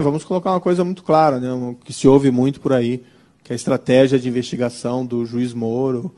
[0.00, 3.04] Vamos colocar uma coisa muito clara, né, que se ouve muito por aí,
[3.42, 6.14] que é a estratégia de investigação do juiz Moro.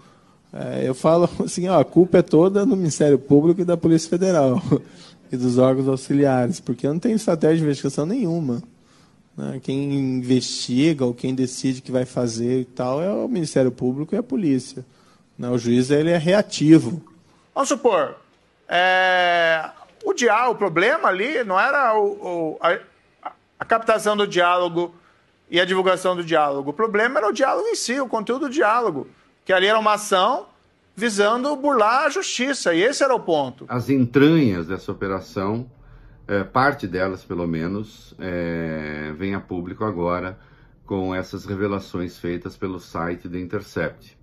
[0.52, 4.10] É, eu falo assim, ó, a culpa é toda do Ministério Público e da Polícia
[4.10, 4.62] Federal
[5.32, 8.62] e dos órgãos auxiliares, porque não tem estratégia de investigação nenhuma.
[9.34, 9.58] Né?
[9.62, 14.18] Quem investiga ou quem decide que vai fazer e tal é o Ministério Público e
[14.18, 14.84] a polícia.
[15.38, 15.48] Né?
[15.48, 17.02] O juiz ele é reativo.
[17.54, 18.14] Vamos supor,
[18.68, 19.70] é,
[20.04, 22.58] o diálogo, o problema ali não era o, o,
[23.60, 24.94] a, captação do diálogo
[25.50, 26.70] e a divulgação do diálogo.
[26.70, 29.06] O problema era o diálogo em si, o conteúdo do diálogo.
[29.44, 30.46] Que ali era uma ação
[30.96, 33.64] visando burlar a justiça, e esse era o ponto.
[33.68, 35.70] As entranhas dessa operação
[36.26, 40.38] é, parte delas, pelo menos, é, vem a público agora
[40.86, 44.18] com essas revelações feitas pelo site do Intercept.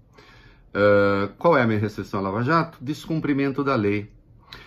[0.69, 2.77] Uh, qual é a minha restrição à Lava Jato?
[2.81, 4.11] Descumprimento da lei.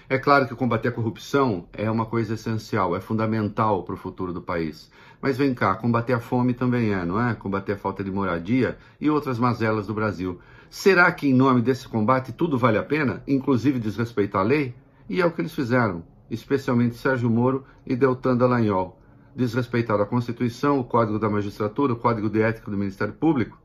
[0.08, 4.32] É claro que combater a corrupção é uma coisa essencial, é fundamental para o futuro
[4.32, 4.90] do país.
[5.20, 7.34] Mas vem cá, combater a fome também é, não é?
[7.34, 10.40] Combater a falta de moradia e outras mazelas do Brasil.
[10.68, 14.74] Será que em nome desse combate tudo vale a pena, inclusive desrespeitar a lei?
[15.08, 18.98] E é o que eles fizeram especialmente Sérgio Moro e Deltan Dallagnol,
[19.34, 23.58] desrespeitaram a Constituição, o Código da Magistratura, o Código de Ética do Ministério Público?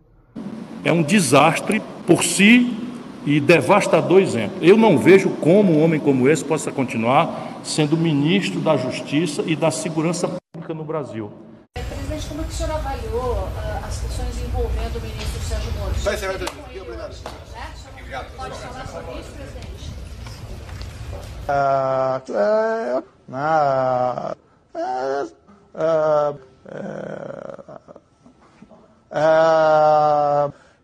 [0.84, 2.85] É um desastre por si
[3.26, 4.58] e devastador exemplo.
[4.62, 9.56] Eu não vejo como um homem como esse possa continuar sendo ministro da Justiça e
[9.56, 11.32] da Segurança Pública no Brasil.
[11.74, 15.94] Presidente, como é que o senhor avaliou uh, as questões envolvendo o ministro Sérgio Moro?
[15.96, 16.18] Vai
[17.98, 18.36] Obrigado.
[18.38, 19.66] Pode falar sobre isso, presidente?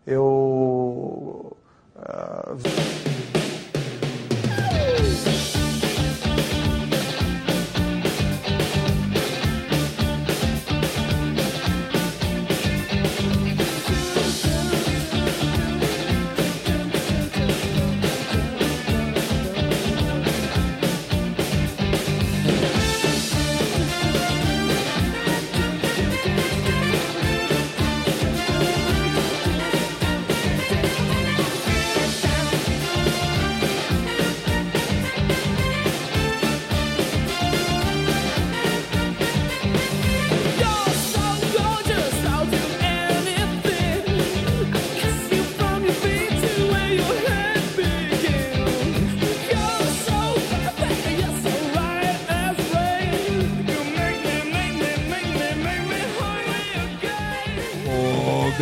[0.06, 1.51] eu
[2.04, 2.56] Uh,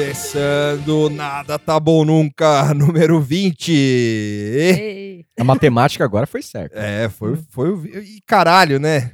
[0.01, 3.71] Começando, nada tá bom nunca, número 20.
[3.71, 5.27] Ei.
[5.39, 6.75] A matemática agora foi certa.
[6.75, 7.87] É, foi, foi o.
[7.87, 9.13] E caralho, né?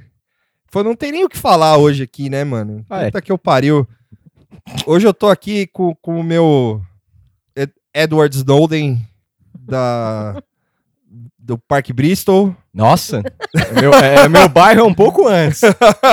[0.70, 2.86] Foi, não tem nem o que falar hoje aqui, né, mano?
[2.88, 3.06] Ah, é.
[3.06, 3.20] Puta é.
[3.20, 3.84] que eu pariu.
[4.86, 6.80] Hoje eu tô aqui com, com o meu
[7.92, 9.04] Edward Snowden
[9.58, 10.40] da,
[11.46, 12.54] do Parque Bristol.
[12.74, 13.22] Nossa,
[13.54, 15.60] é meu, é, meu bairro é um pouco antes.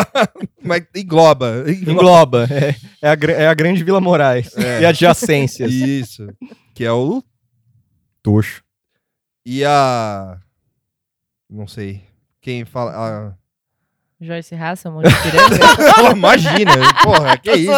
[0.63, 1.65] Mas engloba.
[1.67, 4.81] Engloba, engloba é, é, a, é a grande Vila Moraes é.
[4.81, 5.71] e adjacências.
[5.71, 6.27] Isso,
[6.75, 7.23] que é o
[8.21, 8.61] Toxo.
[9.45, 10.37] E a...
[11.49, 12.03] não sei,
[12.39, 12.93] quem fala...
[12.95, 13.33] A...
[14.21, 16.11] Joyce Hasselman de Piranga?
[16.15, 16.71] Imagina,
[17.03, 17.71] porra, que isso?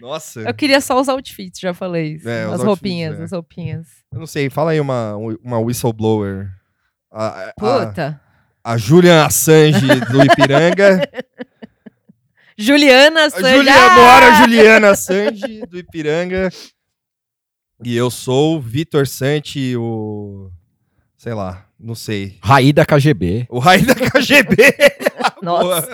[0.00, 0.40] Nossa.
[0.40, 2.28] Eu queria só os outfits, já falei isso.
[2.28, 3.22] É, as roupinhas, é.
[3.24, 3.86] as roupinhas.
[4.12, 6.50] Eu não sei, fala aí uma, uma whistleblower.
[7.10, 8.20] A, Puta.
[8.64, 11.00] A, a Julian Assange do Ipiranga.
[12.58, 13.56] Juliana Assange.
[13.56, 16.50] Juliana, bora, Juliana Assange do Ipiranga.
[17.84, 20.50] E eu sou o Vitor Santi, o.
[21.18, 22.38] Sei lá, não sei.
[22.42, 23.46] Raí da KGB.
[23.50, 24.56] O Raí da KGB.
[25.42, 25.88] Nossa.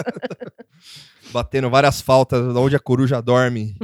[1.32, 3.76] Batendo várias faltas onde a coruja dorme.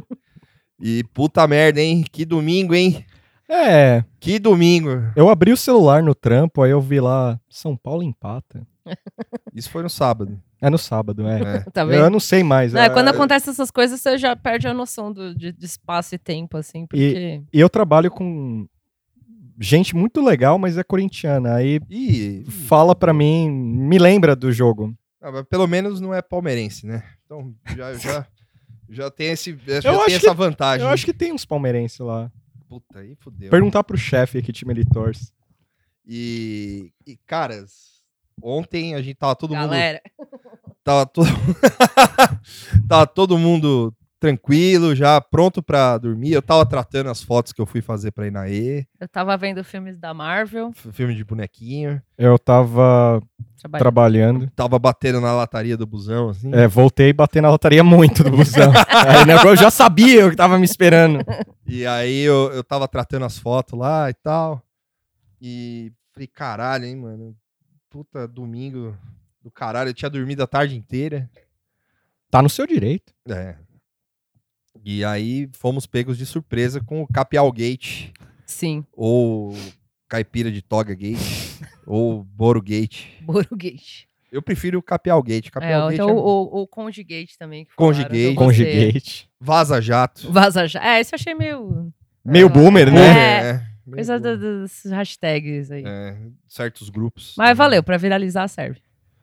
[0.81, 2.05] E puta merda, hein?
[2.11, 3.05] Que domingo, hein?
[3.49, 4.05] É.
[4.21, 4.91] Que domingo.
[5.17, 8.67] Eu abri o celular no trampo, aí eu vi lá, São Paulo empata.
[9.55, 10.41] Isso foi no sábado.
[10.61, 11.57] É no sábado, é.
[11.57, 11.61] é.
[11.71, 12.73] Tá eu não sei mais.
[12.73, 16.15] Não, é, quando acontecem essas coisas, você já perde a noção do, de, de espaço
[16.15, 17.43] e tempo, assim, porque...
[17.53, 18.67] E, e, eu trabalho com
[19.59, 21.55] gente muito legal, mas é corintiana.
[21.55, 22.45] Aí e...
[22.67, 24.95] fala para mim, me lembra do jogo.
[25.21, 27.03] Ah, pelo menos não é palmeirense, né?
[27.25, 28.27] Então já, já,
[28.89, 30.87] já tem, esse, já tem essa que, vantagem.
[30.87, 32.31] Eu acho que tem uns palmeirenses lá.
[32.69, 33.51] Puta, aí fodeu.
[33.51, 35.33] Perguntar pro chefe que time ele torce.
[36.07, 38.03] E, e, caras,
[38.43, 40.01] ontem a gente tava todo Galera.
[40.19, 40.29] mundo.
[40.85, 41.29] Tava todo,
[42.89, 46.33] tava todo mundo tranquilo, já pronto pra dormir.
[46.33, 48.85] Eu tava tratando as fotos que eu fui fazer pra Inaê.
[49.01, 50.73] Eu tava vendo filmes da Marvel.
[50.93, 52.03] Filme de bonequinho.
[52.17, 53.23] Eu tava
[53.57, 53.79] trabalhando.
[53.79, 54.51] trabalhando.
[54.57, 56.53] Tava batendo na lataria do busão, assim.
[56.53, 58.73] É, voltei batendo na lataria muito do busão.
[58.91, 61.21] aí eu já sabia o que tava me esperando.
[61.67, 64.63] E aí eu, eu tava tratando as fotos lá e tal.
[65.41, 67.37] E falei, caralho, hein, mano.
[67.89, 68.97] Puta, domingo
[69.43, 69.91] do caralho.
[69.91, 71.31] Eu tinha dormido a tarde inteira.
[72.31, 73.15] Tá no seu direito.
[73.27, 73.55] É.
[74.85, 78.11] E aí fomos pegos de surpresa com o Capial Gate.
[78.47, 78.85] Sim.
[78.93, 79.55] Ou
[80.09, 81.19] Caipira de Toga Gate.
[81.87, 83.21] ou Boro Gate.
[83.23, 84.07] Boro Gate.
[84.31, 85.51] Eu prefiro o Capial Gate.
[85.51, 86.13] Capial é, Gate então é...
[86.13, 87.67] o, o Conde Gate também.
[87.77, 88.35] Conde Gate.
[88.37, 89.25] Conde Gate.
[89.41, 90.31] Vaza Jato.
[90.31, 90.87] Vaza Jato.
[90.87, 91.93] É, esse eu achei meio...
[92.25, 93.01] Meio é, boomer, né?
[93.01, 93.51] É.
[93.51, 93.69] é.
[93.91, 95.83] Coisa dos hashtags aí.
[95.87, 96.17] É,
[96.47, 97.35] certos grupos.
[97.39, 98.83] Mas valeu, pra viralizar serve.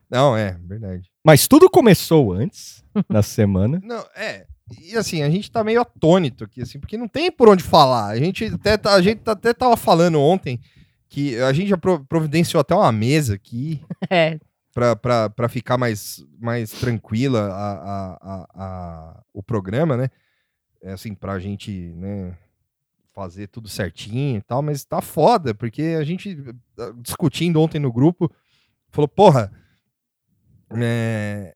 [0.10, 1.10] Não, é, verdade.
[1.24, 3.80] Mas tudo começou antes, na semana.
[3.84, 4.48] Não, é.
[4.82, 8.08] E assim, a gente tá meio atônito aqui, assim, porque não tem por onde falar.
[8.08, 10.60] A gente até, tá, a gente até tava falando ontem
[11.08, 13.82] que a gente já providenciou até uma mesa aqui.
[14.10, 14.40] É.
[14.74, 20.10] Pra, pra, pra ficar mais, mais tranquila a, a, a, a, o programa, né?
[20.82, 22.38] É assim, pra gente, né,
[23.14, 26.38] fazer tudo certinho e tal, mas tá foda, porque a gente,
[26.98, 28.30] discutindo ontem no grupo,
[28.90, 29.50] falou, porra,
[30.72, 31.55] é,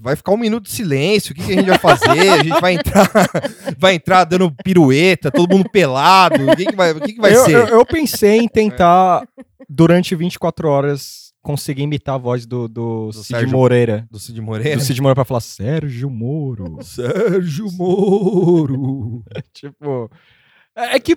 [0.00, 2.28] vai ficar um minuto de silêncio, o que, que, a gente vai fazer?
[2.28, 3.10] A gente vai entrar,
[3.78, 7.34] vai entrar dando pirueta, todo mundo pelado, o que, que vai, o que, que vai
[7.34, 7.54] eu, ser?
[7.54, 9.26] Eu, eu, pensei em tentar,
[9.68, 14.06] durante 24 horas, conseguir imitar a voz do, do, do Cid Sérgio, Moreira.
[14.10, 14.76] Do Cid Moreira?
[14.76, 16.78] Do Cid Moreira pra falar, Sérgio Moro.
[16.84, 19.22] Sérgio Moro.
[19.52, 20.10] tipo...
[20.76, 21.16] É, é que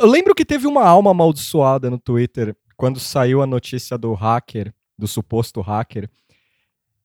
[0.00, 4.72] eu lembro que teve uma alma amaldiçoada no Twitter quando saiu a notícia do hacker,
[4.98, 6.08] do suposto hacker,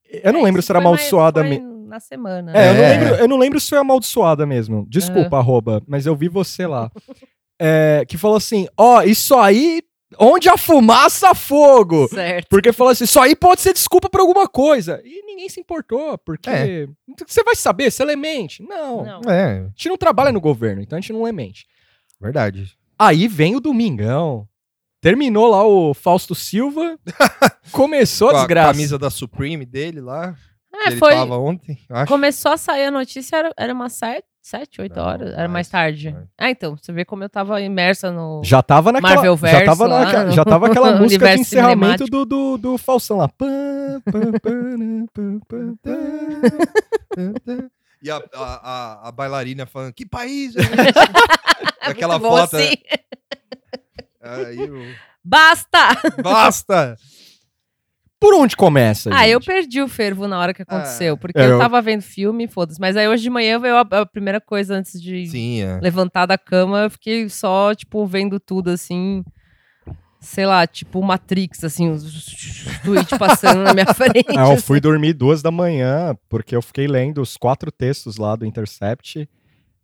[0.10, 1.78] eu não é, lembro se era amaldiçoada mesmo.
[1.88, 2.52] Na semana.
[2.54, 2.70] É, é.
[2.70, 4.86] Eu, não lembro, eu não lembro se foi amaldiçoada mesmo.
[4.90, 6.92] Desculpa, arroba, mas eu vi você lá.
[7.60, 9.82] é, que falou assim: ó, oh, isso aí.
[10.18, 12.08] Onde a fumaça, fogo.
[12.08, 12.48] Certo.
[12.50, 15.02] Porque falou assim: isso aí pode ser desculpa por alguma coisa.
[15.04, 16.50] E ninguém se importou, porque.
[16.50, 16.88] É.
[17.26, 18.64] Você vai saber, você lemente.
[18.64, 19.04] Não.
[19.04, 19.32] não.
[19.32, 19.60] É.
[19.60, 21.66] A gente não trabalha no governo, então a gente não lemente.
[22.20, 22.78] Verdade.
[22.98, 24.48] Aí vem o Domingão.
[25.02, 26.98] Terminou lá o Fausto Silva.
[27.72, 28.70] começou a desgraça.
[28.70, 30.36] A camisa da Supreme dele lá.
[30.74, 31.14] É, ele foi.
[31.14, 32.12] Tava ontem, acho.
[32.12, 35.30] Começou a sair a notícia, era, era umas sete, sete, oito horas.
[35.30, 36.12] Era mais, mais tarde.
[36.12, 36.28] Mais.
[36.38, 38.42] Ah, então, você vê como eu tava imersa no.
[38.44, 39.16] Já tava naquela.
[39.16, 42.78] Marvel Verso, já, tava lá, na, já tava aquela música de encerramento do, do, do
[42.78, 43.30] Faustão lá.
[48.02, 50.62] e a, a, a, a, bailarina falando: Que país é
[51.82, 52.58] Aquela foto.
[52.58, 52.76] Assim.
[54.30, 54.82] Aí eu...
[55.24, 55.98] Basta!
[56.22, 56.98] Basta!
[58.20, 59.12] Por onde começa?
[59.14, 59.32] Ah, gente?
[59.32, 61.52] eu perdi o fervo na hora que aconteceu, ah, porque é, eu...
[61.52, 62.80] eu tava vendo filme, foda-se.
[62.80, 65.80] Mas aí hoje de manhã veio a, a primeira coisa antes de Sim, é.
[65.80, 69.24] levantar da cama, eu fiquei só, tipo, vendo tudo assim.
[70.20, 72.26] Sei lá, tipo Matrix, assim, os
[72.84, 74.36] tweets passando na minha frente.
[74.36, 78.36] Ah, eu fui dormir duas da manhã, porque eu fiquei lendo os quatro textos lá
[78.36, 79.30] do Intercept.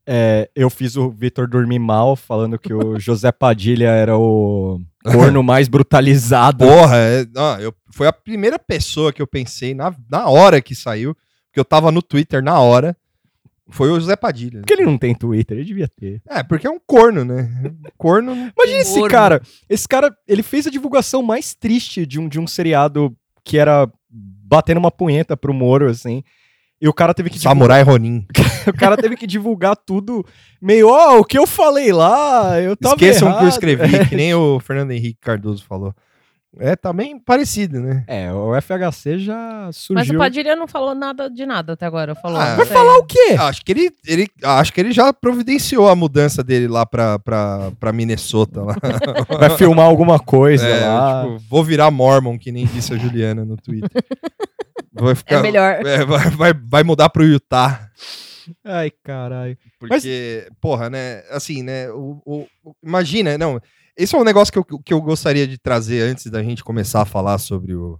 [0.05, 5.41] É, eu fiz o Vitor dormir mal, falando que o José Padilha era o corno
[5.41, 6.65] mais brutalizado.
[6.65, 7.25] Porra, é,
[7.59, 11.15] eu, foi a primeira pessoa que eu pensei na, na hora que saiu,
[11.47, 12.95] porque eu tava no Twitter na hora,
[13.69, 14.59] foi o José Padilha.
[14.59, 16.21] Porque ele não tem Twitter, ele devia ter.
[16.27, 17.49] É, porque é um corno, né?
[17.97, 18.31] Corno.
[18.33, 19.09] Imagina esse corno.
[19.09, 19.41] cara.
[19.69, 23.89] Esse cara, ele fez a divulgação mais triste de um, de um seriado que era
[24.09, 26.23] batendo uma punheta pro Moro, assim.
[26.83, 27.39] E o cara teve que.
[27.39, 28.01] Samurai divulgar...
[28.01, 28.25] Ronin.
[28.67, 30.25] o cara teve que divulgar tudo
[30.61, 34.03] meio, ó, oh, o que eu falei lá, eu tava Esqueçam o que eu escrevi,
[34.07, 35.95] que nem o Fernando Henrique Cardoso falou.
[36.59, 38.03] É, tá bem parecido, né?
[38.05, 39.95] É, o FHC já surgiu.
[39.95, 42.13] Mas o Padilha não falou nada de nada até agora.
[42.15, 43.35] Falou, ah, vai falar o quê?
[43.39, 47.71] Acho que ele, ele, acho que ele já providenciou a mudança dele lá pra, pra,
[47.79, 48.61] pra Minnesota.
[48.61, 48.75] Lá.
[49.39, 51.23] Vai filmar alguma coisa é, lá.
[51.23, 53.89] Tipo, vou virar Mormon, que nem disse a Juliana no Twitter.
[54.93, 55.85] Vai ficar, é melhor.
[55.85, 57.89] É, vai, vai, vai mudar pro Utah.
[58.63, 59.57] Ai, caralho.
[59.79, 60.57] Porque, Mas...
[60.59, 61.23] porra, né?
[61.29, 61.89] Assim, né?
[61.91, 63.59] O, o, o, imagina, não.
[63.95, 67.01] Esse é um negócio que eu, que eu gostaria de trazer antes da gente começar
[67.01, 67.99] a falar sobre o,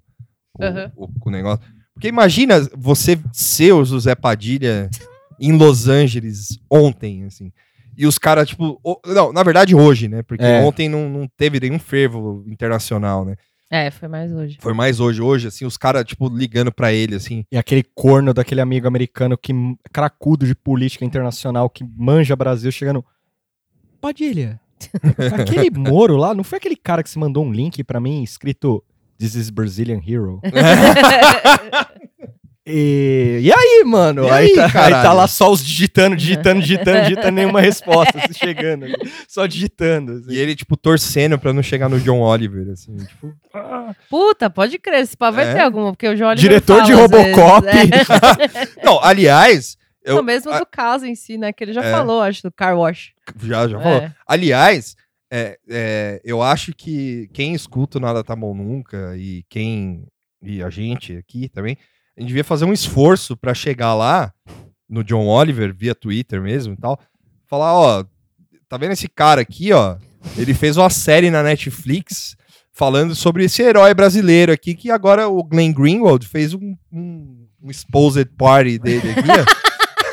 [0.60, 0.92] o, uhum.
[0.96, 1.64] o, o negócio.
[1.94, 4.90] Porque imagina você ser o José Padilha
[5.40, 7.52] em Los Angeles ontem, assim.
[7.96, 8.82] E os caras, tipo.
[9.06, 10.24] Não, na verdade, hoje, né?
[10.24, 10.62] Porque é.
[10.62, 13.36] ontem não, não teve nenhum fervo internacional, né?
[13.74, 14.60] É, foi mais hoje.
[14.62, 15.20] Foi mais hoje.
[15.20, 17.44] Hoje, assim, os caras, tipo, ligando pra ele, assim.
[17.52, 19.52] E aquele corno daquele amigo americano que
[19.92, 23.04] cracudo de política internacional que manja Brasil chegando.
[24.00, 24.62] Padilha,
[25.34, 28.84] aquele Moro lá, não foi aquele cara que se mandou um link pra mim escrito
[29.18, 30.40] This is Brazilian Hero?
[32.66, 34.24] E, e aí, mano?
[34.26, 38.18] E aí, aí, tá, aí tá lá só os digitando, digitando, digitando, digitando, nenhuma resposta
[38.18, 38.86] assim, chegando.
[38.86, 38.96] ali.
[39.28, 40.14] Só digitando.
[40.14, 40.32] assim.
[40.32, 43.34] E ele, tipo, torcendo pra não chegar no John Oliver, assim, tipo...
[43.54, 43.94] ah.
[44.10, 45.06] Puta, pode crer.
[45.06, 45.54] Se pá, vai É.
[45.56, 47.68] ter alguma, porque o João Diretor de Robocop.
[48.84, 49.78] Não, aliás...
[50.06, 51.54] Eu, Não, mesmo a- do caso em si, né?
[51.54, 51.90] Que ele já É.
[51.92, 53.12] falou, acho, do car wash.
[53.42, 53.84] Já, já É.
[53.84, 54.12] falou.
[54.28, 54.98] Aliás,
[55.32, 60.06] é, é, eu acho que quem escuta o Nada Tá Bom Nunca e quem.
[60.46, 61.78] E a gente aqui também,
[62.18, 64.32] a gente devia fazer um esforço pra chegar lá
[64.88, 67.00] no John Oliver, via Twitter mesmo e tal.
[67.48, 68.06] Falar, ó,
[68.70, 69.98] tá vendo esse cara aqui, ó?
[70.38, 72.36] Ele fez uma série na Netflix
[72.72, 77.70] falando sobre esse herói brasileiro aqui, que agora o Glenn Greenwald fez um, um, um
[77.70, 79.64] exposed party dele aqui, ó.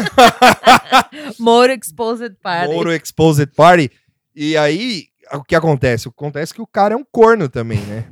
[1.39, 2.73] Moro Exposed Party.
[2.73, 3.91] Moro Exposed Party.
[4.35, 6.09] E aí, o que acontece?
[6.09, 8.07] Acontece que o cara é um corno também, né?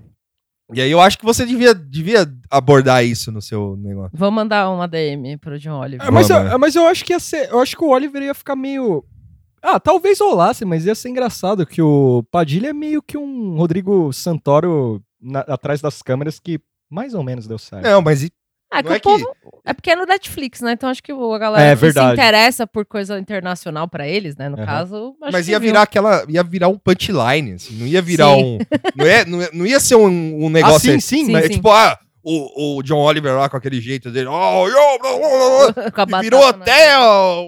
[0.75, 4.11] E aí eu acho que você devia, devia abordar isso no seu negócio.
[4.17, 6.07] Vou mandar uma DM pro John Oliver.
[6.07, 7.49] É, mas, eu, mas eu acho que ia ser.
[7.51, 9.03] Eu acho que o Oliver ia ficar meio.
[9.63, 14.13] Ah, talvez rolasse, mas ia ser engraçado que o Padilha é meio que um Rodrigo
[14.13, 16.61] Santoro na- atrás das câmeras que
[16.91, 17.85] mais ou menos deu certo.
[17.85, 18.33] Não, mas e-
[18.71, 19.27] Ah, que é que- povo.
[19.65, 20.73] É porque é no Netflix, né?
[20.73, 22.09] Então acho que o- a galera É que verdade.
[22.09, 24.49] se interessa por coisa internacional pra eles, né?
[24.49, 24.67] No Aham.
[24.67, 25.17] caso.
[25.23, 25.69] acho mas que ia viu.
[25.71, 26.25] virar aquela.
[26.29, 28.43] ia virar um punchline, assim, não ia virar Sim.
[28.45, 28.59] um.
[28.97, 30.77] Não ia, não, ia, não ia ser um, um negócio.
[30.77, 31.43] Ah, sim, assim, sim, Sim, né?
[31.43, 31.49] sim.
[31.51, 34.27] Tipo, ah, o, o John Oliver lá com aquele jeito dele.
[34.29, 36.99] Oh, yo, blá, blá, blá, batata virou até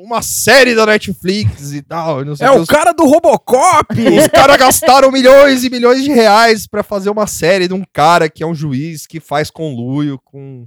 [0.05, 2.25] uma série da Netflix e tal.
[2.25, 3.87] não sei É o os- cara do Robocop!
[4.21, 8.29] Os caras gastaram milhões e milhões de reais pra fazer uma série de um cara
[8.29, 10.67] que é um juiz que faz conluio com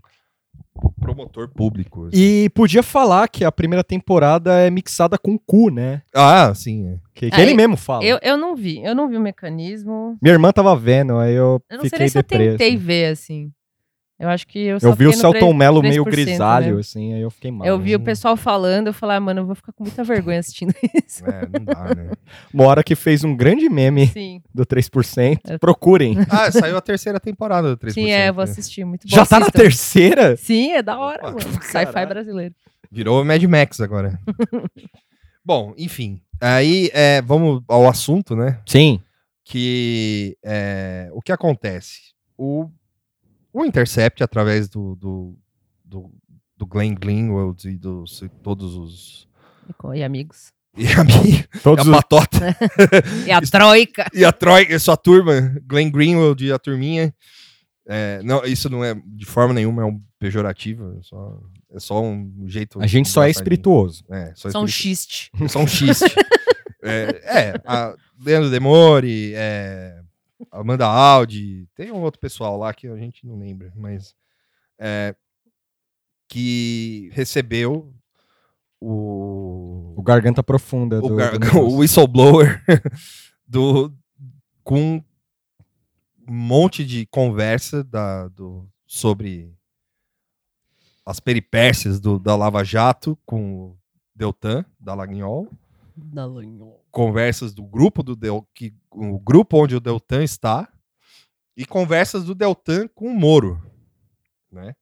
[1.00, 2.08] promotor público.
[2.08, 2.18] assim.
[2.18, 6.02] E podia falar que a primeira temporada é mixada com cu, né?
[6.14, 6.88] Ah, sim.
[6.88, 6.98] é.
[7.14, 8.04] Que, que Aí, ele mesmo fala.
[8.04, 10.18] Eu, eu não vi, eu não vi o mecanismo.
[10.22, 13.12] Minha irmã tava vendo, aí eu, Eu não sei fiquei nem se eu tentei ver,
[13.12, 13.52] assim.
[14.24, 16.80] Eu acho que eu só Eu vi o Celton 3%, Mello meio 3%, grisalho, né?
[16.80, 17.68] assim, aí eu fiquei mal.
[17.68, 18.04] Eu vi o Hum.
[18.04, 20.74] pessoal falando, eu falei, ah, mano, eu vou ficar com muita vergonha assistindo
[21.06, 21.26] isso.
[21.26, 22.12] É, não dá, né?
[22.54, 25.40] Uma hora que fez um grande meme Sim, do 3%.
[25.50, 26.16] Eu- Procurem.
[26.30, 27.94] Ah, saiu a terceira temporada do 3%.
[27.94, 28.50] sim, é, eu vou né?
[28.52, 29.16] assistir, muito bom.
[29.16, 29.60] Já tá na assistam.
[29.62, 30.38] terceira?
[30.38, 31.62] Sim, é da hora, Opa, mano.
[31.64, 32.56] Sci-fi brasileiro.
[32.92, 34.18] Virou Mad Max agora.
[35.46, 36.22] Bom, enfim.
[36.40, 38.60] Aí, é, vamos ao assunto, né?
[38.66, 39.00] Sim.
[39.44, 42.14] que é, o que acontece?
[42.38, 42.70] O,
[43.54, 45.38] o Intercept, através do, do,
[45.86, 46.12] do,
[46.58, 49.28] do Glenn Greenwald e dos e todos os.
[49.94, 50.52] E, e amigos.
[50.76, 51.96] E a, minha, Todos a os...
[51.96, 52.58] patota
[53.28, 54.10] E a Troika.
[54.12, 57.14] e a Troika, sua turma, Glenn Greenwald e a turminha.
[57.86, 61.40] É, não, isso não é de forma nenhuma é um pejorativo, é só,
[61.72, 62.82] é só um jeito.
[62.82, 64.04] A gente só é espirituoso.
[64.10, 65.30] É, só São um xiste.
[65.48, 66.06] só um xiste.
[66.82, 67.94] é, é, a
[68.24, 70.00] Leandro Demore, é,
[70.60, 74.16] Amanda Aldi, tem um outro pessoal lá que a gente não lembra, mas
[74.78, 75.16] é,
[76.28, 77.94] que recebeu
[78.80, 82.64] o, O Garganta Profunda o, do, gar- do o whistleblower
[83.48, 83.92] do,
[84.64, 85.04] com
[86.28, 89.54] um monte de conversa da, do, sobre
[91.06, 93.78] as peripécias do, da Lava Jato com o
[94.16, 95.50] Deltan, da Lagnol
[96.94, 100.72] conversas do grupo do Del, que, o grupo onde o Deltan está
[101.58, 103.60] e conversas do Deltan com o Moro,
[104.52, 104.74] né?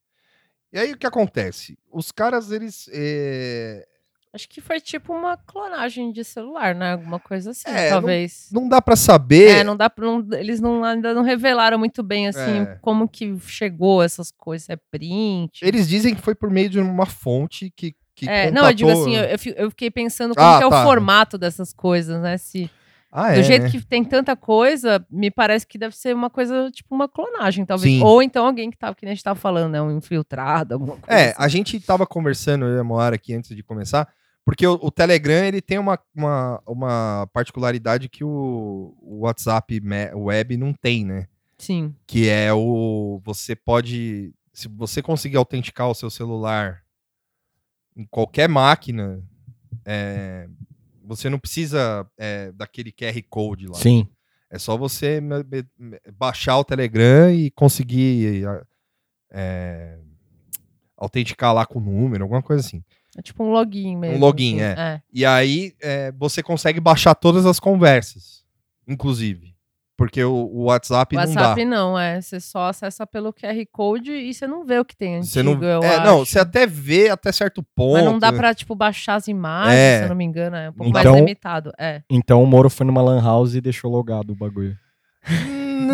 [0.73, 1.77] E aí o que acontece?
[1.91, 3.87] Os caras eles é,
[4.33, 6.93] Acho que foi tipo uma clonagem de celular, né?
[6.93, 8.47] Alguma coisa assim, É, talvez.
[8.51, 9.57] não dá pra saber.
[9.59, 10.05] É, não dá pra.
[10.05, 12.77] não- eles não, ainda não revelaram muito bem, assim, É.
[12.81, 14.69] como que chegou essas coisas.
[14.69, 15.59] É print.
[15.65, 17.93] Eles dizem que foi por meio de uma fonte que,
[18.25, 20.63] que É, não, eu digo assim, eu, eu fi- eu fiquei pensando como Ah, que
[20.65, 20.81] é tá.
[20.81, 22.37] o formato dessas coisas, né?
[22.37, 22.69] Se,
[23.11, 23.69] Ah, do é, jeito né?
[23.69, 27.93] que tem tanta coisa, me parece que deve ser uma coisa, tipo uma clonagem, talvez.
[27.97, 28.03] Sim.
[28.03, 29.81] Ou então alguém que tava, que nem a gente tava falando, né?
[29.81, 31.19] Um infiltrado, alguma coisa.
[31.19, 31.35] É, assim.
[31.37, 34.07] a gente tava conversando, eu e a Moara aqui antes de começar,
[34.45, 39.79] porque o, o Telegram ele tem uma, uma, uma particularidade que o, o WhatsApp
[40.15, 41.27] web não tem, né?
[41.57, 41.93] Sim.
[42.07, 43.21] Que é o.
[43.23, 44.33] Você pode.
[44.53, 46.79] Se você conseguir autenticar o seu celular
[47.95, 49.21] em qualquer máquina,
[49.85, 50.47] é,
[51.03, 53.75] você não precisa é, daquele QR Code lá.
[53.75, 54.07] Sim.
[54.49, 55.21] É só você
[56.17, 58.63] baixar o Telegram e conseguir a-
[59.31, 59.97] é,
[60.97, 62.83] autenticar lá com o número, alguma coisa assim.
[63.17, 64.19] É tipo um login mesmo.
[64.19, 64.79] login, assim.
[64.81, 65.01] é.
[65.11, 68.43] E aí é, você consegue baixar todas as conversas,
[68.87, 69.50] inclusive.
[70.01, 71.69] Porque o, o WhatsApp, O não WhatsApp dá.
[71.69, 72.19] não, é.
[72.19, 75.43] Você só acessa pelo QR Code e você não vê o que tem antigo, Você
[75.43, 76.05] não, eu é, acho.
[76.05, 77.93] não, você até vê até certo ponto.
[77.93, 79.97] Mas não dá pra, tipo, baixar as imagens, É.
[79.99, 80.55] se eu não me engano.
[80.55, 81.71] É um pouco Então- mais limitado.
[81.79, 82.01] É.
[82.09, 84.75] Então o Moro foi numa lan house e deixou logado o bagulho.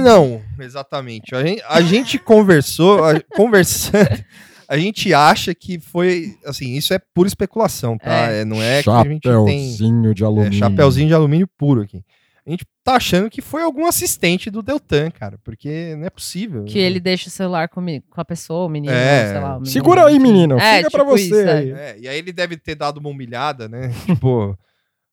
[0.03, 1.33] Não, exatamente.
[1.35, 4.23] A gente, a gente conversou, a, conversando,
[4.67, 8.11] a gente acha que foi, assim, isso é pura especulação, tá?
[8.31, 8.45] É.
[8.45, 9.31] não é que a gente tem...
[9.33, 10.49] Chapeuzinho de alumínio.
[10.49, 12.01] É, chapeuzinho de alumínio puro aqui.
[12.47, 16.63] A gente tá achando que foi algum assistente do Deltan, cara, porque não é possível.
[16.63, 19.31] Que ele deixa o celular com, com a pessoa, o menino, É.
[19.33, 19.49] sei lá.
[19.49, 19.65] o menino.
[19.65, 20.57] Segura aí, menino.
[20.57, 21.23] É, Fica pra tipo você.
[21.25, 21.71] isso, aí.
[21.71, 23.89] É, e aí ele deve ter dado uma humilhada, né?
[24.05, 24.57] tipo,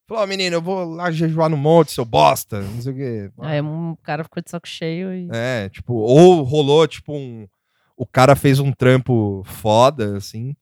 [0.07, 3.31] falou, ó, menino, eu vou lá jejuar no monte, seu bosta, não sei o quê.
[3.41, 5.29] Aí um cara ficou de saco cheio e...
[5.33, 7.49] É, tipo, ou rolou, tipo, um.
[7.97, 10.55] O cara fez um trampo foda, assim,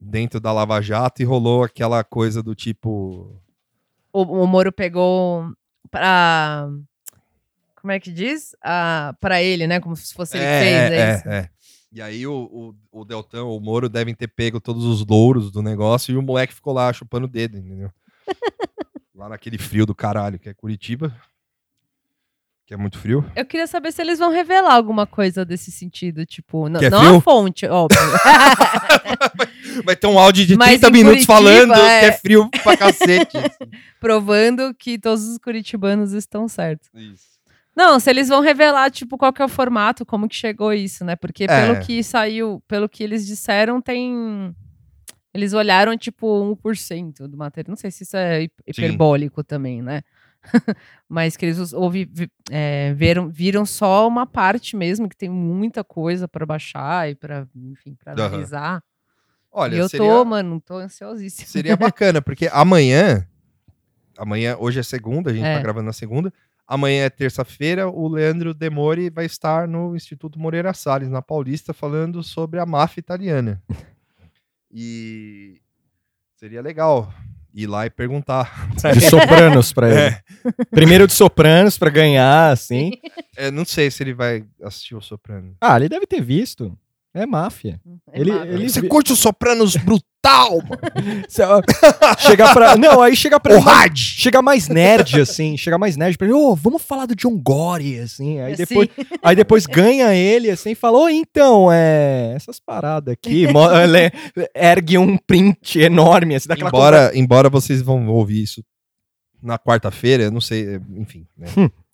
[0.00, 3.38] dentro da Lava Jato, e rolou aquela coisa do tipo.
[4.12, 5.44] O, o Moro pegou
[5.90, 6.68] pra...
[7.76, 8.54] Como é que diz?
[8.62, 9.80] Ah, pra ele, né?
[9.80, 11.28] Como se fosse ele que fez, é, é, isso.
[11.28, 11.50] é.
[11.92, 15.60] E aí o, o, o Deltan, o Moro, devem ter pego todos os louros do
[15.60, 17.90] negócio e o moleque ficou lá chupando o dedo, entendeu?
[19.14, 21.14] lá naquele frio do caralho, que é Curitiba.
[22.70, 23.24] Que é muito frio.
[23.34, 26.90] Eu queria saber se eles vão revelar alguma coisa desse sentido, tipo, n- Que é
[26.90, 27.98] não a fonte, óbvio.
[29.84, 31.98] Vai ter um áudio de Mas 30 em minutos Curitiba, falando é.
[32.00, 33.36] que é frio pra cacete.
[33.38, 33.70] assim.
[33.98, 36.88] provando que todos os curitibanos estão certos.
[36.94, 37.24] Isso.
[37.74, 41.04] Não, se eles vão revelar, tipo, qual que é o formato, como que chegou isso,
[41.04, 41.16] né?
[41.16, 41.80] Porque pelo É.
[41.80, 44.54] que saiu, pelo que eles disseram, tem...
[45.34, 47.70] Eles olharam, tipo, 1% do material.
[47.70, 50.02] Não sei se isso é hi- hiperbólico também, né?
[51.08, 55.82] Mas que eles ouvi, vi- é, viram, viram só uma parte mesmo, que tem muita
[55.84, 58.26] coisa pra baixar e pra, enfim, pra Aham.
[58.26, 58.82] analisar.
[59.52, 61.46] Olha, e eu seria, tô, mano, tô ansiosíssima.
[61.48, 63.26] seria bacana, porque amanhã.
[64.16, 65.54] Amanhã, hoje é segunda, a gente É.
[65.56, 66.32] tá gravando na segunda.
[66.66, 72.22] Amanhã é terça-feira, o Leandro Demori vai estar no Instituto Moreira Salles, na Paulista, falando
[72.22, 73.62] sobre a máfia italiana.
[74.72, 75.60] E
[76.36, 77.12] seria legal
[77.54, 78.68] ir lá e perguntar.
[78.94, 79.98] De Sopranos pra ele.
[79.98, 80.22] É.
[80.70, 82.92] Primeiro de Sopranos pra ganhar, assim.
[83.36, 85.54] É, não sei se ele vai assistir o Soprano.
[85.60, 86.76] Ah, ele deve ter visto.
[87.12, 87.80] É máfia.
[88.12, 88.52] É Ele- máfia.
[88.52, 90.80] ele- Você curte o Sopranos brutal, mano?
[92.20, 92.76] Chega pra.
[92.76, 93.58] Não, aí chega pra.
[93.58, 93.96] O Had!
[93.98, 95.56] Chega mais nerd, assim.
[95.56, 98.38] Chega mais nerd pra ele, ô, vamos falar do John Gore, assim.
[98.40, 98.64] Aí Assim.
[98.64, 98.88] depois,
[99.22, 102.32] aí depois ganha ele, assim, e fala, ô, então, é.
[102.36, 103.46] Essas paradas aqui.
[104.54, 108.62] ergue um print enorme, assim, daquela Embora, embora vocês vão ouvir isso
[109.42, 111.26] na quarta-feira, eu não sei, é, enfim.
[111.36, 111.46] Né?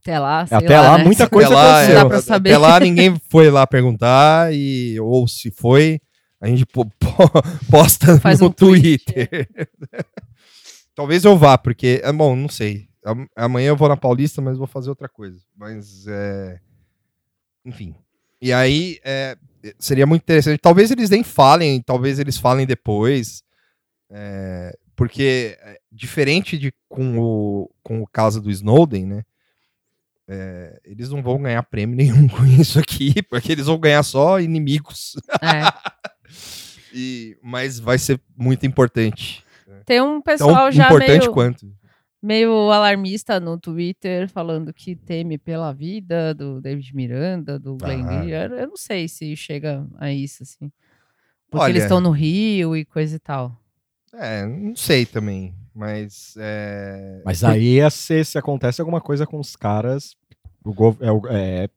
[0.07, 1.05] Até lá, sei Até lá, né?
[1.05, 1.95] muita coisa Até lá, aconteceu.
[1.95, 2.51] Dá é, pra saber.
[2.51, 6.01] Até lá ninguém foi lá perguntar e ou se foi,
[6.41, 9.49] a gente po- po- posta Faz no um tweet, Twitter.
[10.95, 12.87] Talvez eu vá, porque é bom, não sei.
[13.05, 15.39] Am- Amanhã eu vou na Paulista, mas vou fazer outra coisa.
[15.57, 16.59] Mas é,
[17.65, 17.95] enfim.
[18.41, 19.37] E aí é,
[19.79, 20.59] seria muito interessante.
[20.59, 23.43] Talvez eles nem falem, talvez eles falem depois.
[24.11, 29.23] é, porque é, diferente de com o, com o caso do Snowden, né?
[30.29, 34.41] É, eles não vão ganhar prêmio nenhum com isso aqui, porque eles vão ganhar só
[34.41, 35.13] inimigos.
[35.43, 35.73] É.
[36.99, 39.45] E, mas vai ser muito importante.
[39.85, 41.71] Tem um Tão pessoal já importante meio, quanto.
[42.23, 48.21] meio alarmista no Twitter, falando que teme pela vida do David Miranda, do Glenn Ah.
[48.23, 48.51] Greer.
[48.53, 50.73] Eu não sei se chega a isso, assim.
[51.51, 53.55] Porque Olha- eles estão no Rio e coisa e tal.
[54.15, 55.55] É, não sei também.
[55.79, 60.17] Mas é, Mas aí, ia ser, se acontece alguma coisa com os caras,
[60.65, 61.69] o gov- é, o- é,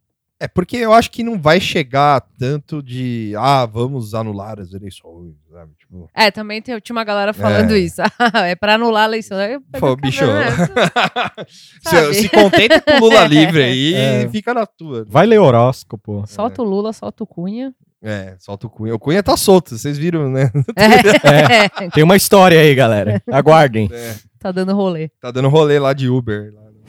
[0.42, 5.34] É porque eu acho que não vai chegar tanto de ah, vamos anular as eleições,
[5.52, 5.74] sabe?
[5.78, 7.80] Tipo, É, também tem, tinha uma galera falando É.
[7.80, 8.00] isso.
[8.48, 9.38] é pra anular a eleição.
[9.42, 10.26] Eu, Pô, bicho.
[10.26, 10.46] né?
[11.84, 14.22] se, se contenta com o Lula livre aí É.
[14.24, 15.04] e fica na tua.
[15.10, 16.24] vai ler horóscopo.
[16.26, 17.74] Solta o Lula, solta o Cunha.
[18.02, 18.96] É, solta o Cunha.
[18.96, 20.52] O Cunha tá solto, vocês viram, né?
[21.24, 23.22] É, Tem uma história aí, galera.
[23.32, 23.90] Aguardem.
[23.92, 25.10] É, tá dando rolê.
[25.20, 26.54] tá dando rolê lá de Uber.
[26.54, 26.80] Lá no-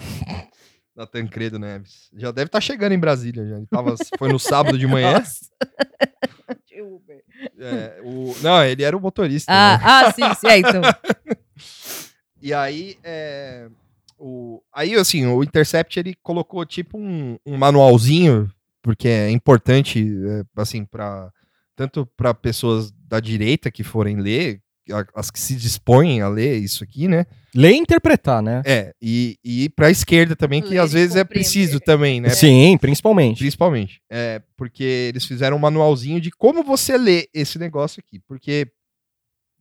[0.97, 2.11] na Tancredo Neves.
[2.17, 3.47] Já deve estar chegando em Brasília.
[3.47, 3.57] Já.
[3.57, 5.15] Ele tava, foi no sábado de manhã.
[5.15, 5.47] Nossa.
[6.69, 7.23] De Uber.
[7.59, 9.51] É, o, não, ele era o motorista.
[9.53, 9.85] Ah, né?
[9.85, 10.47] ah, sim, sim.
[10.47, 10.81] É, então.
[12.43, 13.69] E aí, é,
[14.19, 18.51] o, aí, assim, o Intercept, ele colocou tipo um, um manualzinho,
[18.83, 21.31] porque é importante, é, assim, para
[21.77, 24.61] tanto para pessoas da direita que forem ler,
[25.15, 27.25] as que se dispõem a ler isso aqui, né?
[27.55, 28.63] Ler e interpretar, né?
[28.65, 32.31] É, e, e para a esquerda também, que Ler às vezes é preciso também, né?
[32.31, 33.39] Sim, principalmente.
[33.39, 34.03] Principalmente.
[34.11, 38.21] É, porque eles fizeram um manualzinho de como você lê esse negócio aqui.
[38.21, 38.67] Porque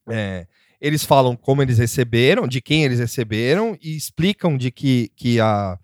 [0.10, 0.46] é,
[0.80, 5.78] eles falam como eles receberam, de quem eles receberam, e explicam de que, que a,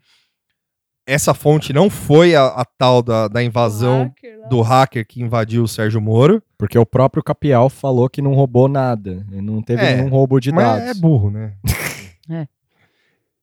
[1.06, 5.64] essa fonte não foi a, a tal da, da invasão Hacker do hacker que invadiu
[5.64, 6.42] o Sérgio Moro.
[6.58, 9.26] Porque o próprio Capial falou que não roubou nada.
[9.32, 10.90] e Não teve É, nenhum roubo de Mas dados.
[10.90, 11.54] é burro, né?
[12.28, 12.48] É.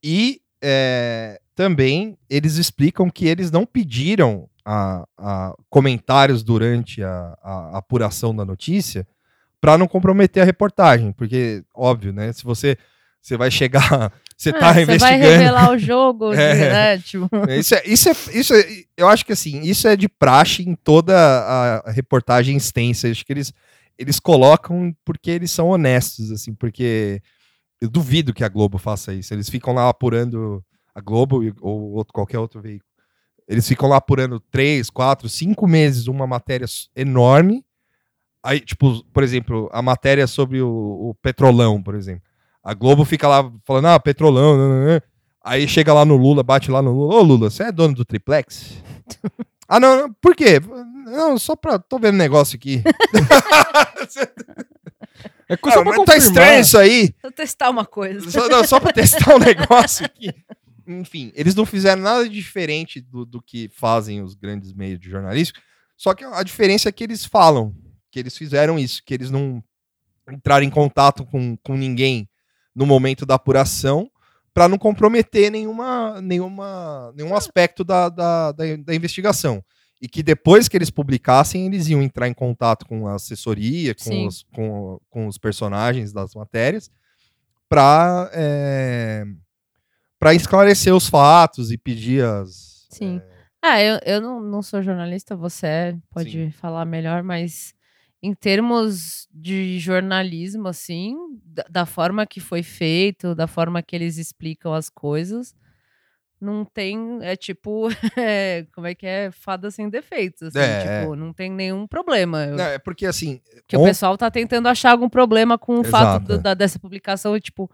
[0.02, 7.78] E é, também eles explicam que eles não pediram a, a comentários durante a, a,
[7.78, 9.06] apuração da notícia
[9.60, 12.32] para não comprometer a reportagem, porque óbvio, né?
[12.32, 12.76] Se você
[13.20, 16.98] você vai chegar, você é, tá investigando, você vai revelar o jogo, é, né?
[16.98, 17.28] Tipo...
[17.48, 18.64] Isso é, isso é, isso é,
[18.96, 23.08] eu acho que assim, isso é de praxe em toda a reportagem extensa.
[23.08, 23.52] Acho que eles
[23.98, 27.22] eles colocam porque eles são honestos, assim, porque
[27.80, 29.32] eu duvido que a Globo faça isso.
[29.32, 32.90] Eles ficam lá apurando a Globo ou outro, qualquer outro veículo.
[33.46, 37.64] Eles ficam lá apurando três, quatro, cinco meses uma matéria enorme.
[38.42, 42.31] Aí, tipo, por exemplo, a matéria sobre o, o petrolão, por exemplo.
[42.62, 44.56] A Globo fica lá falando, ah, petrolão.
[44.56, 45.02] Né, né, né.
[45.44, 47.16] Aí chega lá no Lula, bate lá no Lula.
[47.16, 48.74] Ô, Lula, você é dono do triplex?
[49.66, 50.60] ah, não, não, por quê?
[51.06, 51.80] Não, só pra.
[51.80, 52.82] Tô vendo negócio aqui.
[55.48, 57.12] é coisa ah, mas tá estranho isso aí.
[57.20, 58.30] Vou testar uma coisa.
[58.30, 60.32] Só, não, só pra testar um negócio aqui.
[60.86, 65.58] Enfim, eles não fizeram nada diferente do, do que fazem os grandes meios de jornalismo.
[65.96, 67.74] Só que a diferença é que eles falam
[68.10, 69.64] que eles fizeram isso, que eles não
[70.30, 72.28] entraram em contato com, com ninguém
[72.74, 74.10] no momento da apuração
[74.54, 79.64] para não comprometer nenhuma, nenhuma, nenhum aspecto da, da, da, da, investigação.
[80.00, 84.26] E que depois que eles publicassem, eles iam entrar em contato com a assessoria, com,
[84.26, 86.90] os, com, com os personagens das matérias,
[87.68, 89.24] para é,
[90.34, 92.86] esclarecer os fatos e pedir as.
[92.90, 93.22] Sim.
[93.24, 93.32] É...
[93.64, 96.50] Ah, eu, eu não, não sou jornalista, você pode Sim.
[96.50, 97.72] falar melhor, mas
[98.22, 104.16] em termos de jornalismo, assim, da, da, forma que foi feito, da forma que eles
[104.16, 105.54] explicam as coisas,
[106.40, 111.14] não tem, é tipo, é, como é que é, fada sem defeitos, assim, é, tipo,
[111.14, 111.16] é.
[111.16, 112.46] não tem nenhum problema.
[112.46, 113.40] Não, é porque, assim...
[113.66, 113.82] Que on...
[113.82, 116.38] o pessoal tá tentando achar algum problema com o Exato, fato do, é.
[116.38, 117.68] da, dessa publicação, tipo...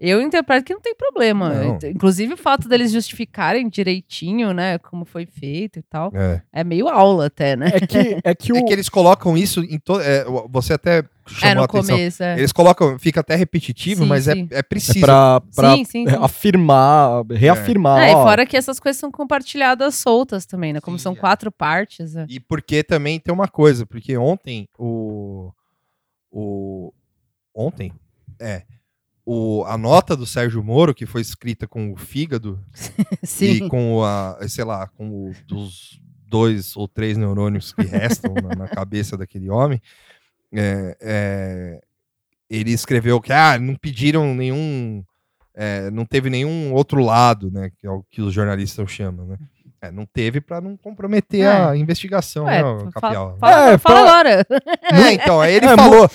[0.00, 1.50] Eu interpreto que não tem problema.
[1.50, 1.78] Não.
[1.84, 6.88] Inclusive, o fato deles justificarem direitinho, né, como foi feito e tal, é, é meio
[6.88, 7.70] aula até, né?
[7.74, 8.56] É que, é que, o...
[8.56, 10.00] é que eles colocam isso em todo.
[10.00, 11.96] É, você até chamou é, no a atenção.
[11.96, 12.38] Começo, é.
[12.38, 14.48] Eles colocam, fica até repetitivo, sim, mas é, sim.
[14.50, 14.98] É, é preciso.
[15.00, 18.02] É pra, pra sim, sim, afirmar, reafirmar.
[18.02, 20.80] É, e fora que essas coisas são compartilhadas soltas também, né?
[20.80, 22.16] Como são quatro partes.
[22.16, 22.24] É.
[22.26, 25.52] E porque também tem uma coisa, porque ontem o.
[26.30, 26.90] o
[27.54, 27.92] ontem?
[28.40, 28.62] É
[29.32, 32.58] o, a nota do Sérgio Moro, que foi escrita com o fígado
[33.40, 38.56] e com a, sei lá, com o, dos dois ou três neurônios que restam na,
[38.56, 39.80] na, cabeça daquele homem,
[40.52, 41.80] é, é,
[42.50, 45.04] ele escreveu que ah, não pediram nenhum,
[45.54, 49.36] é, não teve nenhum outro lado, né, que é o que os jornalistas chamam, né?
[49.80, 51.46] É, não teve para não comprometer é.
[51.46, 53.38] a investigação, Ué, né, Capial?
[53.38, 54.46] Fala, fala, fala agora.
[54.92, 56.10] É, então, aí ele falou.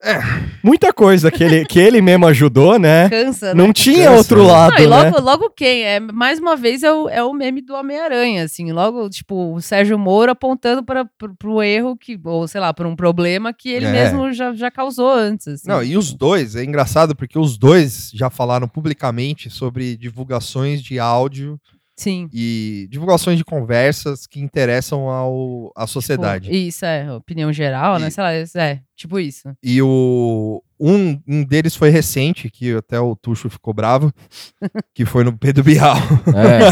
[0.00, 0.20] É,
[0.62, 3.08] muita coisa que ele, que ele mesmo ajudou, né?
[3.08, 3.54] Cansa, né?
[3.54, 4.16] Não tinha Cansa.
[4.16, 5.18] outro lado, Não, e logo, né?
[5.20, 5.82] logo quem?
[5.82, 8.70] É, mais uma vez é o, é o meme do Homem-Aranha, assim.
[8.70, 11.04] Logo, tipo, o Sérgio Moro apontando para
[11.44, 13.92] o erro que, ou sei lá, para um problema que ele é.
[13.92, 15.48] mesmo já, já causou antes.
[15.48, 15.68] Assim.
[15.68, 21.00] Não, e os dois, é engraçado porque os dois já falaram publicamente sobre divulgações de
[21.00, 21.60] áudio
[21.98, 22.28] Sim.
[22.32, 26.44] E divulgações de conversas que interessam ao, à sociedade.
[26.44, 27.98] Tipo, isso, é, opinião geral, né?
[27.98, 28.10] e, né?
[28.10, 28.32] Sei lá,
[28.64, 29.52] é, tipo isso.
[29.60, 34.12] E o, um, um deles foi recente, que até o Tuxo ficou bravo,
[34.94, 35.96] que foi no Pedro Bial.
[36.34, 36.70] É.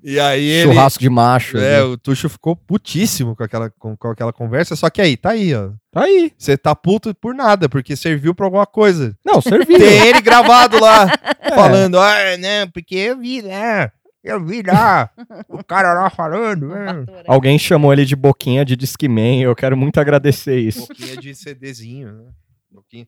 [0.02, 1.58] e aí ele, Churrasco de macho.
[1.58, 1.84] É, ali.
[1.86, 5.54] o Tuxo ficou putíssimo com aquela, com, com, aquela conversa, só que aí, tá aí,
[5.54, 5.70] ó.
[5.90, 6.32] Tá aí.
[6.36, 9.16] Você tá puto por nada, porque serviu pra alguma coisa.
[9.24, 9.78] Não, serviu.
[9.78, 11.06] Tem ele gravado lá,
[11.40, 11.54] é.
[11.54, 13.90] falando, ah, não, porque eu vi, né?
[14.22, 15.10] Eu vi lá,
[15.48, 16.72] o cara lá falando.
[16.78, 17.24] É.
[17.26, 20.88] Alguém chamou ele de boquinha de Discman, eu quero muito agradecer isso.
[20.88, 22.30] Boquinha de CDzinho, né?
[22.70, 23.06] Boquinha.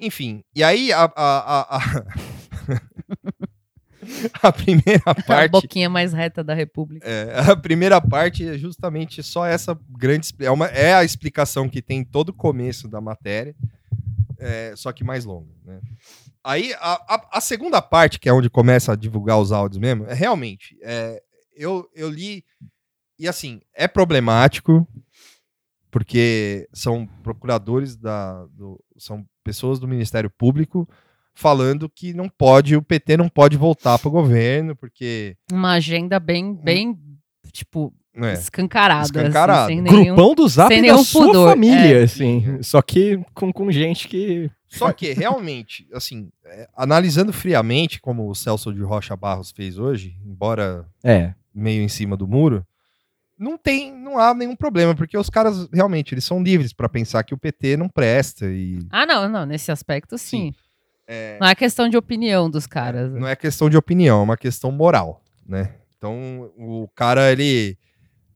[0.00, 1.80] Enfim, e aí a, a, a, a...
[4.42, 5.30] a primeira parte.
[5.30, 7.08] A boquinha mais reta da República.
[7.08, 10.32] É, a primeira parte é justamente só essa grande.
[10.40, 13.54] É, uma, é a explicação que tem todo o começo da matéria,
[14.38, 15.52] é, só que mais longa.
[15.64, 15.80] Né?
[16.48, 20.06] Aí, a, a, a, segunda parte, que é onde começa a divulgar os áudios mesmo,
[20.06, 20.78] é realmente.
[20.80, 21.22] É,
[21.54, 22.42] eu, eu li.
[23.18, 24.88] E assim, é problemático,
[25.90, 28.46] porque são procuradores da.
[28.46, 30.88] Do, são pessoas do Ministério Público
[31.34, 35.36] falando que não pode, o PT não pode voltar para o governo, porque.
[35.52, 36.98] Uma agenda bem, bem,
[37.52, 38.32] tipo, é.
[38.32, 39.02] escancarada.
[39.02, 39.64] Assim, escancarada.
[39.64, 41.50] Assim, nenhum, Grupão do Zap da sua pudor.
[41.50, 42.02] família, é.
[42.02, 42.62] assim.
[42.62, 48.34] Só que com, com gente que só que, realmente, assim, é, analisando friamente, como o
[48.34, 51.32] Celso de Rocha Barros fez hoje, embora é.
[51.54, 52.64] meio em cima do muro,
[53.38, 57.22] não tem, não há nenhum problema, porque os caras realmente eles são livres para pensar
[57.22, 60.52] que o PT não presta e Ah, não, não, nesse aspecto sim.
[60.52, 60.54] sim.
[61.06, 61.38] É...
[61.40, 63.10] Não é questão de opinião dos caras.
[63.12, 65.76] Não é questão de opinião, é uma questão moral, né?
[65.96, 67.78] Então, o cara, ele,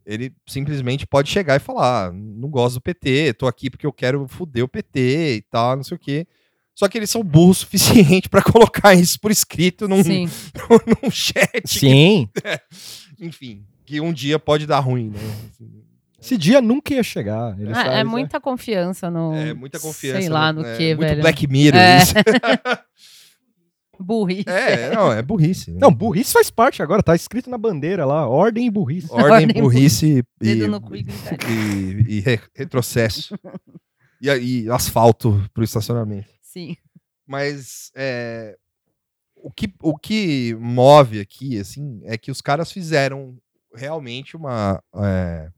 [0.04, 3.92] ele simplesmente pode chegar e falar: ah, não gosto do PT, tô aqui porque eu
[3.92, 6.26] quero foder o PT e tal, não sei o quê.
[6.74, 11.62] Só que eles são burros o suficiente para colocar isso por escrito num, num chat.
[11.66, 12.28] Sim.
[12.34, 12.60] Que, é,
[13.20, 15.20] enfim, que um dia pode dar ruim, né?
[16.20, 17.56] Esse dia nunca ia chegar.
[17.60, 19.34] É, é, muita confiança no.
[19.34, 20.20] É muita confiança.
[20.20, 21.20] Sei lá no, no é, que, muito velho.
[21.20, 21.80] Black Mirror.
[21.80, 21.98] É.
[21.98, 22.14] Isso.
[24.02, 24.48] Burrice.
[24.48, 25.72] É, não, é burrice.
[25.72, 29.08] Não, burrice faz parte agora, tá escrito na bandeira lá, ordem e burrice.
[29.10, 30.62] Ordem, ordem burrice e, e,
[31.48, 33.38] e, e re, retrocesso.
[34.20, 36.28] e, e asfalto pro estacionamento.
[36.42, 36.76] Sim.
[37.26, 38.56] Mas é,
[39.36, 43.36] o, que, o que move aqui, assim, é que os caras fizeram
[43.74, 44.82] realmente uma.
[44.96, 45.50] É,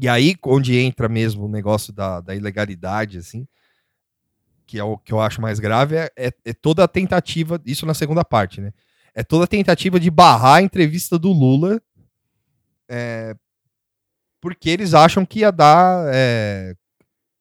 [0.00, 3.46] e aí, onde entra mesmo o negócio da, da ilegalidade, assim,
[4.66, 7.86] que é o que eu acho mais grave, é, é, é, toda a tentativa, isso
[7.86, 8.72] na segunda parte, né?
[9.14, 11.80] É toda a tentativa de barrar a entrevista do Lula,
[12.88, 13.34] é,
[14.40, 16.74] porque eles acham que ia dar é,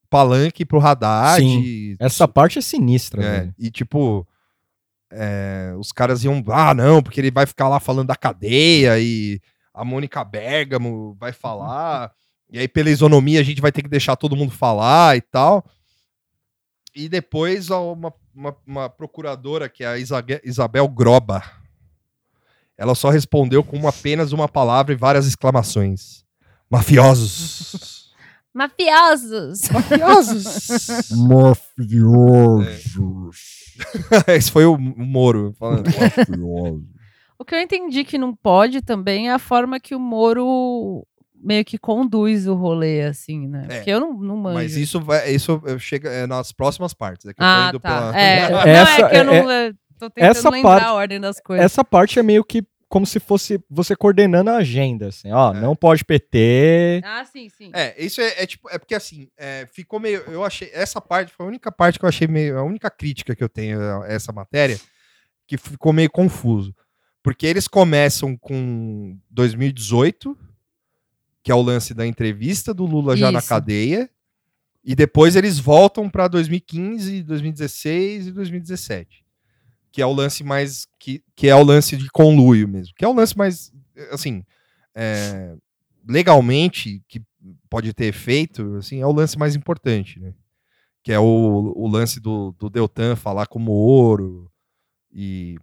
[0.10, 1.42] palanque pro Haddad.
[1.42, 4.26] Sim, essa parte é sinistra, é, E tipo,
[5.12, 9.42] é, os caras iam, ah, não, porque ele vai ficar lá falando da cadeia e
[9.74, 12.12] a Mônica Bergamo vai falar.
[12.50, 15.66] E aí, pela isonomia, a gente vai ter que deixar todo mundo falar e tal.
[16.96, 21.44] E depois, uma, uma, uma procuradora, que é a Isabel Groba,
[22.78, 26.24] ela só respondeu com uma, apenas uma palavra e várias exclamações.
[26.70, 28.14] Mafiosos!
[28.54, 29.70] Mafiosos!
[29.70, 31.10] Mafiosos!
[31.28, 32.66] Mafiosos!
[34.28, 34.36] É.
[34.38, 35.88] Esse foi o Moro falando.
[35.88, 36.84] Mafiosos.
[37.38, 41.06] O que eu entendi que não pode também é a forma que o Moro
[41.46, 43.68] meio que conduz o rolê, assim, né?
[43.70, 44.56] É, Porque eu não, não manjo.
[44.56, 47.28] Mas isso, vai, isso chega é, nas próximas partes.
[47.28, 48.12] É que ah, eu tô tá.
[48.12, 48.20] Pela...
[48.20, 48.40] É,
[48.72, 49.52] essa, não, é que eu não...
[49.52, 51.64] É, tô tentando essa lembrar parte, a ordem das coisas.
[51.64, 55.60] Essa parte é meio que como se fosse você coordenando a agenda, assim, ó, é.
[55.60, 57.02] não pode PT.
[57.04, 57.72] Ah, sim, sim.
[57.74, 61.34] É, isso é, é tipo, é porque assim, é, ficou meio, eu achei, essa parte
[61.34, 64.08] foi a única parte que eu achei meio, a única crítica que eu tenho a
[64.08, 64.80] essa matéria,
[65.48, 66.74] que ficou meio confuso.
[67.22, 70.38] Porque eles começam com 2018,
[71.46, 73.34] que é o lance da entrevista do Lula já Isso.
[73.34, 74.10] na cadeia,
[74.84, 79.24] e depois eles voltam para 2015, 2016 e 2017,
[79.92, 83.08] que é o lance mais que, que é o lance de conluio mesmo, que é
[83.08, 83.72] o lance mais
[84.10, 84.44] assim,
[84.96, 85.56] é,
[86.10, 87.22] legalmente que
[87.70, 90.34] pode ter efeito, assim, é o lance mais importante, né?
[91.04, 94.52] Que é o, o lance do, do Deltan falar como ouro
[95.14, 95.58] e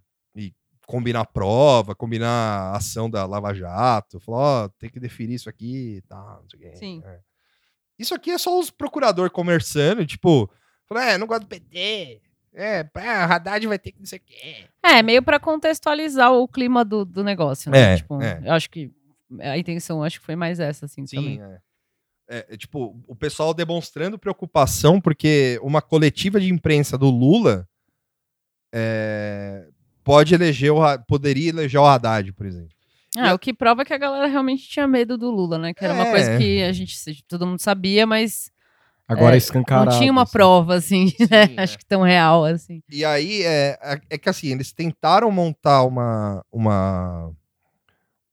[0.85, 5.97] combinar prova, combinar ação da Lava Jato, falar, ó, oh, tem que definir isso aqui
[5.97, 6.75] e tal, não sei o quê.
[6.75, 7.01] Sim.
[7.05, 7.19] É.
[7.97, 10.49] Isso aqui é só os procuradores conversando, tipo,
[10.87, 12.21] falar, é, não gosto do PT,
[12.53, 14.65] é, a Haddad vai ter que não sei o quê.
[14.83, 17.93] É, meio para contextualizar o clima do, do negócio, né?
[17.93, 18.41] É, tipo, é.
[18.45, 18.91] eu acho que
[19.39, 21.41] a intenção, acho que foi mais essa, assim, Sim, também.
[21.41, 21.59] É.
[22.29, 27.67] É, é, tipo, o pessoal demonstrando preocupação porque uma coletiva de imprensa do Lula
[28.73, 29.67] é,
[30.03, 32.69] pode eleger o, poderia eleger o Haddad, por exemplo.
[33.17, 33.33] Ah, e...
[33.33, 35.73] o que prova que a galera realmente tinha medo do Lula, né?
[35.73, 35.95] Que era é.
[35.95, 38.51] uma coisa que a gente, todo mundo sabia, mas
[39.07, 39.91] Agora é, escancarado.
[39.91, 40.31] Não tinha uma assim.
[40.31, 41.55] prova, assim, Sim, né?
[41.57, 41.61] é.
[41.61, 42.81] Acho que tão real, assim.
[42.89, 47.31] E aí, é, é, é que assim, eles tentaram montar uma, uma,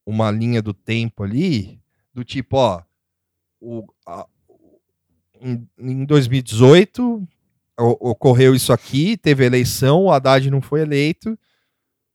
[0.06, 1.80] uma linha do tempo ali,
[2.14, 2.82] do tipo, ó,
[3.60, 4.26] o, a,
[5.40, 7.26] em, em 2018
[7.78, 11.38] ocorreu isso aqui, teve eleição, o Haddad não foi eleito,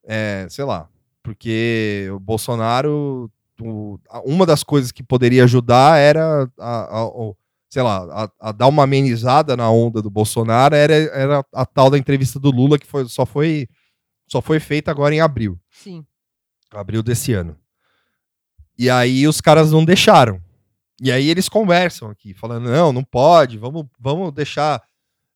[0.06, 0.88] é, sei lá,
[1.22, 7.32] porque o Bolsonaro, o, uma das coisas que poderia ajudar era, a, a,
[7.68, 11.90] sei lá, a, a, dar uma amenizada na onda do Bolsonaro, era, era a tal
[11.90, 13.68] da entrevista do Lula, que foi, só, foi,
[14.28, 15.58] só foi feita agora em abril.
[15.68, 16.06] Sim.
[16.70, 17.58] Abril desse ano.
[18.78, 20.40] E aí os caras não deixaram.
[21.00, 24.82] E aí eles conversam aqui, falando, não, não pode, vamos, vamos deixar,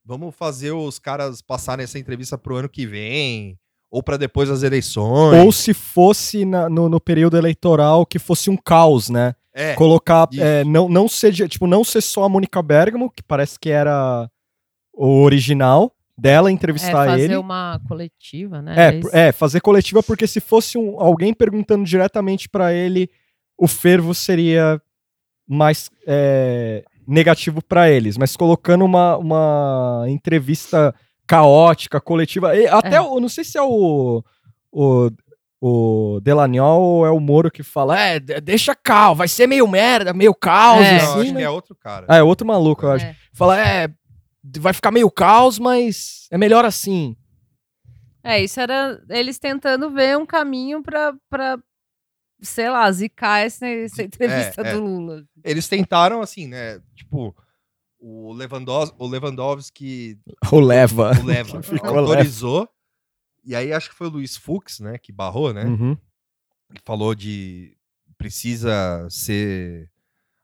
[0.05, 3.59] vamos fazer os caras passarem essa entrevista pro ano que vem,
[3.91, 5.45] ou para depois das eleições.
[5.45, 9.35] Ou se fosse na, no, no, período eleitoral que fosse um caos, né?
[9.53, 9.75] É.
[9.75, 10.29] Colocar.
[10.39, 14.31] É, não, não ser, tipo, não ser só a Mônica Bergamo, que parece que era
[14.95, 17.29] o original dela entrevistar é, fazer ele.
[17.29, 19.01] Fazer uma coletiva, né?
[19.13, 23.11] É, é, fazer coletiva, porque se fosse um, alguém perguntando diretamente para ele,
[23.59, 24.81] o fervo seria
[25.49, 28.17] mais é, negativo para eles.
[28.17, 30.95] Mas colocando uma, uma entrevista
[31.31, 32.57] caótica, coletiva.
[32.57, 33.01] E até, é.
[33.01, 34.25] o, não sei se é o,
[34.73, 35.11] o,
[35.61, 40.13] o Delaniol ou é o Moro que fala, é, deixa cal, vai ser meio merda,
[40.13, 40.97] meio caos, é.
[40.97, 41.07] assim.
[41.07, 41.41] Não, acho né?
[41.41, 42.07] que é outro cara.
[42.09, 43.05] Ah, é outro maluco, eu acho.
[43.07, 43.15] É.
[43.33, 43.89] Fala, é,
[44.59, 47.17] vai ficar meio caos, mas é melhor assim.
[48.25, 51.59] É, isso era eles tentando ver um caminho pra, pra
[52.43, 54.73] sei lá, zicar essa, essa entrevista É, é.
[54.73, 55.23] do Lula.
[55.45, 56.81] Eles tentaram, assim, né?
[56.97, 57.35] Tipo,
[58.01, 60.19] o Lewandowski, o Lewandowski
[60.51, 61.13] O leva.
[61.21, 62.69] o Leva Ficou autorizou.
[63.45, 64.99] E aí acho que foi o Luiz Fux, né?
[64.99, 65.65] Que barrou, né?
[65.65, 65.97] Uhum.
[66.75, 67.77] que falou de
[68.19, 69.91] precisa ser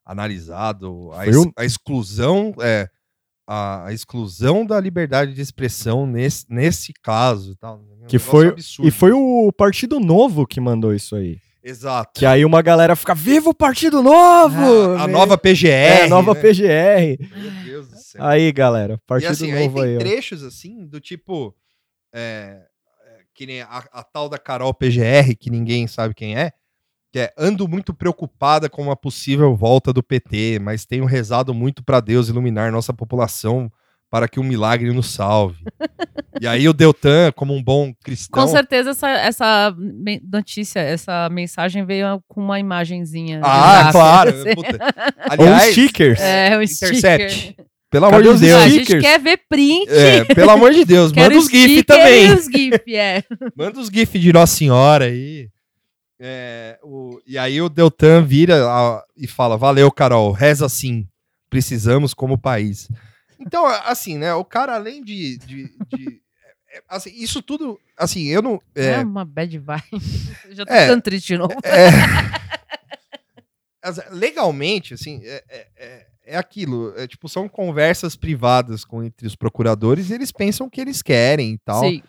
[0.05, 1.23] analisado a,
[1.61, 2.89] a exclusão é
[3.47, 7.79] a, exclusão da liberdade de expressão nesse, nesse caso e tal.
[7.79, 8.89] Um Que foi, absurdo.
[8.89, 11.39] e foi o Partido Novo que mandou isso aí.
[11.69, 14.95] Exato Que aí uma galera fica, viva o Partido Novo!
[14.97, 15.13] a, a né?
[15.13, 16.41] nova PGR É, a nova né?
[16.41, 17.39] PGR.
[17.39, 19.99] meu Deus do céu Aí, galera, e Partido assim aí Novo tem aí, ó.
[19.99, 21.55] trechos assim do tipo
[22.15, 22.63] é,
[23.05, 26.53] é, que nem a, a tal da Carol PGR que ninguém sabe quem é
[27.13, 31.83] que é ando muito preocupada com uma possível volta do PT, mas tenho rezado muito
[31.83, 33.73] para Deus iluminar nossa população
[34.11, 35.59] para que um milagre nos salve.
[36.41, 39.75] e aí o Deltan, como um bom cristão, Com certeza essa, essa
[40.31, 43.41] notícia, essa mensagem veio com uma imagenzinha.
[43.43, 44.55] ah, claro, assim.
[44.55, 44.79] puta.
[45.39, 46.21] Ou aliás, stickers.
[46.21, 47.31] É, um Intercept.
[47.33, 47.67] sticker.
[47.91, 49.89] pelo amor Cadê de Deus, Ah, a gente quer ver print.
[49.91, 52.33] é, pelo amor de Deus, manda os GIF também.
[52.33, 53.23] Os GIF, é.
[53.57, 55.49] Manda os GIF de Nossa Senhora aí.
[56.19, 61.07] É, o- e aí o Deltan vira a- e fala: Valeu, Carol, reza assim.
[61.51, 62.89] Precisamos como país.
[63.39, 64.33] Então, assim, né?
[64.35, 65.39] O cara, além de.
[65.39, 66.21] de- de-
[66.71, 67.79] é, assim, isso tudo.
[67.97, 68.61] Assim, eu não.
[68.75, 69.83] É, É, uma bad vibe.
[70.53, 70.83] Já tô É.
[70.83, 71.55] ficando triste de novo.
[71.63, 71.87] é-
[74.11, 76.93] legalmente, assim, é, é- é- é aquilo.
[76.97, 81.03] É, tipo, são conversas privadas com, entre os procuradores e eles pensam o que eles
[81.03, 81.85] querem e tal.
[81.85, 82.03] Sim.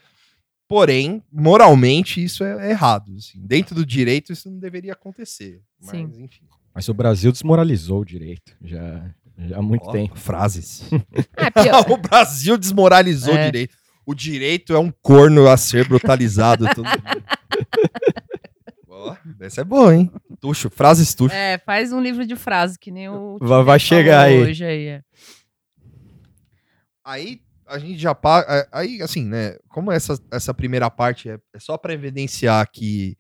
[0.68, 3.13] Porém, moralmente, isso é errado.
[3.16, 3.40] assim.
[3.46, 5.62] Dentro do direito, isso não deveria acontecer.
[5.80, 6.12] Mas, Sim.
[6.24, 6.42] enfim.
[6.74, 9.10] Mas o Brasil desmoralizou o direito já
[9.54, 10.17] há muito Ó, tempo.
[10.17, 10.84] Frases.
[11.36, 11.86] É, pior.
[11.91, 13.41] o Brasil desmoralizou É.
[13.41, 13.76] o direito.
[14.06, 16.65] O direito é um corno a ser brutalizado.
[16.73, 16.88] todo.
[18.89, 20.12] Ó, essa é boa, hein?
[20.39, 21.36] Tuxo, frases tuxo.
[21.36, 23.38] É, faz um livro de frases, que nem o.
[23.41, 24.41] Vai- vai chegar aí.
[24.41, 25.02] Hoje aí é.
[27.04, 28.67] Aí a gente já paga.
[28.71, 29.56] Aí, assim, né?
[29.69, 33.17] Como essa, essa primeira parte é, é só para evidenciar que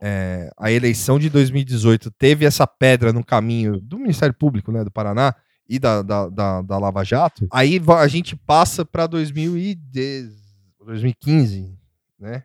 [0.00, 4.90] é, a eleição de 2018 teve essa pedra no caminho do Ministério Público, né, do
[4.90, 5.34] Paraná
[5.68, 11.78] e da, da, da, da Lava Jato, aí a gente passa para 2015,
[12.18, 12.42] né?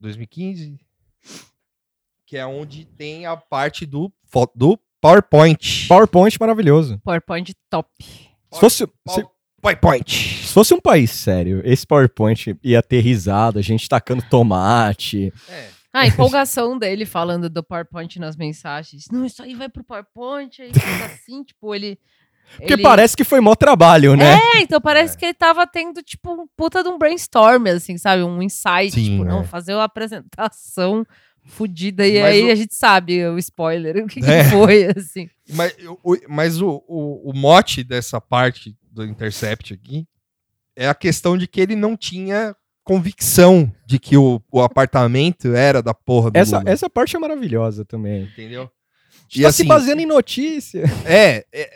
[0.00, 0.80] 2015,
[2.26, 4.12] que é onde tem a parte do,
[4.54, 5.86] do PowerPoint.
[5.86, 6.98] PowerPoint maravilhoso.
[7.04, 7.88] PowerPoint top.
[8.52, 9.24] Se fosse, se,
[9.60, 10.10] PowerPoint.
[10.10, 15.32] se fosse um país sério, esse PowerPoint ia ter risada, a gente tacando tomate.
[15.48, 15.79] É.
[15.94, 19.06] Ah, a empolgação dele falando do PowerPoint nas mensagens.
[19.10, 21.98] Não, isso aí vai pro PowerPoint, aí fica assim, tipo, ele.
[22.56, 24.34] Porque ele- parece que foi mó trabalho, né?
[24.54, 28.22] É, então parece que ele tava tendo, tipo, um puta de um brainstorm, assim, sabe?
[28.24, 29.44] Um insight, Sim, tipo, não, é.
[29.44, 31.04] fazer uma apresentação
[31.44, 32.06] fodida.
[32.06, 34.44] E Mas aí o- a gente sabe o spoiler, o que, que É.
[34.50, 35.28] foi, assim.
[35.50, 35.74] Mas,
[36.04, 40.06] o, mas o, o, o mote dessa parte do Intercept aqui
[40.76, 42.54] é a questão de que ele não tinha
[42.90, 47.18] convicção de que o, o apartamento era da porra do Essa, Lula, essa parte é
[47.20, 48.24] maravilhosa também.
[48.24, 48.62] entendeu?
[48.62, 48.68] A
[49.28, 50.82] gente tá se baseando em notícia.
[51.06, 51.70] É, é,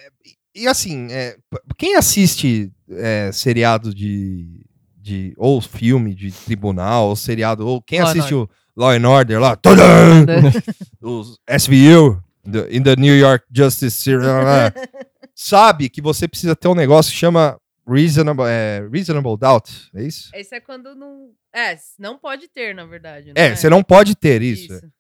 [0.53, 1.37] e assim, é,
[1.79, 4.67] quem assiste é, seriado de,
[5.01, 5.33] de.
[5.37, 9.41] ou filme de tribunal, ou seriado, ou quem Law and assiste o Law and Order
[9.41, 10.27] lá, tadã!
[11.01, 14.27] os SVU, the- in the New York Justice Series,
[15.33, 20.31] sabe que você precisa ter um negócio que chama reasonable, é, reasonable doubt, é isso?
[20.35, 21.31] Esse é quando não.
[21.53, 23.33] É, não pode ter, na verdade.
[23.35, 24.73] É, você não pode ter isso.
[24.73, 24.91] Isso.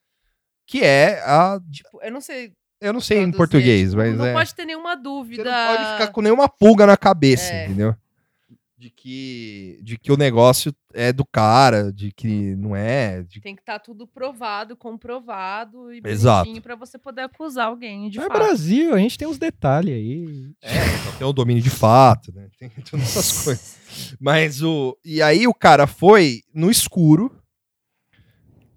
[0.67, 1.61] Que é a.
[1.71, 2.53] Tipo, eu não sei.
[2.81, 4.33] Eu não sei em português, tipo, mas Não é.
[4.35, 5.45] pode ter nenhuma Você dúvida.
[5.45, 7.65] não pode ficar com nenhuma pulga na cabeça, É.
[7.65, 7.97] entendeu?
[8.85, 13.23] De que, de que o negócio é do cara, de que não é.
[13.23, 16.41] de- Tem que estar tudo provado, comprovado e Exato.
[16.45, 18.33] bonitinho pra você poder acusar alguém de É fato.
[18.35, 20.53] Brasil, a gente tem uns detalhes aí.
[21.03, 22.51] Só tem o domínio de fato, né?
[22.59, 24.17] Tem todas essas coisas.
[24.21, 24.95] Mas o.
[25.03, 27.35] E aí o cara foi no escuro.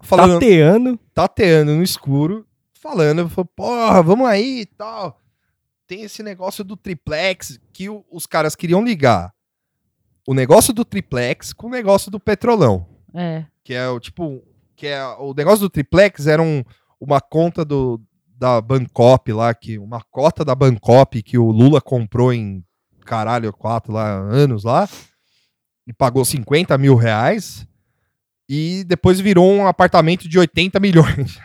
[0.00, 0.98] Falando, Tateando.
[1.12, 5.20] tateando no escuro, falando, falou, porra, vamos aí e tal.
[5.86, 9.34] Tem esse negócio do triplex que o- os caras queriam ligar
[10.28, 12.86] o negócio do triplex com o negócio do petrolão.
[13.14, 13.46] É.
[13.64, 14.42] Que é o tipo.
[14.76, 16.62] Que é o negócio do triplex era um,
[17.00, 17.98] uma conta do,
[18.36, 22.62] da Bancop lá, que uma cota da Bancop que o Lula comprou em
[23.06, 24.86] caralho, quatro lá, anos lá,
[25.86, 27.66] e pagou 50 mil reais.
[28.46, 31.38] E depois virou um apartamento de 80 milhões.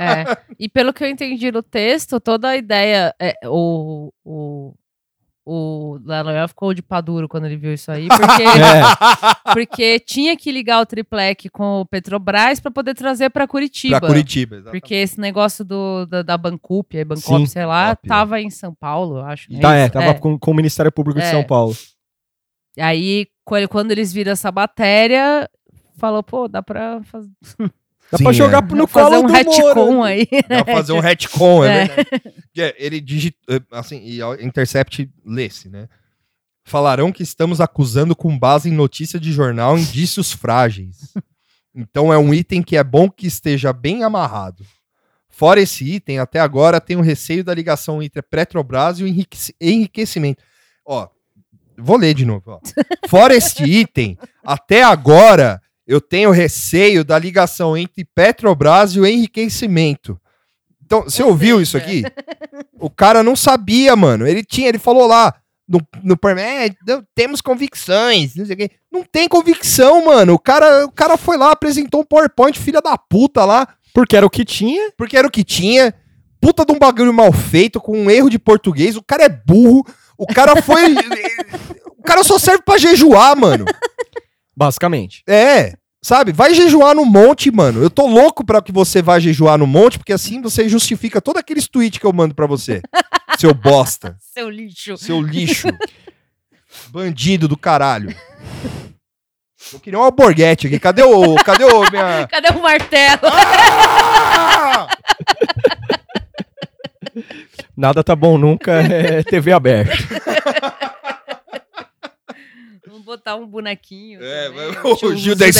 [0.00, 0.54] É.
[0.58, 4.74] E pelo que eu entendi no texto, toda a ideia, é, o, o,
[5.46, 9.52] o Daniel ficou de pá duro quando ele viu isso aí, porque, é.
[9.52, 14.00] porque tinha que ligar o triplec com o Petrobras para poder trazer para Curitiba.
[14.00, 14.80] Para Curitiba, exatamente.
[14.80, 18.08] Porque esse negócio do, da, da Bancup, Bancop, sei lá, Cópia.
[18.08, 19.48] tava em São Paulo, acho.
[19.60, 20.14] Tá, é, tava é.
[20.14, 21.30] Com, com o Ministério Público de é.
[21.30, 21.76] São Paulo.
[22.78, 23.26] Aí,
[23.68, 25.48] quando eles viram essa matéria,
[25.98, 27.30] falou, pô, dá pra fazer.
[28.14, 28.74] Dá Sim, pra jogar é.
[28.76, 30.02] no colo um do retcon Moro.
[30.04, 30.28] aí.
[30.48, 31.86] Dá pra fazer um retcon, é, é.
[31.86, 32.76] verdade.
[32.78, 35.88] Ele digita, eh, assim, e Intercept lê-se, né?
[36.64, 41.12] Falarão que estamos acusando com base em notícia de jornal indícios frágeis.
[41.74, 44.64] Então é um item que é bom que esteja bem amarrado.
[45.28, 49.08] Fora esse item, até agora tem o receio da ligação entre a Petrobras e o
[49.60, 50.40] enriquecimento.
[50.86, 51.08] Ó,
[51.76, 52.44] vou ler de novo.
[52.46, 52.60] Ó.
[53.08, 60.20] Fora este item, até agora eu tenho receio da ligação entre Petrobras e o enriquecimento.
[60.84, 62.02] Então, você ouviu isso aqui?
[62.76, 64.26] O cara não sabia, mano.
[64.26, 65.34] Ele tinha, ele falou lá
[65.66, 66.70] no, no é,
[67.14, 68.70] temos convicções, não sei o quê.
[68.92, 70.34] Não tem convicção, mano.
[70.34, 73.66] O cara, o cara foi lá, apresentou um PowerPoint, filha da puta lá.
[73.94, 74.92] Porque era o que tinha?
[74.96, 75.94] Porque era o que tinha.
[76.40, 78.96] Puta de um bagulho mal feito, com um erro de português.
[78.96, 79.84] O cara é burro.
[80.18, 80.94] O cara foi.
[81.96, 83.64] o cara só serve para jejuar, mano.
[84.56, 85.22] Basicamente.
[85.28, 85.74] É.
[86.02, 86.32] Sabe?
[86.32, 87.82] Vai jejuar no monte, mano.
[87.82, 91.40] Eu tô louco pra que você vá jejuar no monte, porque assim você justifica todos
[91.40, 92.82] aqueles tweets que eu mando pra você.
[93.38, 94.14] Seu bosta.
[94.20, 94.98] Seu lixo.
[94.98, 95.68] Seu lixo.
[96.90, 98.14] Bandido do caralho.
[99.72, 100.78] Eu queria um alborguete aqui.
[100.78, 101.36] Cadê o.
[101.36, 101.90] Cadê o.
[101.90, 102.28] Minha...
[102.30, 103.22] Cadê o martelo?
[103.24, 104.86] Ah!
[107.76, 109.96] Nada tá bom nunca, é TV aberta
[113.16, 114.20] botar um bonequinho.
[114.22, 114.50] É,
[114.84, 115.46] o Gil da.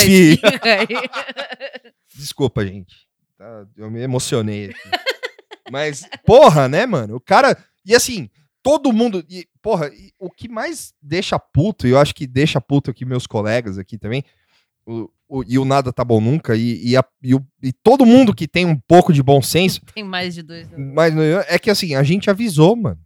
[2.13, 2.95] Desculpa, gente.
[3.37, 4.89] Tá, eu me emocionei aqui.
[5.71, 7.15] Mas, porra, né, mano?
[7.15, 7.57] O cara.
[7.85, 8.29] E assim,
[8.63, 9.23] todo mundo.
[9.29, 13.05] E, porra, e, o que mais deixa puto, e eu acho que deixa puto aqui
[13.05, 14.23] meus colegas aqui também,
[14.85, 18.05] o, o, e o nada tá bom nunca, e, e, a, e, o, e, todo
[18.05, 19.81] mundo que tem um pouco de bom senso.
[19.93, 20.69] Tem mais de dois.
[20.69, 20.77] Né?
[20.77, 21.13] Mas
[21.47, 23.04] é que assim, a gente avisou, mano.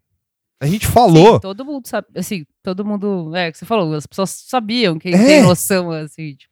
[0.60, 1.36] A gente falou.
[1.36, 5.14] Sim, todo mundo sabe, assim, todo mundo, é, que você falou, as pessoas sabiam, quem
[5.14, 5.26] é.
[5.26, 6.50] tem noção, assim, tipo.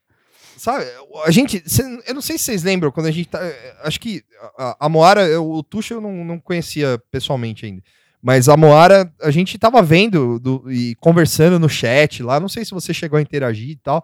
[0.55, 0.85] Sabe,
[1.23, 3.39] a gente, cê, eu não sei se vocês lembram, quando a gente tá,
[3.83, 4.23] acho que
[4.57, 7.83] a, a Moara, eu, o Tuxa eu não, não conhecia pessoalmente ainda,
[8.19, 12.65] mas a Moara, a gente tava vendo do, e conversando no chat lá, não sei
[12.65, 14.03] se você chegou a interagir e tal,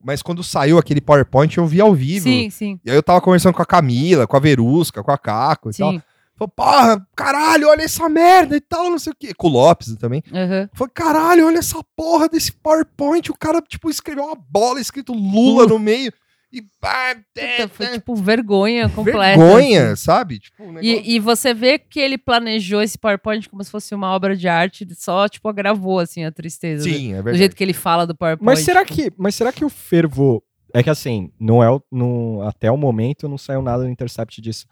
[0.00, 2.24] mas quando saiu aquele PowerPoint eu vi ao vivo.
[2.24, 2.80] Sim, sim.
[2.84, 5.72] E aí eu tava conversando com a Camila, com a Verusca, com a Caco e
[5.72, 5.82] sim.
[5.82, 6.02] tal.
[6.48, 9.34] Porra, caralho, olha essa merda e tal, não sei o quê.
[9.34, 10.22] Com o Lopes também.
[10.32, 10.68] Uhum.
[10.72, 13.30] Falei, caralho, olha essa porra desse PowerPoint.
[13.30, 15.68] O cara, tipo, escreveu uma bola escrito Lula uh.
[15.68, 16.12] no meio.
[16.52, 19.38] E ah, Puta, foi tipo vergonha completa.
[19.38, 20.04] Vergonha, assim.
[20.04, 20.38] sabe?
[20.38, 20.86] Tipo, um negócio...
[20.86, 24.46] e, e, você vê que ele planejou esse PowerPoint como se fosse uma obra de
[24.46, 26.84] arte, só tipo agravou assim a tristeza.
[26.84, 27.36] Sim, do, é verdade.
[27.36, 28.44] Do jeito que ele fala do PowerPoint.
[28.44, 32.70] Mas será que, mas será que o fervo é que assim, não é no, até
[32.70, 34.66] o momento não saiu nada no Intercept disso.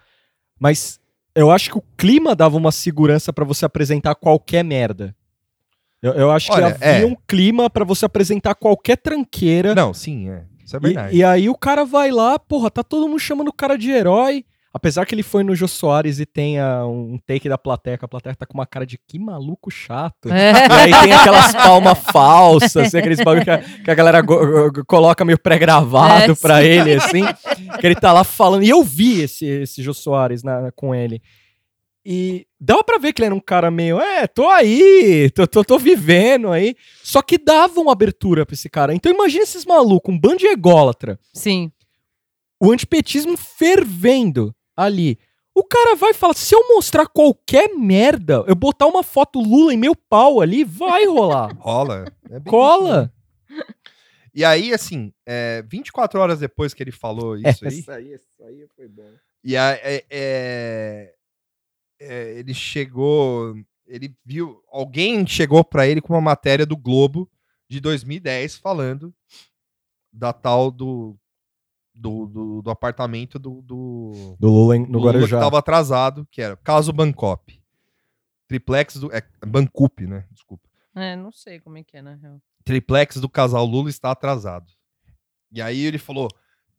[0.58, 0.99] Mas
[1.34, 5.14] eu acho que o clima dava uma segurança para você apresentar qualquer merda.
[6.02, 7.06] Eu, eu acho Olha, que havia é.
[7.06, 9.74] um clima para você apresentar qualquer tranqueira.
[9.74, 10.44] Não, sim, é.
[10.64, 11.14] Isso é verdade.
[11.14, 13.90] E, e, aí o cara vai lá, porra, tá todo mundo chamando o cara de
[13.90, 14.44] herói.
[14.72, 18.08] Apesar que ele foi no Jô Soares e tenha um take da plateia, que a
[18.08, 20.32] plateia tá com uma cara de que maluco chato.
[20.32, 20.52] É.
[20.70, 24.22] E aí tem aquelas palmas falsas, assim, aqueles bagulho que a, que a galera
[24.86, 26.66] coloca meio pré-gravado é, pra sim.
[26.66, 27.22] ele, assim.
[27.80, 28.62] Que ele tá lá falando.
[28.62, 31.20] E eu vi esse, esse Jô Soares na, com ele.
[32.04, 35.64] E dava pra ver que ele era um cara meio, é, tô aí, tô, tô,
[35.64, 36.76] tô vivendo aí.
[37.02, 38.94] Só que dava uma abertura pra esse cara.
[38.94, 41.18] Então imagina esses malucos, um bando de ególatra.
[41.34, 41.70] Sim.
[42.62, 44.54] O antipetismo fervendo
[44.84, 45.18] ali.
[45.54, 49.76] O cara vai falar: se eu mostrar qualquer merda, eu botar uma foto Lula em
[49.76, 51.54] meu pau ali, vai rolar.
[51.58, 52.04] Rola.
[52.30, 53.12] É Cola.
[53.48, 53.70] Isso,
[54.32, 57.78] e aí, assim, é, 24 horas depois que ele falou isso aí.
[57.78, 59.10] Isso aí, isso aí foi bom.
[59.42, 61.14] E aí, é, é,
[62.00, 63.56] é, ele chegou.
[63.86, 64.62] Ele viu.
[64.70, 67.28] Alguém chegou para ele com uma matéria do Globo
[67.68, 69.12] de 2010 falando
[70.12, 71.16] da tal do
[72.00, 75.18] do, do, do apartamento do, do, do Lula no do Guarujá.
[75.18, 77.60] Lula que estava atrasado, que era caso Bancop.
[78.48, 79.12] Triplex do.
[79.14, 80.24] É, Bancup, né?
[80.32, 80.68] Desculpa.
[80.96, 82.40] É, não sei como é que é, na real.
[82.64, 84.66] Triplex do casal Lula está atrasado.
[85.52, 86.28] E aí ele falou: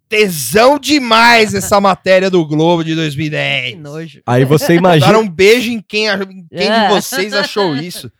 [0.10, 3.72] tesão demais essa matéria do Globo de 2010.
[3.72, 4.22] Que nojo.
[4.26, 5.14] Aí você imagina.
[5.14, 6.88] Dar um beijo em quem, em quem é.
[6.88, 8.12] de vocês achou isso.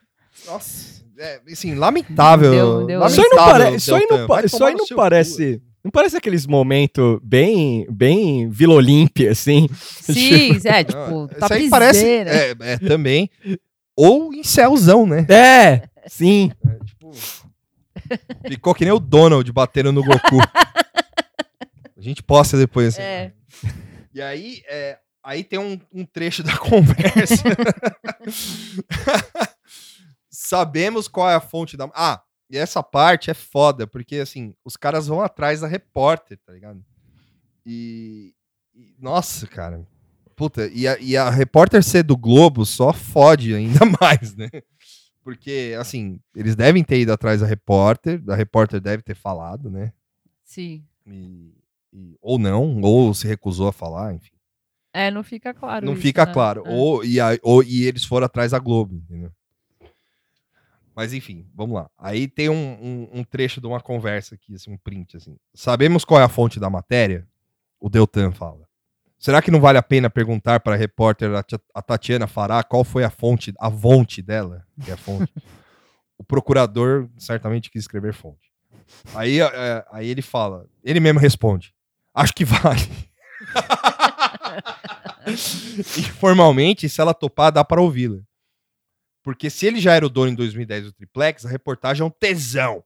[0.46, 2.52] Nossa, é, assim, lamentável.
[2.52, 3.00] Deu, deu.
[3.00, 4.46] Lamentável, isso aí não, pare...
[4.46, 5.60] isso aí não, isso aí não parece.
[5.60, 5.71] Cu.
[5.84, 9.68] Não parece aqueles momentos bem, bem Vila Olímpia, assim?
[9.74, 13.30] Sim, é, tipo, Isso aí parece, é, é, também,
[13.96, 15.26] ou em céuzão, né?
[15.30, 16.52] É, sim.
[16.66, 17.12] É, tipo,
[18.48, 20.40] ficou que nem o Donald batendo no Goku.
[21.98, 22.96] A gente posta depois.
[22.96, 23.02] Assim.
[23.02, 23.32] É.
[24.14, 27.44] E aí, é, aí tem um, um trecho da conversa.
[30.30, 31.90] Sabemos qual é a fonte da.
[31.94, 32.22] Ah,
[32.52, 36.84] e essa parte é foda, porque assim, os caras vão atrás da repórter, tá ligado?
[37.66, 38.36] E.
[38.76, 39.88] e nossa, cara.
[40.36, 44.50] Puta, e a, e a repórter ser do Globo só fode ainda mais, né?
[45.24, 49.94] Porque, assim, eles devem ter ido atrás da repórter, a repórter deve ter falado, né?
[50.44, 50.84] Sim.
[51.06, 51.54] E,
[51.94, 54.34] e, ou não, ou se recusou a falar, enfim.
[54.92, 55.86] É, não fica claro.
[55.86, 56.34] Não isso, fica né?
[56.34, 56.64] claro.
[56.66, 56.70] É.
[56.70, 59.32] Ou, e, a, ou, e eles foram atrás da Globo, entendeu?
[61.02, 61.90] Mas enfim, vamos lá.
[61.98, 65.36] Aí tem um, um, um, trecho de uma conversa aqui, assim, um print, assim.
[65.52, 67.28] Sabemos qual é a fonte da matéria?
[67.80, 68.68] O Deltan fala.
[69.18, 71.32] Será que não vale a pena perguntar para a repórter,
[71.74, 74.64] a Tatiana Fará, qual foi a fonte, a fonte dela?
[74.86, 75.34] Que é a fonte.
[76.20, 78.52] o procurador certamente quis escrever fonte.
[79.16, 81.74] Aí, é, aí ele fala, ele mesmo responde.
[82.14, 82.88] Acho que vale.
[85.98, 88.20] Informalmente, se ela topar, dá para ouvi-la.
[89.24, 92.10] Porque se ele já era o dono em 2010 do Triplex, a reportagem é um
[92.10, 92.84] tesão.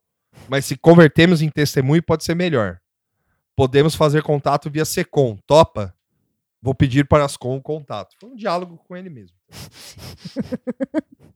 [0.49, 2.79] Mas se convertemos em testemunho, pode ser melhor.
[3.55, 5.38] Podemos fazer contato via Secom.
[5.47, 5.95] Topa?
[6.61, 8.15] Vou pedir para as com o contato.
[8.19, 9.38] Foi um diálogo com ele mesmo.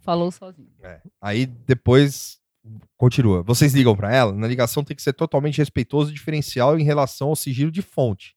[0.00, 0.72] Falou sozinho.
[0.82, 1.00] É.
[1.20, 2.40] Aí depois
[2.96, 3.42] continua.
[3.42, 4.32] Vocês ligam para ela?
[4.32, 8.36] Na ligação tem que ser totalmente respeitoso e diferencial em relação ao sigilo de fonte.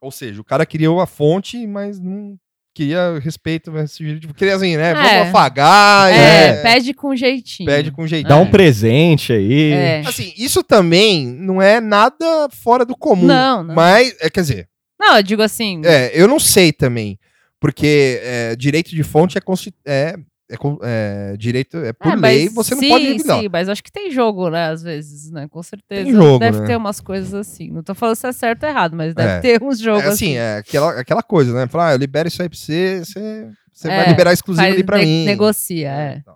[0.00, 2.38] Ou seja, o cara queria uma fonte, mas não
[2.74, 4.90] queria respeito, mas tipo, queria assim, né?
[4.90, 4.94] É.
[4.94, 6.12] Vamos afagar.
[6.12, 7.68] É, é, pede com jeitinho.
[7.68, 8.28] Pede com jeitinho.
[8.28, 9.72] Dá um presente aí.
[9.72, 10.02] É.
[10.06, 13.26] Assim, isso também não é nada fora do comum.
[13.26, 13.74] Não, não.
[13.74, 14.68] Mas, é, quer dizer.
[14.98, 15.82] Não, eu digo assim.
[15.84, 17.18] É, eu não sei também.
[17.58, 19.38] Porque é, direito de fonte
[19.86, 20.14] é,
[20.50, 23.40] é é, é, direito, é por é, lei, você não sim, pode revidar.
[23.40, 26.04] Sim, mas acho que tem jogo, né, às vezes, né, com certeza.
[26.04, 26.66] Tem jogo, deve né?
[26.66, 27.70] ter umas coisas assim.
[27.70, 29.40] Não tô falando se é certo ou errado, mas deve é.
[29.40, 30.24] ter uns jogos é, assim.
[30.26, 30.36] assim.
[30.36, 33.88] É aquela, aquela coisa, né, falar, ah, eu libero isso aí pra você, você, você
[33.88, 35.24] vai é, liberar exclusivo ali pra ne mim.
[35.24, 36.16] Negocia, é.
[36.16, 36.34] Então.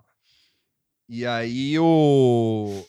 [1.09, 2.83] E aí o...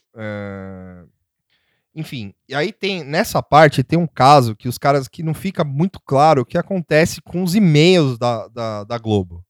[1.95, 5.64] Enfim, e aí tem, nessa parte, tem um caso que os caras, que não fica
[5.64, 9.43] muito claro o que acontece com os e-mails da, da, da Globo.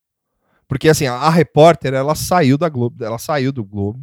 [0.68, 4.00] Porque assim, a, a, repórter, ela saiu da Globo, ela saiu do Globo.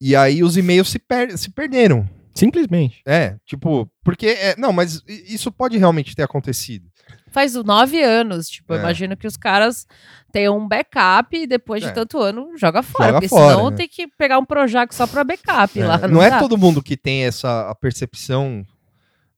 [0.00, 2.08] E aí os e-mails se, per se perderam.
[2.34, 3.02] Simplesmente.
[3.06, 4.26] É, tipo, porque.
[4.26, 6.90] É, não, mas isso pode realmente ter acontecido.
[7.30, 8.78] Faz nove anos, tipo, é.
[8.78, 9.86] imagino que os caras
[10.30, 11.92] tenham um backup e depois de é.
[11.92, 13.06] tanto ano joga fora.
[13.06, 13.76] Joga porque fora, senão né?
[13.76, 15.86] tem que pegar um Projac só pra backup é.
[15.86, 15.98] lá.
[15.98, 18.66] Não, não é todo mundo que tem essa percepção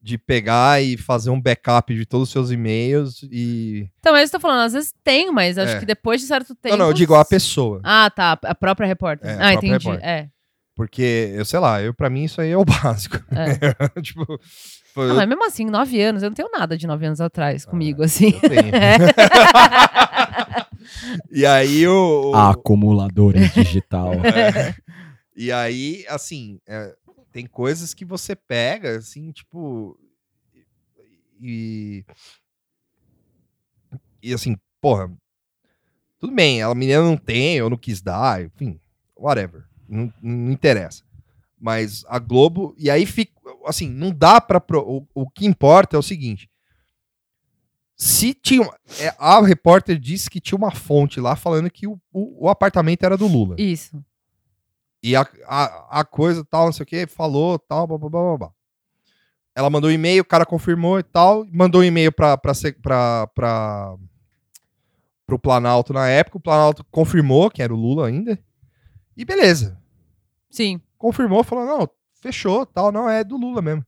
[0.04, 3.88] de pegar e fazer um backup de todos os seus e-mails e.
[4.00, 5.80] Então, mas eu tô falando, às vezes tem, mas acho é.
[5.80, 6.76] que depois de certo tempo.
[6.76, 7.80] Não, não, eu digo a pessoa.
[7.82, 8.38] Ah, tá.
[8.44, 9.30] A própria repórter.
[9.30, 9.72] É, ah, entendi.
[9.72, 10.06] Repórter.
[10.06, 10.28] É.
[10.76, 13.16] Porque, eu sei lá, eu, pra mim isso aí é o básico.
[13.30, 13.56] É.
[14.02, 14.26] tipo.
[14.92, 15.10] Foi...
[15.10, 17.70] Ah, mas mesmo assim, nove anos, eu não tenho nada de nove anos atrás ah,
[17.70, 18.38] comigo, assim.
[18.42, 18.72] Eu tenho.
[21.32, 22.30] e aí o.
[22.34, 24.12] A acumuladora digital.
[24.12, 24.74] É.
[25.34, 26.94] E aí, assim, é,
[27.34, 29.98] tem coisas que você pega, assim, tipo.
[31.40, 32.04] E.
[34.22, 35.12] E assim, porra.
[36.20, 38.80] Tudo bem, a menina não tem, eu não quis dar, enfim,
[39.16, 39.64] whatever.
[39.88, 41.02] Não, não interessa.
[41.58, 42.72] Mas a Globo.
[42.78, 43.32] E aí fica.
[43.66, 44.62] Assim, não dá pra.
[44.78, 46.48] O, o que importa é o seguinte.
[47.96, 48.64] Se tinha.
[49.00, 53.02] É, a repórter disse que tinha uma fonte lá falando que o, o, o apartamento
[53.02, 53.56] era do Lula.
[53.58, 54.00] Isso.
[55.04, 58.38] E a, a, a coisa tal, não sei o que, falou tal, blá, blá, blá,
[58.38, 58.50] blá.
[59.54, 63.96] Ela mandou um e-mail, o cara confirmou e tal, mandou um e-mail para para
[65.26, 68.42] pro Planalto na época, o Planalto confirmou que era o Lula ainda.
[69.14, 69.78] E beleza.
[70.48, 70.80] Sim.
[70.96, 71.90] Confirmou, falou: "Não,
[72.22, 73.84] fechou, tal, não é do Lula mesmo".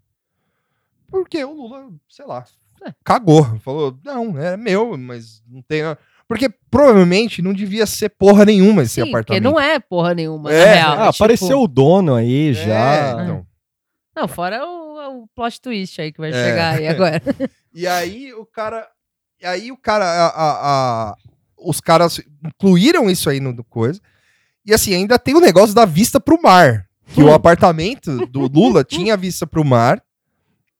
[1.08, 2.44] Porque o Lula, sei lá,
[2.86, 2.92] é.
[3.02, 5.80] cagou, falou: "Não, é meu, mas não tem
[6.28, 9.26] porque provavelmente não devia ser porra nenhuma esse Sim, apartamento.
[9.26, 10.64] Porque não é porra nenhuma, é.
[10.64, 10.92] na real.
[10.92, 11.24] Ah, tipo...
[11.24, 13.22] apareceu o dono aí é, já.
[13.22, 13.46] Então.
[14.16, 16.32] Não, fora o, o plot twist aí que vai é.
[16.32, 17.22] chegar aí agora.
[17.72, 18.88] e aí o cara.
[19.40, 20.04] E aí o cara.
[20.04, 21.16] A, a, a,
[21.58, 24.00] os caras incluíram isso aí no, no coisa.
[24.64, 26.86] E assim, ainda tem o negócio da vista pro mar.
[27.14, 30.02] Que o apartamento do Lula tinha vista pro mar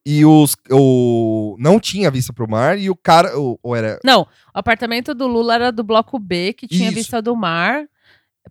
[0.09, 4.23] e os o não tinha vista pro mar e o cara ou, ou era Não,
[4.23, 6.95] o apartamento do Lula era do bloco B que tinha Isso.
[6.95, 7.89] vista do mar.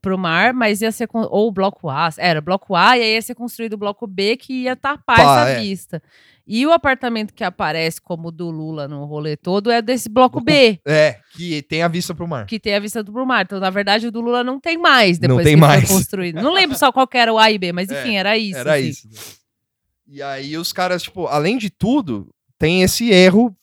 [0.01, 1.07] pro mar, mas ia ser.
[1.13, 2.09] Ou o bloco A.
[2.17, 5.41] Era bloco A, e aí ia ser construído o bloco B que ia tapar Pá,
[5.41, 5.61] essa é.
[5.61, 6.03] vista.
[6.45, 10.79] E o apartamento que aparece como do Lula no rolê todo é desse bloco B.
[10.85, 12.45] É, que tem a vista pro mar.
[12.45, 13.45] Que tem a vista pro mar.
[13.45, 15.87] Então, na verdade, o do Lula não tem mais depois não tem que mais.
[15.87, 16.41] foi construído.
[16.41, 18.59] Não lembro só qual era o A e B, mas é, enfim, é, era isso.
[18.59, 18.89] Era assim.
[18.89, 19.44] isso.
[20.07, 23.55] E aí os caras, tipo, além de tudo, tem esse erro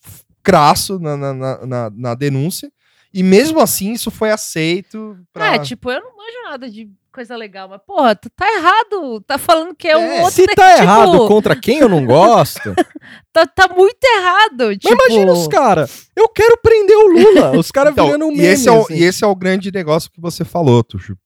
[0.43, 2.71] crasso na, na, na, na denúncia.
[3.15, 5.19] E mesmo assim, isso foi aceito.
[5.33, 5.55] Pra...
[5.55, 9.21] É, tipo, eu não manjo nada de coisa legal, mas, porra, tu tá errado.
[9.21, 10.33] Tá falando que é, é um outro.
[10.33, 10.83] Se tá tipo...
[10.83, 12.75] errado contra quem eu não gosto.
[13.33, 14.77] tá, tá muito errado.
[14.77, 14.97] Tipo...
[14.97, 16.09] Mas imagina os caras.
[16.17, 17.59] Eu quero prender o Lula.
[17.59, 18.95] Os caras então, virando um meme, e esse, é o, assim.
[18.95, 21.17] e esse é o grande negócio que você falou, Tuxo.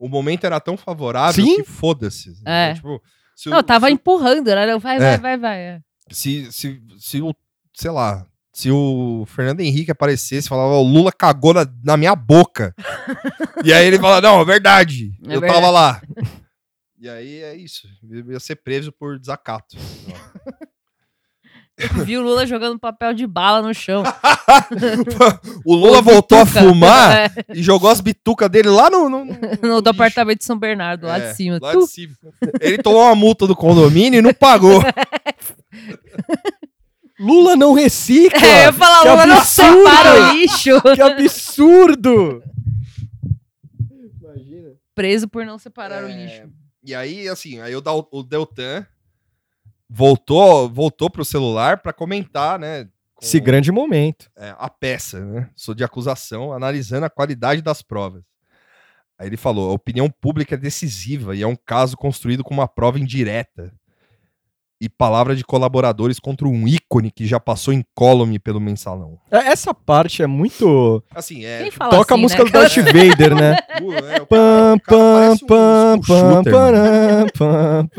[0.00, 1.56] O momento era tão favorável Sim?
[1.56, 2.32] que foda-se.
[2.46, 2.72] É.
[2.74, 3.02] Tipo,
[3.38, 3.92] se não, tava se...
[3.92, 4.76] empurrando, né?
[4.78, 4.98] Vai, é.
[4.98, 5.60] vai, vai, vai.
[5.60, 5.80] É.
[6.10, 7.32] Se, se, se o,
[7.72, 12.74] sei lá, se o Fernando Henrique aparecesse, falava, o Lula cagou na, na minha boca.
[13.64, 15.54] e aí ele fala, não, é verdade, é eu verdade.
[15.54, 16.02] tava lá.
[16.98, 19.76] e aí é isso, ia ser preso por desacato.
[21.78, 24.02] Eu vi o Lula jogando papel de bala no chão.
[25.64, 26.60] o Lula voltou bituca.
[26.60, 27.44] a fumar é.
[27.54, 29.08] e jogou as bitucas dele lá no.
[29.08, 31.58] No, no, no do apartamento de São Bernardo, lá é, de cima.
[31.62, 32.14] Lá de cima.
[32.60, 34.82] Ele tomou uma multa do condomínio e não pagou.
[37.18, 38.46] Lula não recicla.
[38.46, 39.74] É, eu ia falar, que Lula absurdo.
[39.74, 40.82] não separa o lixo.
[40.94, 42.42] Que absurdo.
[44.20, 44.70] Imagina.
[44.94, 46.04] Preso por não separar é...
[46.04, 46.42] o lixo.
[46.84, 48.86] E aí, assim, aí o Deltan
[49.88, 52.84] voltou, voltou pro celular para comentar, né?
[53.14, 54.30] Com, Esse grande momento.
[54.36, 55.50] É, a peça, né?
[55.56, 58.22] Sou de acusação, analisando a qualidade das provas.
[59.18, 62.68] Aí ele falou: a opinião pública é decisiva e é um caso construído com uma
[62.68, 63.72] prova indireta
[64.80, 69.18] e palavra de colaboradores contra um ícone que já passou incólume pelo mensalão.
[69.30, 71.02] É, essa parte é muito.
[71.14, 71.64] Assim, é.
[71.64, 72.50] Tipo, toca assim, a música né?
[72.50, 73.56] do Darth Vader, né?
[74.28, 76.00] pam, pam, pam,
[76.44, 77.90] pam, pam,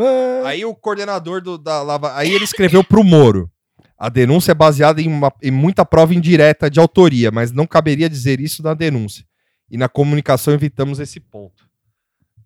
[0.45, 2.15] Aí o coordenador do, da Lava.
[2.15, 3.51] Aí ele escreveu pro Moro.
[3.97, 8.09] A denúncia é baseada em, uma, em muita prova indireta de autoria, mas não caberia
[8.09, 9.25] dizer isso na denúncia.
[9.69, 11.67] E na comunicação evitamos esse ponto.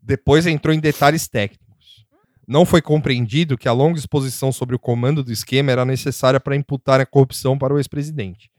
[0.02, 1.63] Depois entrou em detalhes técnicos.
[2.48, 6.56] Não foi compreendido que a longa exposição sobre o comando do esquema era necessária para
[6.56, 8.52] imputar a corrupção para o ex-presidente.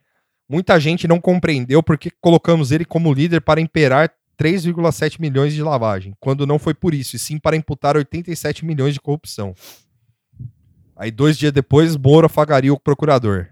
[0.48, 6.14] Muita gente não compreendeu porque colocamos ele como líder para imperar 3,7 milhões de lavagem,
[6.18, 9.54] quando não foi por isso, e sim para imputar 87 milhões de corrupção.
[10.96, 13.48] Aí, dois dias depois, Moro afagaria o procurador.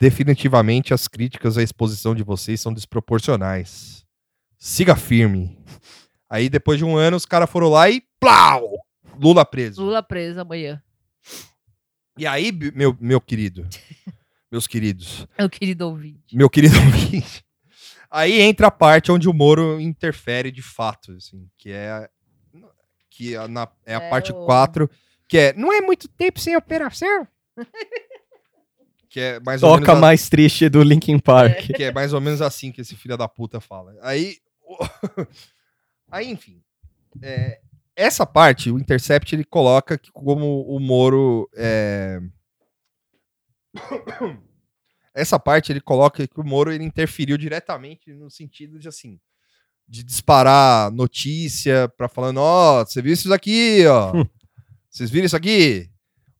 [0.00, 4.04] Definitivamente, as críticas à exposição de vocês são desproporcionais.
[4.58, 5.58] Siga firme.
[6.28, 8.84] Aí, depois de um ano, os caras foram lá e plau!
[9.18, 9.82] Lula preso.
[9.82, 10.82] Lula preso amanhã.
[12.16, 13.66] E aí, meu, meu querido,
[14.50, 15.26] meus queridos.
[15.38, 16.36] Meu querido ouvinte.
[16.36, 17.44] Meu querido ouvinte.
[18.10, 22.08] Aí entra a parte onde o Moro interfere de fato, assim, que é
[23.10, 24.44] que é, na, é a é parte o...
[24.44, 24.90] 4,
[25.28, 27.26] que é não é muito tempo sem operação.
[29.08, 31.70] que é mais Toca menos mais triste do Linkin Park.
[31.70, 31.72] É.
[31.72, 33.96] Que é mais ou menos assim que esse filho da puta fala.
[34.02, 34.38] Aí
[36.10, 36.60] aí enfim,
[37.22, 37.60] é,
[37.96, 41.48] essa parte, o Intercept, ele coloca que como o Moro.
[41.54, 42.20] É...
[45.16, 49.20] Essa parte ele coloca que o Moro ele interferiu diretamente no sentido de assim
[49.88, 54.12] de disparar notícia para falando, ó, oh, você viu isso aqui, ó.
[54.90, 55.90] Vocês viram isso aqui?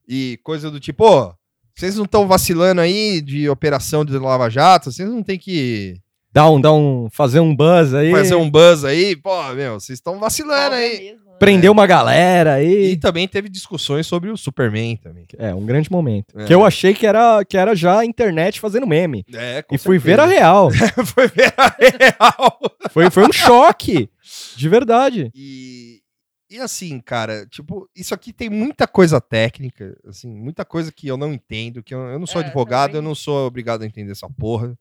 [0.06, 1.34] E coisa do tipo, ó, oh,
[1.74, 6.00] vocês não estão vacilando aí de operação de Lava Jato, vocês não tem que
[6.32, 8.12] dar um, dar um, fazer um buzz aí.
[8.12, 11.00] Fazer um buzz aí, pô, meu, vocês estão vacilando aí.
[11.00, 11.23] Mesmo.
[11.38, 12.92] Prendeu uma galera aí.
[12.92, 15.26] E também teve discussões sobre o Superman também.
[15.38, 16.38] É, um grande momento.
[16.38, 16.44] É.
[16.44, 19.24] Que eu achei que era, que era já a internet fazendo meme.
[19.32, 20.70] É, com E fui ver a real.
[21.06, 22.58] foi ver a real.
[22.90, 24.10] foi, foi um choque.
[24.56, 25.30] De verdade.
[25.34, 26.00] E,
[26.50, 31.16] e assim, cara, tipo, isso aqui tem muita coisa técnica, assim, muita coisa que eu
[31.16, 33.02] não entendo, que eu, eu não sou é, advogado, também.
[33.02, 34.76] eu não sou obrigado a entender essa porra.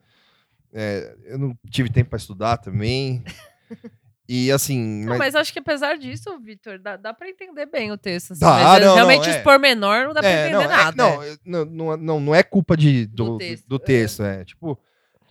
[0.71, 3.23] É, eu não tive tempo para estudar também.
[4.27, 5.01] E assim.
[5.01, 5.19] Não, mas...
[5.19, 5.35] mas...
[5.35, 8.31] acho que apesar disso, Vitor, dá, dá pra entender bem o texto.
[8.31, 9.37] Assim, dá, não, realmente não, é.
[9.37, 11.03] os pormenor não dá pra é, entender não, é, nada.
[11.03, 11.37] É.
[11.45, 13.67] Não, não, não, não, é culpa de, do, do texto.
[13.67, 14.45] Do texto é.
[14.45, 14.79] Tipo.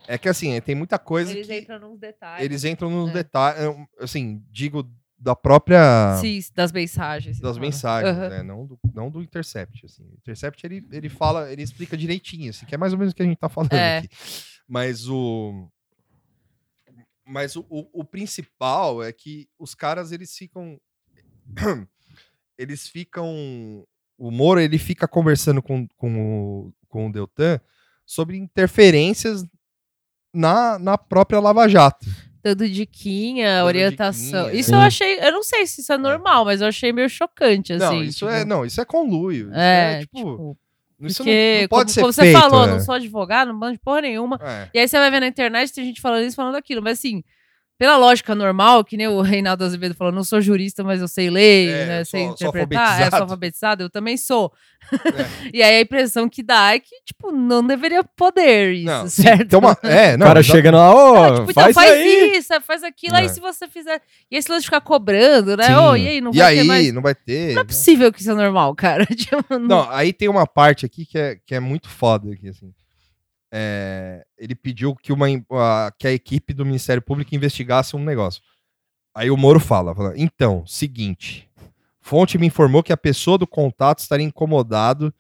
[0.09, 1.30] É que assim, tem muita coisa.
[1.30, 2.45] Eles que entram nos detalhes.
[2.45, 3.12] Eles entram nos é.
[3.12, 3.76] detalhes.
[4.01, 4.84] Assim, digo,
[5.22, 6.18] da própria.
[6.20, 7.38] Sim, das mensagens.
[7.38, 8.28] Das mensagens, uhum.
[8.28, 8.43] né?
[8.43, 9.86] Não do, não do Intercept.
[9.86, 10.03] Assim.
[10.03, 13.16] O Intercept ele, ele fala, ele explica direitinho, assim, que é mais ou menos o
[13.16, 13.99] que a gente tá falando é.
[13.99, 14.09] aqui.
[14.68, 15.68] Mas o.
[17.25, 20.79] Mas o, o, o, principal é que os caras, eles ficam.
[22.59, 23.87] eles ficam.
[24.18, 27.61] O Moro, ele fica conversando com, com, o, com o Deltan
[28.07, 29.45] sobre interferências
[30.35, 32.07] na, na própria Lava Jato.
[32.43, 34.45] dando diquinha, dando orientação.
[34.45, 34.77] Diquinha, isso é.
[34.77, 37.73] eu achei, eu não sei se isso é, é normal, mas eu achei meio chocante,
[37.73, 37.85] assim.
[37.85, 38.31] Não, isso tipo...
[38.31, 39.49] é, não, isso é conluio.
[39.49, 40.59] Isso é, é tipo, tipo
[41.07, 43.59] isso porque, não, não pode como, ser como feito, você falou, não sou advogado, não
[43.59, 44.41] mando porra nenhuma.
[44.73, 47.23] E aí você vai ver na internet, tem gente falando isso, falando aquilo, mas assim,
[47.83, 51.28] pela lógica normal, que nem o Reinaldo Azevedo falou, não sou jurista, mas eu sei
[51.28, 54.53] ler, é, né, sei sou, interpretar, sou é, sou alfabetizado, eu também sou.
[54.93, 55.51] É.
[55.53, 59.49] e aí a impressão que dá é que, tipo, não deveria poder isso, não, certo?
[59.49, 62.61] Tem uma, é, não, o cara chega lá, ô, oh, tipo, faz, então, faz isso,
[62.61, 63.28] faz aquilo, aí é.
[63.28, 64.01] se você fizer...
[64.30, 65.76] E esse lance de ficar cobrando, né?
[65.76, 66.93] Ô, oh, e aí, não e vai aí, ter mais...
[66.93, 67.55] não vai ter.
[67.55, 69.05] Não é possível que isso é normal, cara.
[69.11, 69.59] Tipo, não...
[69.59, 72.72] não, aí tem uma parte aqui que é, que é muito foda aqui, assim
[73.55, 78.43] é, ele pediu que, uma, a, que a equipe do Ministério Público investigasse um negócio.
[79.15, 81.51] Aí o Moro fala, fala, então, seguinte,
[82.01, 85.13] fonte me informou que a pessoa do contato estaria incomodado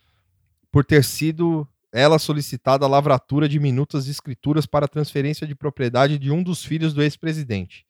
[0.70, 6.18] por ter sido ela solicitada a lavratura de minutas de escrituras para transferência de propriedade
[6.18, 7.84] de um dos filhos do ex-presidente.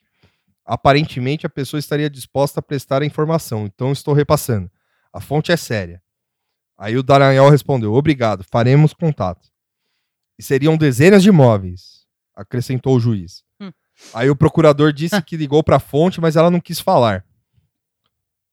[0.65, 4.69] Aparentemente, a pessoa estaria disposta a prestar a informação, então estou repassando.
[5.13, 6.03] A fonte é séria.
[6.77, 9.52] Aí o Daranhol respondeu: Obrigado, faremos contato
[10.39, 13.43] e seriam dezenas de imóveis, acrescentou o juiz.
[13.61, 13.73] Hum.
[14.15, 17.25] Aí o procurador disse que ligou para a fonte, mas ela não quis falar.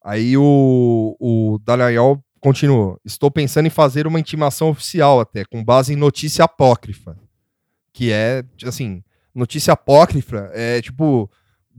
[0.03, 2.99] Aí o, o Dallagnol continuou.
[3.03, 7.17] Estou pensando em fazer uma intimação oficial até, com base em notícia apócrifa.
[7.91, 9.03] Que é, assim,
[9.33, 11.29] notícia apócrifa é tipo,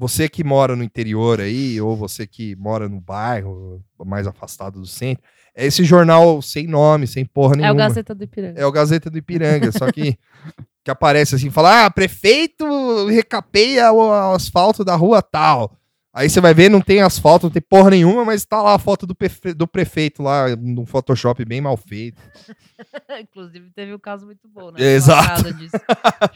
[0.01, 4.86] você que mora no interior aí, ou você que mora no bairro, mais afastado do
[4.86, 5.22] centro,
[5.55, 7.68] é esse jornal sem nome, sem porra nenhuma.
[7.68, 8.59] É o Gazeta do Ipiranga.
[8.59, 10.16] É o Gazeta do Ipiranga, só que
[10.82, 12.64] que aparece assim, fala: "Ah, prefeito
[13.09, 15.76] recapeia o asfalto da rua tal".
[16.14, 18.78] Aí você vai ver, não tem asfalto, não tem porra nenhuma, mas tá lá a
[18.78, 19.53] foto do, prefe...
[19.53, 22.22] do prefeito lá, num Photoshop bem mal feito.
[23.20, 24.80] Inclusive teve um caso muito bom, né?
[24.80, 25.44] Exato.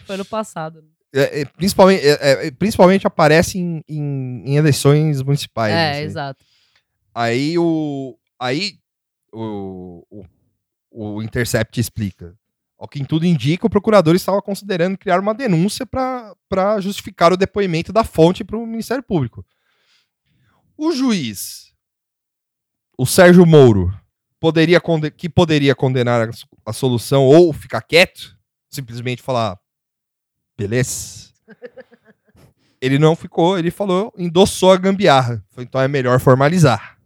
[0.06, 0.84] foi no passado.
[1.14, 5.72] É, é, principalmente, é, é, principalmente aparece em, em, em, eleições municipais.
[5.72, 6.02] É, assim.
[6.02, 6.44] exato.
[7.14, 8.18] Aí o.
[8.36, 8.78] Aí
[9.32, 10.24] o, o,
[10.90, 12.36] o Intercept explica.
[12.76, 17.36] Ao que em tudo indica, o procurador estava considerando criar uma denúncia para justificar o
[17.36, 19.46] depoimento da fonte para o Ministério Público.
[20.76, 21.72] O juiz,
[22.98, 23.96] o Sérgio Moro,
[24.40, 24.80] poderia
[25.16, 26.32] que poderia condenar a,
[26.66, 28.36] a solução ou ficar quieto,
[28.68, 29.56] simplesmente falar,
[30.56, 31.32] beleza.
[32.80, 35.42] Ele não ficou, ele falou, endossou a gambiarra.
[35.56, 36.98] Então é melhor formalizar.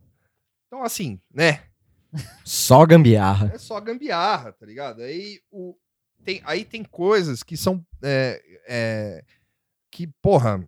[0.67, 1.63] Então, assim, né?
[2.45, 3.53] Só gambiarra.
[3.55, 5.03] É só gambiarra, tá ligado?
[5.03, 5.77] Aí, o,
[6.25, 7.85] tem, aí tem coisas que são.
[8.03, 9.25] É, é,
[9.91, 10.63] que, porra,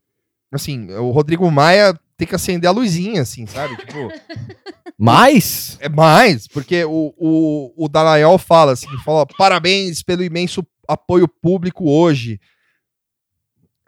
[0.52, 3.76] assim, o Rodrigo Maia tem que acender a luzinha, assim, sabe?
[3.76, 4.08] Tipo.
[5.02, 5.78] Mais?
[5.80, 11.90] É mais, porque o, o, o Dalayol fala assim: fala, parabéns pelo imenso apoio público
[11.90, 12.38] hoje.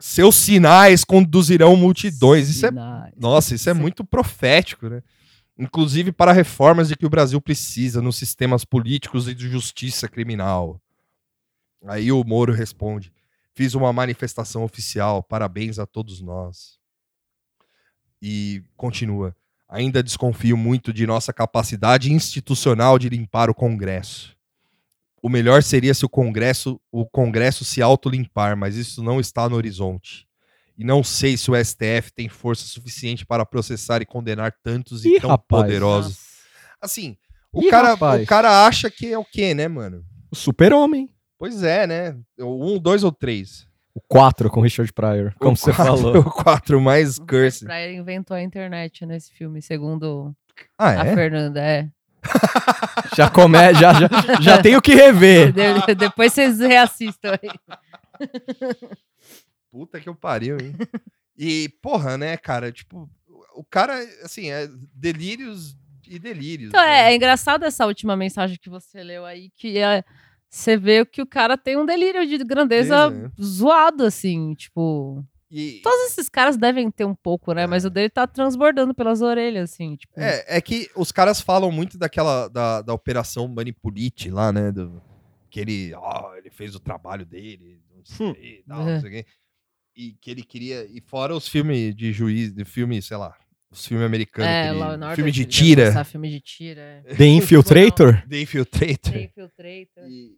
[0.04, 2.48] Seus sinais conduzirão multidões.
[2.48, 2.72] Isso é.
[3.16, 5.00] Nossa, isso é muito profético, né?
[5.56, 10.82] inclusive para reformas de que o Brasil precisa nos sistemas políticos e de justiça criminal.
[11.86, 13.12] Aí o Moro responde:
[13.54, 16.80] Fiz uma manifestação oficial, parabéns a todos nós.
[18.20, 19.36] E continua:
[19.68, 24.36] Ainda desconfio muito de nossa capacidade institucional de limpar o Congresso.
[25.22, 29.54] O melhor seria se o Congresso, o Congresso se autolimpar, mas isso não está no
[29.54, 30.26] horizonte.
[30.76, 35.16] E não sei se o STF tem força suficiente para processar e condenar tantos Ih,
[35.16, 36.14] e tão rapaz, poderosos.
[36.14, 36.32] Nossa.
[36.80, 37.16] Assim,
[37.52, 40.04] o, Ih, cara, o cara acha que é o quê, né, mano?
[40.28, 41.08] O super-homem.
[41.38, 42.16] Pois é, né?
[42.40, 43.66] O um, dois ou três?
[43.94, 46.16] O quatro com Richard Pryor, como o você quatro, falou.
[46.26, 47.64] O quatro mais curse.
[47.64, 50.34] Pryor inventou a internet nesse filme, segundo
[50.78, 51.14] ah, a é?
[51.14, 51.88] Fernanda, é.
[53.16, 54.08] já come, já, já,
[54.40, 55.52] já tem o que rever.
[55.52, 58.28] De, depois vocês reassistam aí.
[59.70, 60.74] Puta que eu pariu, hein?
[61.36, 62.70] e, porra, né, cara?
[62.70, 63.08] Tipo,
[63.54, 66.68] o cara, assim, é delírios e delírios.
[66.68, 67.08] Então, né?
[67.08, 70.04] é, é, engraçado essa última mensagem que você leu aí, que é.
[70.48, 73.42] Você vê que o cara tem um delírio de grandeza é.
[73.42, 75.24] zoado, assim, tipo.
[75.52, 75.80] E...
[75.82, 77.64] Todos esses caras devem ter um pouco, né?
[77.64, 77.66] É.
[77.66, 79.96] Mas o dele tá transbordando pelas orelhas, assim.
[79.96, 80.18] Tipo...
[80.18, 82.48] É, é que os caras falam muito daquela.
[82.48, 84.72] da, da operação Manipulite lá, né?
[84.72, 85.02] Do,
[85.50, 88.62] que ele, ó, ele fez o trabalho dele, não sei, hum.
[88.66, 89.26] tal, não sei o quê
[89.96, 90.86] e que ele queria.
[90.90, 93.36] E fora os filmes de juiz, de filme, sei lá,
[93.70, 94.50] os filmes americanos.
[94.50, 96.04] É, ele, filme de tira.
[96.04, 97.02] Filme de tira.
[97.06, 97.14] É.
[97.14, 98.26] The Infiltrator?
[98.28, 99.12] The Infiltrator.
[99.12, 100.08] The Infiltrator.
[100.08, 100.36] E,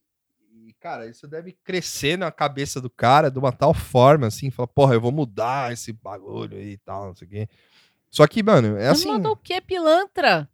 [0.80, 4.94] cara, isso deve crescer na cabeça do cara de uma tal forma, assim, fala, porra,
[4.94, 7.48] eu vou mudar esse bagulho aí e tal, não sei o quê.
[8.10, 9.10] Só que, mano, é Mas assim.
[9.10, 10.48] Mudou o quê, pilantra?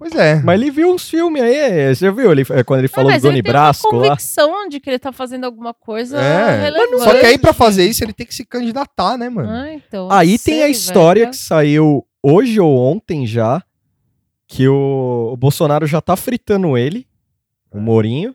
[0.00, 0.40] Pois é.
[0.42, 3.42] Mas ele viu uns filmes aí, você viu ele, é, quando ele falou do Doni
[3.42, 4.08] Brasco lá?
[4.08, 6.62] convicção de que ele tá fazendo alguma coisa é.
[6.62, 7.04] relevante.
[7.04, 9.50] Só que aí pra fazer isso ele tem que se candidatar, né, mano?
[9.50, 11.32] Ah, então, aí sei, tem a história velho.
[11.32, 13.62] que saiu hoje ou ontem já,
[14.46, 17.06] que o, o Bolsonaro já tá fritando ele,
[17.70, 18.34] o Morinho,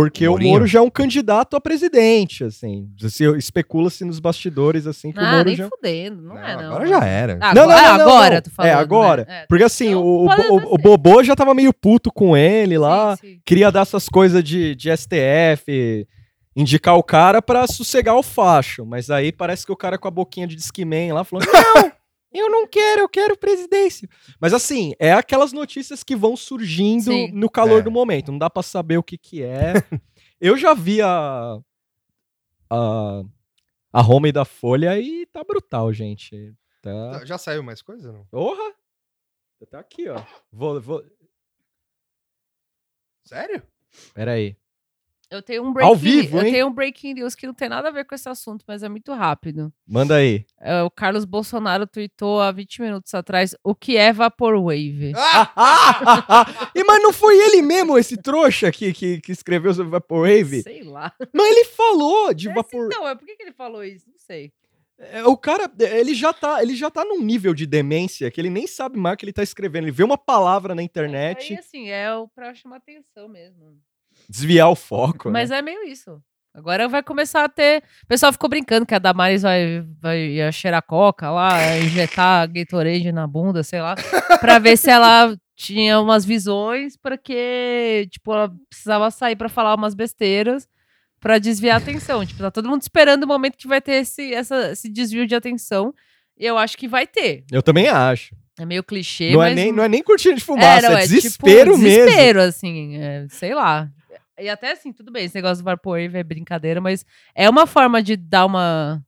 [0.00, 2.88] porque o, o Moro já é um candidato a presidente, assim.
[3.36, 5.68] Especula-se nos bastidores, assim, que ah, o Moro nem já...
[5.68, 6.64] fudendo, não, não é não.
[6.64, 7.38] Agora já era.
[7.38, 9.26] Ah, não, não, não, não, agora, tu falando, É, agora.
[9.28, 9.44] Né?
[9.46, 13.26] Porque assim, então, o, o, o, Bobô já tava meio puto com ele lá, sim,
[13.26, 13.40] sim.
[13.44, 16.08] queria dar essas coisas de, de STF,
[16.56, 18.86] indicar o cara pra sossegar o facho.
[18.86, 21.92] Mas aí parece que o cara com a boquinha de Discman lá falou, não...
[22.32, 24.08] Eu não quero, eu quero presidência.
[24.40, 27.32] Mas assim, é aquelas notícias que vão surgindo Sim.
[27.32, 27.82] no calor é.
[27.82, 28.30] do momento.
[28.30, 29.74] Não dá para saber o que que é.
[30.40, 31.58] eu já vi a,
[32.70, 33.22] a,
[33.92, 36.54] a home da Folha e tá brutal, gente.
[36.80, 37.24] Tá...
[37.24, 38.24] Já saiu mais coisa, não?
[38.26, 38.74] Porra!
[39.68, 40.22] Tá aqui, ó.
[40.50, 41.04] Vou, vou...
[43.24, 43.62] Sério?
[44.14, 44.56] Pera aí.
[45.30, 47.86] Eu tenho um breaking, Ao vivo, eu tenho um breaking news que não tem nada
[47.86, 49.72] a ver com esse assunto, mas é muito rápido.
[49.86, 50.44] Manda aí.
[50.58, 55.12] É, o Carlos Bolsonaro tweetou há 20 minutos atrás o que é Vaporwave.
[56.74, 60.62] e mas não foi ele mesmo, esse trouxa que, que, que escreveu sobre Vaporwave?
[60.62, 61.12] Sei lá.
[61.32, 62.88] Mas ele falou de é, Vapor...
[62.90, 64.10] Não, é por que, que ele falou isso?
[64.10, 64.52] Não sei.
[64.98, 68.50] É, o cara, ele já, tá, ele já tá num nível de demência que ele
[68.50, 69.84] nem sabe mais o que ele tá escrevendo.
[69.84, 71.52] Ele vê uma palavra na internet.
[71.52, 73.78] É, aí, assim, é o pra chamar atenção mesmo
[74.30, 75.30] desviar o foco.
[75.30, 75.58] Mas né?
[75.58, 76.22] é meio isso.
[76.54, 77.82] Agora vai começar a ter.
[78.04, 83.26] O pessoal ficou brincando que a Damares vai, vai cheirar coca lá, injetar Gatorade na
[83.26, 83.94] bunda, sei lá,
[84.40, 89.94] pra ver se ela tinha umas visões, porque, tipo, ela precisava sair para falar umas
[89.94, 90.66] besteiras
[91.20, 92.24] para desviar a atenção.
[92.24, 95.34] tipo, tá todo mundo esperando o momento que vai ter esse, essa, esse desvio de
[95.34, 95.94] atenção.
[96.36, 97.44] E eu acho que vai ter.
[97.52, 98.34] Eu também acho.
[98.58, 99.52] É meio clichê, não é mas...
[99.52, 102.04] É nem, não é nem curtindo de fumaça, é, não, é, é desespero tipo, mesmo.
[102.06, 103.90] Desespero, assim, é, sei lá.
[104.40, 108.02] E até assim, tudo bem, esse negócio do Vaporwave é brincadeira, mas é uma forma
[108.02, 109.04] de dar uma.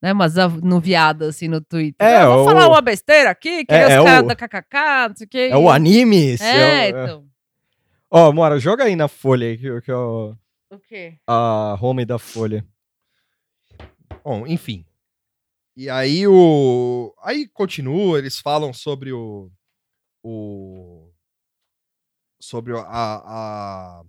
[0.00, 2.06] Né, umas anuviadas assim no Twitter.
[2.06, 2.44] É, vou o...
[2.44, 4.26] falar uma besteira aqui, que é, os é caras o...
[4.28, 5.52] da KKK, não sei o.
[5.52, 6.36] É o anime.
[6.40, 7.26] É, é, então.
[8.08, 10.36] Ó, oh, Mora, joga aí na folha que, que eu...
[10.70, 11.18] O quê?
[11.26, 12.64] A home da folha.
[14.22, 14.84] Bom, enfim.
[15.74, 17.14] E aí o.
[17.22, 19.50] Aí continua, eles falam sobre o.
[20.22, 21.10] o
[22.40, 24.02] sobre a, a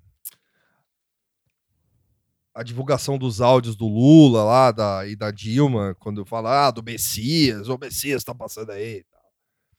[2.59, 6.83] a divulgação dos áudios do Lula lá da, e da Dilma, quando fala ah, do
[6.83, 9.05] Messias, o Messias tá passando aí.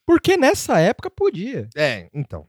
[0.06, 1.68] Porque nessa época podia.
[1.76, 2.48] É, então.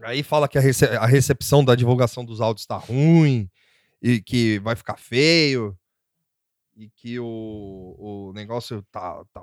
[0.00, 3.50] Aí fala que a, rece a recepção da divulgação dos áudios tá ruim
[4.00, 5.76] e que vai ficar feio
[6.76, 9.42] e que o, o negócio tá, tá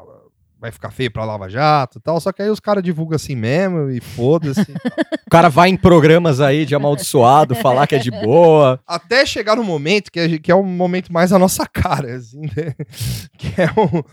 [0.64, 2.22] vai ficar feio pra Lava Jato e tal.
[2.22, 4.62] Só que aí os caras divulgam assim mesmo e foda-se.
[5.28, 8.80] o cara vai em programas aí de amaldiçoado, falar que é de boa.
[8.88, 12.42] Até chegar no momento que é, que é o momento mais a nossa cara, assim,
[12.42, 12.74] né?
[13.38, 14.06] Que é o,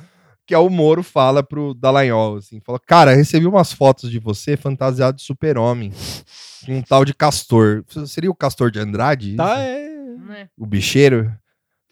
[0.44, 2.60] que é o Moro fala pro Dallagnol, assim.
[2.60, 5.92] Fala, cara, recebi umas fotos de você fantasiado de super-homem.
[6.68, 7.84] Um tal de Castor.
[8.06, 9.36] Seria o Castor de Andrade?
[9.36, 9.86] Tá, é.
[10.30, 10.48] é.
[10.58, 11.32] O bicheiro?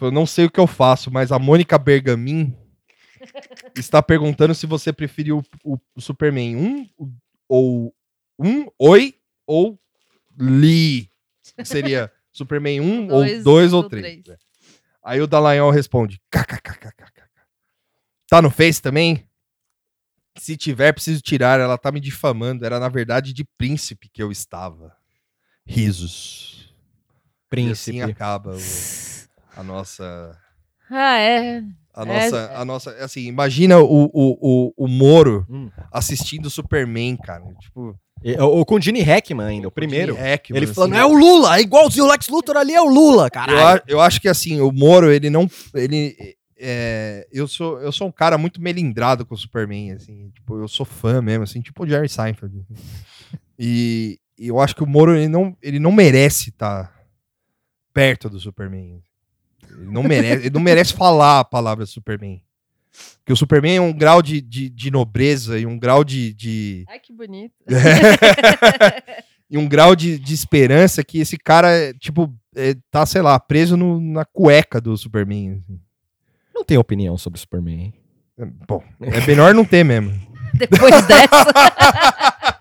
[0.01, 2.57] Eu não sei o que eu faço, mas a Mônica Bergamin
[3.77, 6.91] está perguntando se você preferiu o, o Superman 1
[7.49, 7.95] ou
[8.39, 9.15] um, oi
[9.47, 9.79] ou
[10.39, 11.11] li.
[11.65, 14.23] Seria Superman 1 dois, ou 2 ou 3.
[15.03, 17.09] Aí o Dallagnol responde: KKKKK.
[18.29, 19.27] Tá no Face também?
[20.37, 21.59] Se tiver, preciso tirar.
[21.59, 22.65] Ela tá me difamando.
[22.65, 24.95] Era na verdade de príncipe que eu estava.
[25.67, 26.75] Risos.
[27.49, 27.97] Príncipe.
[27.97, 28.61] E assim acaba o,
[29.57, 30.39] a nossa.
[30.91, 31.65] Ah, é.
[31.99, 35.69] A nossa, é, a nossa, assim, imagina o, o, o, o Moro hum.
[35.93, 37.43] assistindo Superman, cara.
[37.61, 37.99] Tipo.
[38.39, 40.15] Ou com o Gene Hackman ainda, o, primeiro.
[40.15, 42.89] Hackman, ele assim, falando, é o Lula, é igualzinho o Lex Luthor ali, é o
[42.89, 43.83] Lula, caralho.
[43.89, 45.51] Eu, eu acho que assim, o Moro, ele não.
[45.75, 46.15] Ele,
[46.57, 50.31] é, eu, sou, eu sou um cara muito melindrado com o Superman, assim.
[50.31, 52.65] Tipo, eu sou fã mesmo, assim, tipo o Jerry Seinfeld.
[53.59, 56.93] E, e eu acho que o Moro, ele não, ele não merece estar tá
[57.93, 59.03] perto do Superman.
[59.79, 62.43] Ele não merece, ele não merece falar a palavra Superman.
[63.19, 66.33] Porque o Superman é um grau de, de, de nobreza e um grau de.
[66.35, 66.85] de...
[66.89, 67.55] Ai, que bonito.
[69.49, 73.77] e um grau de, de esperança que esse cara, tipo, é, tá, sei lá, preso
[73.77, 75.63] no, na cueca do Superman.
[75.63, 75.81] Assim.
[76.55, 77.95] Não tem opinião sobre o Superman, hein?
[78.39, 80.13] É, bom, é melhor não ter mesmo.
[80.55, 81.29] Depois dessa.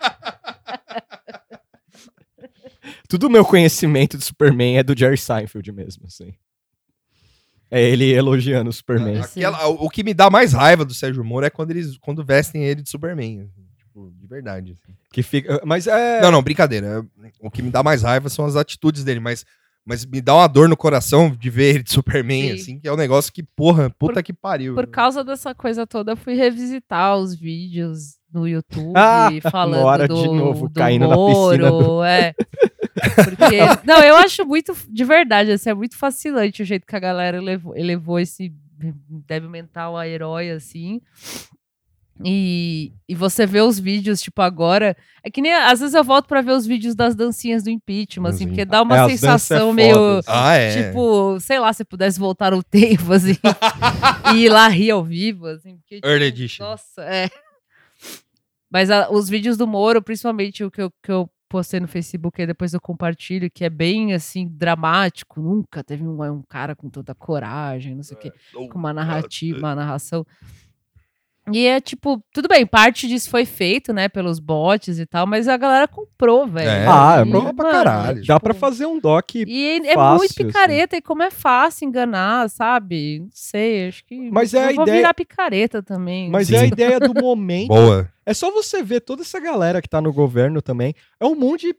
[3.10, 6.34] Tudo o meu conhecimento do Superman é do Jerry Seinfeld mesmo, assim.
[7.70, 9.20] É ele elogiando o Superman.
[9.20, 12.64] Aquela, o que me dá mais raiva do Sérgio Moro é quando eles quando vestem
[12.64, 13.50] ele de Superman.
[13.78, 14.72] Tipo, de verdade.
[14.72, 14.96] Assim.
[15.12, 16.22] Que fica, mas é.
[16.22, 17.06] Não, não, brincadeira.
[17.42, 19.46] O que me dá mais raiva são as atitudes dele, mas,
[19.86, 22.54] mas me dá uma dor no coração de ver ele de Superman, Sim.
[22.54, 24.76] assim, que é um negócio que, porra, puta por, que pariu.
[24.76, 30.08] Por causa dessa coisa toda, eu fui revisitar os vídeos no YouTube ah, falando hora
[30.08, 31.72] do, de novo, do caindo Moro, na piscina.
[31.72, 32.04] Do...
[32.04, 32.34] É.
[33.26, 37.00] Porque, não, eu acho muito, de verdade, assim, é muito fascinante o jeito que a
[37.00, 38.54] galera elevou, elevou esse
[39.28, 41.02] débil mental a herói, assim.
[42.24, 44.98] E, e você vê os vídeos, tipo, agora.
[45.24, 45.54] É que nem.
[45.54, 48.82] Às vezes eu volto para ver os vídeos das dancinhas do impeachment, assim, porque dá
[48.82, 50.22] uma é, sensação é meio.
[50.26, 50.88] Ah, é.
[50.88, 53.38] Tipo, sei lá, se pudesse voltar no tempo, assim.
[54.34, 55.78] e ir lá rir ao vivo, assim.
[55.78, 56.64] Porque, tipo, Early Edition.
[56.64, 57.30] Nossa, é.
[58.70, 62.42] Mas a, os vídeos do Moro, principalmente o que eu, que eu postei no Facebook
[62.42, 65.42] e depois eu compartilho, que é bem assim, dramático.
[65.42, 68.94] Nunca teve um, um cara com toda coragem, não sei o quê, é, com uma
[68.94, 70.26] narrativa, uma narração.
[71.54, 75.48] E é tipo, tudo bem, parte disso foi feito, né, pelos bots e tal, mas
[75.48, 76.70] a galera comprou, velho.
[76.70, 78.16] É, ah, é prova pra caralho.
[78.22, 79.36] Tipo, Dá pra fazer um doc.
[79.36, 81.00] E é, fácil, muito picareta, assim.
[81.00, 83.20] e como é fácil enganar, sabe?
[83.20, 84.30] Não sei, acho que.
[84.30, 84.98] Mas é a vou ideia.
[84.98, 86.30] virar picareta também.
[86.30, 86.56] Mas Sim.
[86.56, 87.70] é a ideia do momento.
[87.74, 88.12] Boa.
[88.26, 90.94] É só você ver toda essa galera que tá no governo também.
[91.20, 91.76] É um monte de,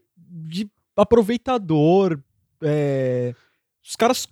[0.63, 2.19] de aproveitador.
[2.63, 3.35] É...
[3.83, 4.27] Os caras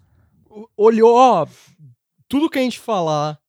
[0.75, 1.45] olhou, ó,
[2.27, 3.39] tudo que a gente falar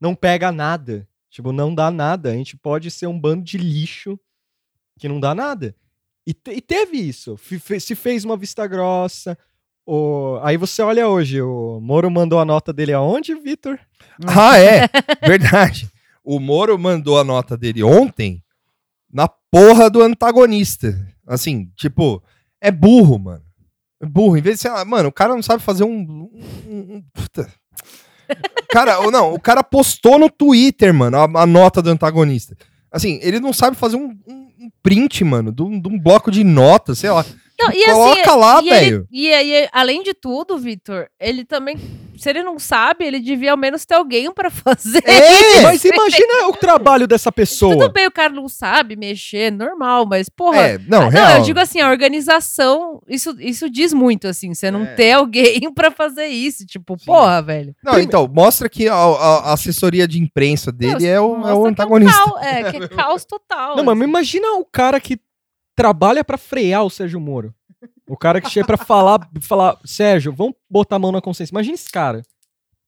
[0.00, 1.06] não pega nada.
[1.30, 2.30] Tipo, não dá nada.
[2.30, 4.18] A gente pode ser um bando de lixo
[4.98, 5.74] que não dá nada.
[6.26, 7.38] E, te, e teve isso.
[7.80, 9.38] Se fez uma vista grossa.
[9.86, 10.38] O...
[10.42, 13.78] Aí você olha hoje, o Moro mandou a nota dele aonde, Vitor?
[14.26, 14.86] Ah, é.
[15.26, 15.88] Verdade.
[16.22, 18.44] O Moro mandou a nota dele ontem
[19.10, 20.94] na porra do antagonista.
[21.26, 22.22] Assim, tipo,
[22.60, 23.44] é burro, mano.
[24.00, 24.36] É burro.
[24.36, 26.28] Em vez de ser, mano, o cara não sabe fazer um.
[26.66, 27.50] um, um puta.
[28.70, 32.56] Cara, não, o cara postou no Twitter, mano, a, a nota do antagonista.
[32.90, 36.44] Assim, ele não sabe fazer um, um print, mano, de um, de um bloco de
[36.44, 37.24] notas, sei lá.
[37.58, 39.06] Não, e Coloca assim, lá, velho.
[39.10, 41.76] E, e, além de tudo, Vitor, ele também.
[42.20, 45.02] Se ele não sabe, ele devia ao menos ter alguém para fazer.
[45.06, 47.72] É, mas imagina o trabalho dessa pessoa.
[47.72, 50.60] Tudo bem, o cara não sabe mexer, normal, mas, porra.
[50.60, 54.70] É, não, ah, não, eu digo assim, a organização, isso, isso diz muito, assim, você
[54.70, 54.94] não é.
[54.94, 56.66] ter alguém para fazer isso.
[56.66, 57.06] Tipo, Sim.
[57.06, 57.74] porra, velho.
[57.82, 62.22] Não, então, mostra que a, a assessoria de imprensa dele é, o, é o antagonista.
[62.38, 63.76] Que é, é, que é caos total.
[63.76, 63.98] Não, assim.
[63.98, 65.18] mas imagina o cara que
[65.74, 67.54] trabalha para frear o Sérgio Moro.
[68.10, 71.52] O cara que chega para falar, falar, Sérgio, vamos botar a mão na consciência.
[71.52, 72.22] Imagina esse cara.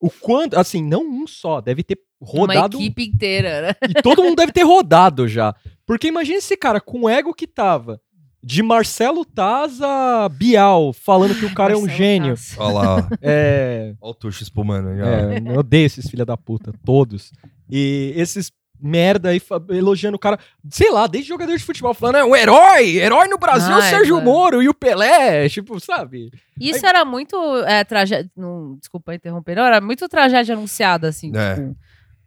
[0.01, 2.77] O quanto, assim, não um só, deve ter rodado.
[2.77, 3.75] Uma equipe inteira, né?
[3.89, 5.55] E todo mundo deve ter rodado já.
[5.87, 8.01] Porque imagina esse cara com o ego que tava
[8.43, 12.35] de Marcelo Taza Bial, falando que o cara Marcelo é um gênio.
[12.57, 13.09] Olha lá.
[13.23, 13.95] É...
[14.01, 14.97] Olha o Tuxo espumando.
[14.97, 15.07] Já.
[15.07, 17.31] É, eu odeio esses filha da puta, todos.
[17.71, 18.51] E esses
[18.83, 22.97] merda aí, elogiando o cara, sei lá, desde jogador de futebol, falando, é um herói,
[22.97, 24.21] herói no Brasil é o Sérgio.
[24.21, 26.31] Moro e o Pelé, tipo, sabe?
[26.61, 26.91] Isso aí...
[26.91, 28.31] era muito é, tragédia,
[28.79, 31.55] desculpa interromper, não, era muito tragédia anunciada, assim, é.
[31.55, 31.77] Tipo,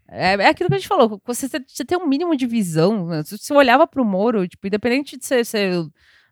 [0.08, 3.24] é, é aquilo que a gente falou, você, você tem um mínimo de visão, né?
[3.24, 5.86] você olhava pro Moro, tipo, independente de ser, ser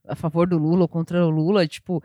[0.08, 2.02] a favor do Lula ou contra o Lula, tipo,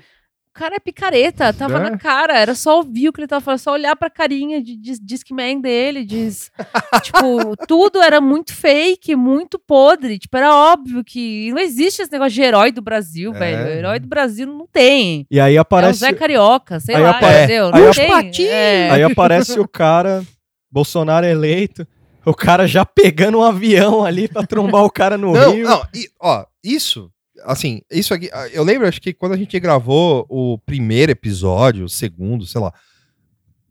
[0.59, 1.91] cara é picareta, tava é?
[1.91, 4.77] na cara, era só ouvir o que ele tava falando, só olhar pra carinha de,
[4.77, 6.51] de Discman dele, diz.
[7.03, 10.19] tipo, tudo era muito fake, muito podre.
[10.19, 13.39] Tipo, era óbvio que não existe esse negócio de herói do Brasil, é.
[13.39, 13.69] velho.
[13.69, 15.27] Herói do Brasil não tem.
[15.31, 16.05] E aí aparece.
[16.05, 17.37] É o Zé Carioca, sei aí lá, apare...
[17.37, 17.71] entendeu?
[17.71, 18.47] Não aí, tem.
[18.49, 18.91] É.
[18.91, 20.25] aí aparece o cara,
[20.71, 21.87] Bolsonaro eleito.
[22.27, 25.67] O cara já pegando um avião ali pra trombar o cara no não, Rio.
[25.67, 27.11] Não, e, ó, isso
[27.45, 31.85] assim, isso aqui, ah, eu lembro, acho que quando a gente gravou o primeiro episódio,
[31.85, 32.73] o segundo, sei lá.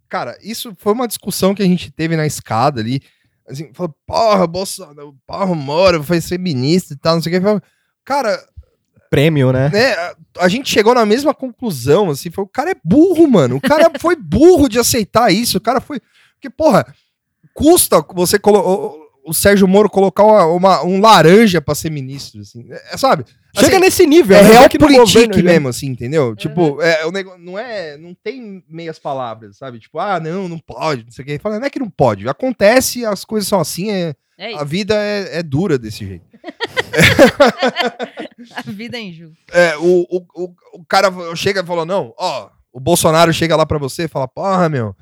[0.10, 3.02] Cara, isso foi uma discussão que a gente teve na escada ali.
[3.48, 7.68] Assim, falou, porra, Bolsonaro, porra, Moro ser ministro e tal, não sei o que.
[8.04, 8.38] Cara.
[9.10, 9.70] Prêmio, né?
[9.70, 9.96] né?
[10.38, 13.56] A gente chegou na mesma conclusão, assim, foi, o cara é burro, mano.
[13.56, 15.58] O cara foi burro de aceitar isso.
[15.58, 16.02] O cara foi.
[16.34, 16.86] Porque, porra,
[17.54, 22.66] custa você colocar o Sérgio Moro colocar uma, uma um laranja para ser ministro, assim,
[22.72, 23.26] é, sabe?
[23.56, 24.50] Chega assim, nesse nível, é né?
[24.50, 26.36] real política mesmo, assim, entendeu?
[26.36, 29.80] Tipo, é, o negócio, não é, não tem meias palavras, sabe?
[29.80, 31.40] Tipo, ah, não, não pode, não sei o que.
[31.40, 34.94] Fala, não é que não pode, acontece, as coisas são assim, é, é a vida
[34.96, 36.26] é, é, dura desse jeito.
[38.56, 39.38] a vida é injusta.
[39.52, 43.66] É, o, o, o, o cara chega e fala, não, ó, o Bolsonaro chega lá
[43.66, 44.96] para você e fala, porra, meu,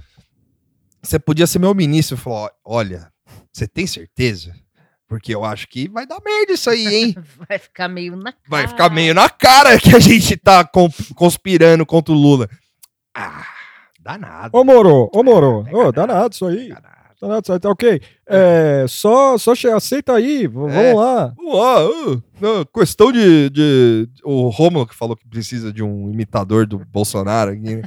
[1.04, 2.16] você podia ser meu ministro.
[2.16, 3.12] Falou, olha,
[3.52, 4.56] você tem certeza?
[5.08, 7.16] Porque eu acho que vai dar merda isso aí, hein?
[7.48, 8.44] vai ficar meio na cara.
[8.48, 10.68] Vai ficar meio na cara que a gente tá
[11.16, 12.50] conspirando contra o Lula.
[13.14, 13.46] Ah,
[14.00, 14.50] danado.
[14.58, 15.66] Ô, Moro, ô, Moro.
[15.72, 16.70] Ô, danado isso aí.
[16.70, 16.96] Danado.
[17.18, 18.02] Tá nada certo, tá ok.
[18.28, 20.94] É, só, só aceita aí, vamos É.
[20.94, 21.34] lá.
[21.38, 24.10] Vamos lá, uh, não, questão de, de.
[24.22, 27.78] O Romulo que falou que precisa de um imitador do Bolsonaro aqui.
[27.78, 27.82] né?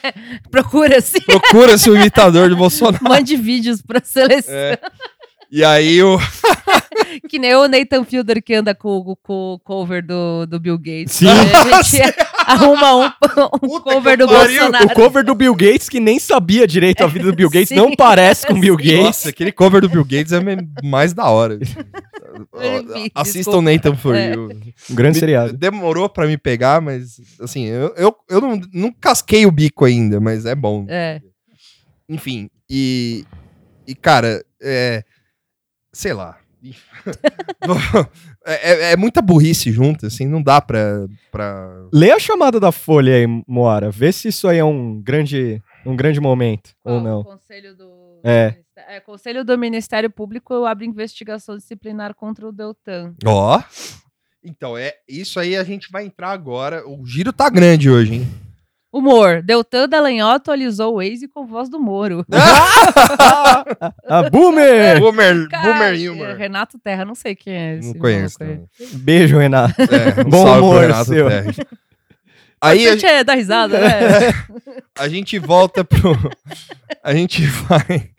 [0.50, 1.18] Procura-se.
[1.22, 3.02] Procura-se um imitador do Bolsonaro.
[3.02, 4.54] Mande vídeos pra seleção.
[4.54, 4.78] É.
[5.50, 6.18] E aí o.
[7.28, 11.12] Que nem o Nathan Fielder que anda com, com o cover do, do Bill Gates.
[11.12, 11.26] Sim.
[11.28, 12.02] A gente
[12.38, 13.04] arruma um,
[13.62, 14.84] um cover do pariu, Bolsonaro.
[14.86, 17.76] O cover do Bill Gates, que nem sabia direito a vida do Bill Gates, Sim.
[17.76, 18.76] não parece com o Bill.
[18.76, 19.00] Gates.
[19.04, 20.40] Nossa, aquele cover do Bill Gates é
[20.82, 21.58] mais da hora.
[23.14, 23.62] Assistam.
[23.62, 24.34] Nathan For É.
[24.34, 24.48] You.
[24.90, 25.52] Um grande Me- seriado.
[25.56, 30.20] Demorou pra me pegar, mas assim, eu, eu, eu não, não casquei o bico ainda,
[30.20, 30.84] mas é bom.
[30.88, 31.20] É.
[32.08, 33.24] Enfim, e.
[33.86, 35.04] E, cara, é.
[35.94, 36.36] Sei lá.
[38.44, 41.06] é, é- é muita burrice junto, assim, não dá pra.
[41.30, 41.68] pra...
[41.92, 43.90] Lê a chamada da Folha aí, Moara.
[43.90, 47.02] Vê se isso aí é um grande, um grande momento ou Qual?
[47.04, 47.22] não.
[47.24, 48.44] Conselho do, É.
[48.50, 53.14] Ministério- é, Conselho do Ministério Público abre investigação disciplinar contra o Deltan.
[53.24, 53.62] Ó.
[54.42, 56.86] Então, é isso aí a gente vai entrar agora.
[56.86, 58.28] O giro tá grande hoje, hein?
[58.94, 59.42] Humor.
[59.42, 62.24] Deltan Dallagnol atualizou o Waze com voz do Moro.
[64.06, 65.00] Ah, Boomer!
[65.00, 66.36] Boomer, Cara, boomer humor.
[66.36, 67.92] Renato Terra, não sei quem é esse.
[67.92, 68.38] Não conheço.
[68.38, 68.60] conheço.
[68.78, 68.98] também.
[69.00, 69.74] Beijo, Renato.
[69.82, 71.28] É, um Bom humor Renato seu.
[71.28, 71.56] Terres.
[72.60, 73.88] Aí a gente é da risada, né?
[74.98, 76.16] a gente volta pro.
[77.02, 78.10] A gente vai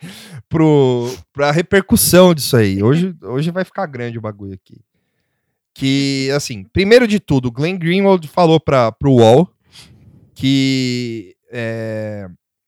[0.50, 2.82] pro, pra repercussão disso aí.
[2.84, 4.80] Hoje, hoje vai ficar grande o bagulho aqui.
[5.74, 9.55] Que, assim, primeiro de tudo, o Glenn Greenwald falou pra, pro UOL
[10.36, 12.28] que é,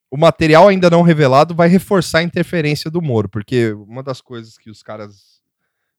[0.09, 4.57] o material ainda não revelado vai reforçar a interferência do Moro, porque uma das coisas
[4.57, 5.41] que os caras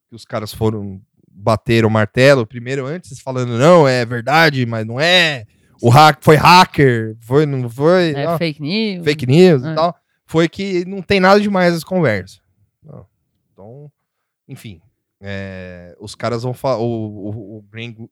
[0.09, 1.01] que os caras foram
[1.31, 5.45] bateram o martelo primeiro antes falando não é verdade, mas não é.
[5.81, 9.05] O hack foi hacker, foi não foi, É não, fake news.
[9.05, 9.73] fake news É.
[9.73, 9.95] e tal.
[10.27, 12.41] Foi que não tem nada demais as conversas.
[12.83, 13.07] Não.
[13.53, 13.93] Então,
[14.49, 14.81] enfim,
[15.21, 16.79] é, os caras vão falar.
[16.79, 17.65] O, o, o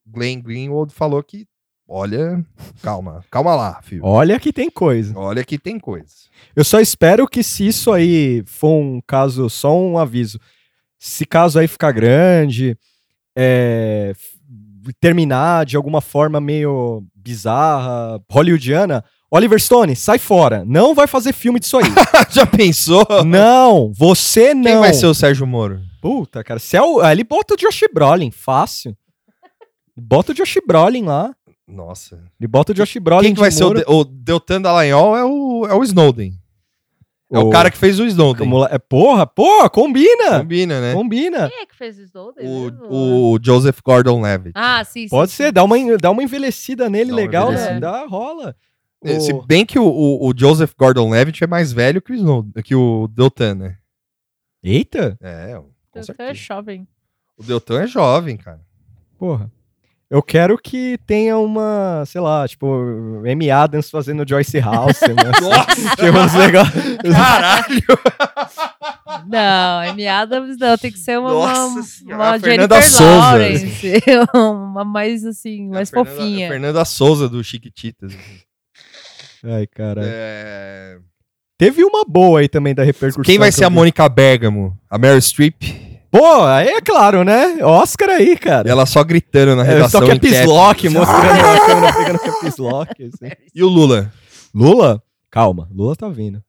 [0.07, 1.47] Glenn Greenwald falou que,
[1.87, 2.43] olha,
[2.81, 4.01] calma, calma lá, filho.
[4.03, 5.17] Olha que tem coisa.
[5.17, 6.13] Olha que tem coisa.
[6.55, 10.39] Eu só espero que se isso aí for um caso, só um aviso,
[10.99, 12.77] se caso aí ficar grande,
[13.35, 14.13] é,
[14.99, 20.63] terminar de alguma forma meio bizarra, hollywoodiana, Oliver Stone, sai fora.
[20.65, 21.83] Não vai fazer filme disso aí.
[22.31, 23.05] Já pensou?
[23.25, 24.63] não, você não.
[24.63, 25.81] Quem vai ser o Sérgio Moro?
[26.01, 28.95] Puta, cara, se é o, ele bota o Josh Brolin, fácil.
[29.95, 31.35] Bota o Josh Brolin lá.
[31.67, 32.23] Nossa.
[32.39, 33.73] Ele bota o Josh Brolin Quem que vai ser o.
[33.73, 36.33] De- o Deltan Dallagnol é o, é o Snowden.
[37.29, 38.49] É o, O- cara que fez o Snowden.
[38.71, 40.39] É, porra, porra, combina.
[40.39, 40.93] Combina, né?
[40.93, 41.49] Combina.
[41.49, 42.07] Quem é que fez isso?
[42.17, 42.47] Snowden
[42.89, 44.53] O, o Joseph Gordon-Levitt.
[44.55, 45.09] Ah, sim, sim.
[45.09, 45.35] Pode sim.
[45.43, 47.55] ser, dá uma, dá uma envelhecida nele Dá uma legal, né?
[47.55, 47.79] envelhecida.
[47.81, 48.55] Dá, rola.
[49.03, 52.15] É, Se O- bem que o, o- o Joseph Gordon-Levitt é mais velho que o
[52.15, 53.77] Snowden, que o Deltan, né?
[54.63, 56.33] Eita, É, com Deltan é certeza.
[56.33, 56.87] jovem.
[57.37, 58.61] O Deltan é jovem, cara.
[59.19, 59.51] porra.
[60.09, 62.65] Eu quero que tenha uma, sei lá, tipo,
[63.29, 65.15] Amy Adams fazendo Joyce House, né?
[65.41, 65.95] Nossa!
[65.97, 66.83] Tipo, uns negócios.
[67.13, 67.83] Caralho!
[69.27, 73.17] Não, Amy Adams não, tem que ser uma, Nossa uma, Senhora, uma Fernanda Jennifer Souza.
[73.17, 74.01] Lawrence.
[74.33, 76.45] uma mais assim, mais A Fernanda- fofinha.
[76.47, 78.13] a Fernanda Souza do Chiquititas.
[79.43, 80.07] Ai, caralho.
[80.09, 80.97] É...
[81.57, 83.23] Teve uma boa aí também da repercussão.
[83.23, 83.71] Quem vai que ser eu a.
[83.71, 84.77] Mônica Bergamo?
[84.89, 85.86] A Meryl Streep?
[86.11, 87.57] Pô, aí é claro, né?
[87.63, 88.69] Oscar aí, E cara.
[88.69, 89.99] ela só gritando na É, redação.
[90.01, 90.29] só que é em cap.
[90.29, 92.91] Pislock, mostrando a câmera pegando que é Pislock.
[93.03, 93.31] Assim.
[93.53, 94.11] E o Lula?
[94.53, 95.01] Lula?
[95.29, 96.41] Calma, Lula tá vindo.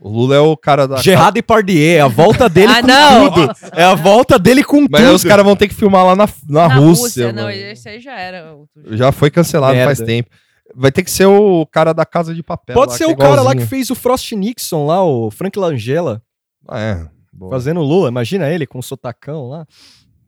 [0.00, 0.96] O Lula é o cara da.
[0.96, 3.30] Gerard Depardieu, é a volta dele Ah, com não!
[3.30, 3.52] tudo.
[3.72, 5.14] É a volta dele com Mas tudo.
[5.14, 7.32] os caras vão ter que filmar lá na, na, Na Rússia.
[7.32, 7.50] não, mano.
[7.54, 8.52] esse aí já era.
[8.52, 8.96] outro.
[8.96, 9.94] Já foi cancelado Merda.
[9.94, 10.28] faz tempo.
[10.74, 12.74] Vai ter que ser o cara da Casa de Papel.
[12.74, 15.30] Pode lá, ser que é o cara lá que fez o Frost Nixon lá, o
[15.30, 16.20] Frank Langella,
[16.68, 17.06] Ah, é.
[17.34, 17.50] Boa.
[17.50, 18.08] fazendo Lula.
[18.08, 19.66] Imagina ele com um sotacão lá,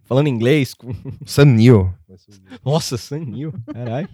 [0.05, 0.75] falando inglês.
[0.75, 0.93] Com...
[1.25, 1.95] Sam Neill.
[2.65, 4.09] Nossa, Sam Neill, caralho.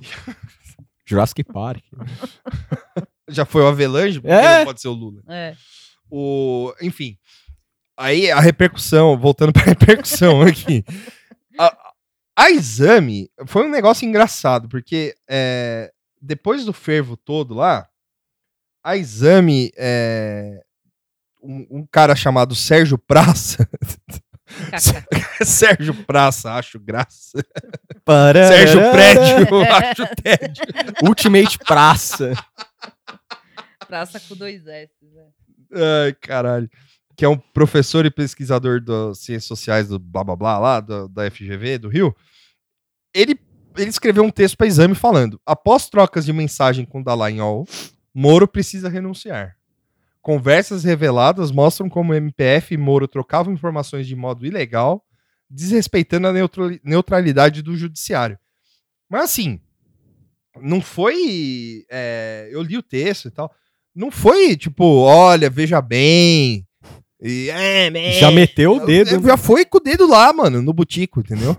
[1.06, 1.82] Jurassic Park.
[3.28, 4.20] Já foi o Avelange?
[4.24, 4.58] É.
[4.58, 5.22] não pode ser o Lula?
[5.28, 5.54] É.
[6.10, 7.18] O, enfim.
[7.96, 10.84] Aí a repercussão, voltando pra repercussão aqui.
[11.58, 11.92] A,
[12.36, 17.88] a exame foi um negócio engraçado, porque é, depois do fervo todo lá,
[18.84, 20.62] a exame, é,
[21.42, 23.68] um, um cara chamado Sérgio Praça.
[25.44, 27.42] Sérgio Praça, acho graça,
[28.04, 28.56] Pararara.
[28.56, 30.64] Sérgio Prédio, acho tédio.
[31.06, 32.32] Ultimate Praça.
[33.86, 34.92] Praça com dois S.
[35.02, 35.24] Né?
[36.06, 36.68] Ai, caralho.
[37.16, 41.08] Que é um professor e pesquisador das ciências sociais do blá blá blá lá, do-
[41.08, 42.14] da FGV do Rio.
[43.14, 43.38] Ele,
[43.76, 47.66] ele escreveu um texto para exame falando: após trocas de mensagem com Dallagnol,
[48.14, 49.56] Moro precisa renunciar.
[50.20, 55.04] Conversas reveladas mostram como MPF e Moro trocavam informações de modo ilegal,
[55.48, 56.32] desrespeitando a
[56.84, 58.38] neutralidade do judiciário.
[59.08, 59.60] Mas assim,
[60.60, 61.84] não foi.
[61.90, 63.52] É, eu li o texto e tal.
[63.94, 66.66] Não foi tipo, olha, veja bem.
[67.20, 69.26] E, é, já meteu o dedo.
[69.26, 71.56] Já foi com o dedo lá, mano, no butico, entendeu?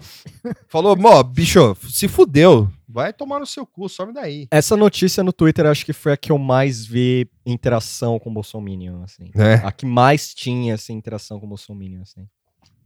[0.67, 2.71] Falou, ó, bicho, se fudeu.
[2.91, 4.47] Vai tomar no seu cu, some daí.
[4.49, 8.33] Essa notícia no Twitter acho que foi a que eu mais vi interação com o
[8.33, 9.29] Bolsonaro, assim.
[9.35, 9.55] É.
[9.63, 12.27] A que mais tinha essa interação com o Bolsonaro, assim.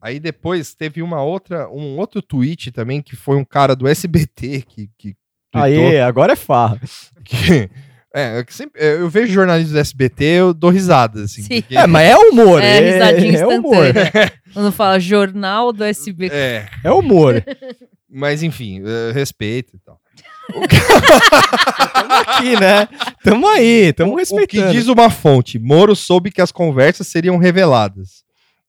[0.02, 4.64] Aí depois teve uma outra, um outro tweet também que foi um cara do SBT
[4.64, 5.16] que, que
[5.54, 6.80] Aí, agora é farra.
[7.24, 7.70] Que,
[8.14, 11.42] é, eu, sempre, eu vejo jornalistas do SBT, eu dou risada, assim.
[11.48, 11.76] Porque...
[11.76, 12.62] É, mas é humor.
[12.62, 13.86] É, é risadinha é humor.
[14.54, 16.36] Quando fala jornal do SBT.
[16.36, 17.44] É, é humor.
[18.14, 18.82] mas, enfim,
[19.14, 20.00] respeito e tal.
[21.94, 22.88] tamo aqui, né?
[23.24, 24.68] Tamo aí, tamo respeitando.
[24.68, 28.24] O que diz uma fonte, Moro soube que as conversas seriam reveladas.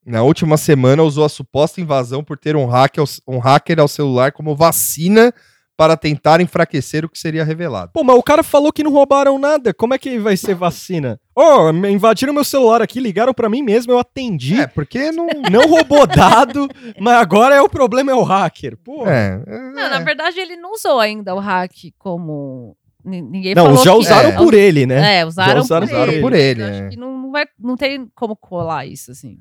[0.07, 4.33] Na última semana usou a suposta invasão por ter um hacker, um hacker ao celular
[4.33, 5.33] como vacina
[5.77, 7.91] para tentar enfraquecer o que seria revelado.
[7.93, 9.73] Pô, mas o cara falou que não roubaram nada.
[9.75, 11.19] Como é que vai ser vacina?
[11.36, 14.61] Oh, invadiram meu celular aqui, ligaram para mim mesmo, eu atendi.
[14.61, 18.77] É, porque não, não roubou dado, mas agora é o problema é o hacker.
[18.77, 19.06] Pô.
[19.06, 23.85] É, é, não, na verdade ele não usou ainda o hack como Ninguém não, falou
[23.85, 24.36] já usaram é.
[24.36, 25.19] por ele, né?
[25.19, 26.20] É, usaram, usaram, por, ele.
[26.23, 26.62] por ele.
[26.62, 26.89] Acho é.
[26.89, 29.36] que não, não, vai, não tem como colar isso, assim.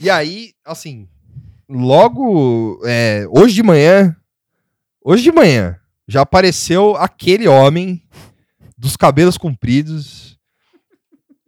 [0.00, 1.06] E aí, assim,
[1.68, 4.16] logo é, hoje de manhã
[5.08, 8.02] Hoje de manhã já apareceu aquele homem
[8.76, 10.35] dos cabelos compridos,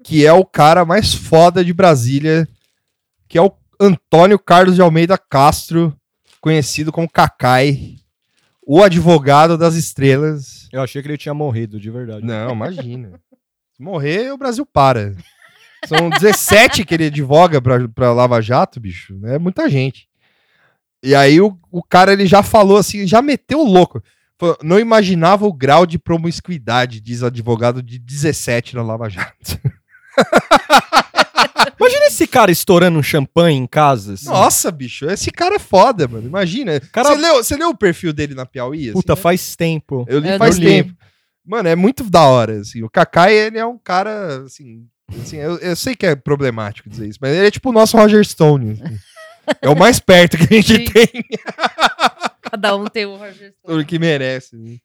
[0.09, 2.49] que é o cara mais foda de Brasília,
[3.29, 5.95] que é o Antônio Carlos de Almeida Castro,
[6.41, 7.97] conhecido como Cacai,
[8.67, 10.67] o advogado das estrelas.
[10.73, 12.25] Eu achei que ele tinha morrido, de verdade.
[12.25, 13.21] Não, imagina.
[13.77, 15.15] Se morrer, o Brasil para.
[15.85, 19.21] São 17 que ele advoga pra, pra Lava Jato, bicho.
[19.27, 20.09] É muita gente.
[21.03, 24.03] E aí o, o cara ele já falou assim, já meteu o louco.
[24.39, 29.61] Falou, não imaginava o grau de promiscuidade, diz advogado de 17 na Lava Jato.
[31.79, 34.15] Imagina esse cara estourando um champanhe em casa.
[34.15, 34.27] Assim.
[34.27, 36.27] Nossa, bicho, esse cara é foda, mano.
[36.27, 36.81] Imagina.
[36.93, 37.11] Cara...
[37.11, 38.85] Você, leu, você leu o perfil dele na Piauí?
[38.85, 39.21] Assim, Puta, né?
[39.21, 40.05] faz tempo.
[40.09, 40.93] Eu li faz tempo.
[41.47, 42.83] Mano, é muito da hora, assim.
[42.83, 44.87] O Kakai, ele é um cara, assim...
[45.23, 47.97] assim eu, eu sei que é problemático dizer isso, mas ele é tipo o nosso
[47.97, 48.73] Roger Stone.
[48.73, 48.99] Assim.
[49.63, 50.85] É o mais perto que a gente Sim.
[50.85, 51.25] tem.
[52.43, 53.83] Cada um tem o Roger Stone.
[53.83, 54.55] O que merece.
[54.55, 54.77] Né?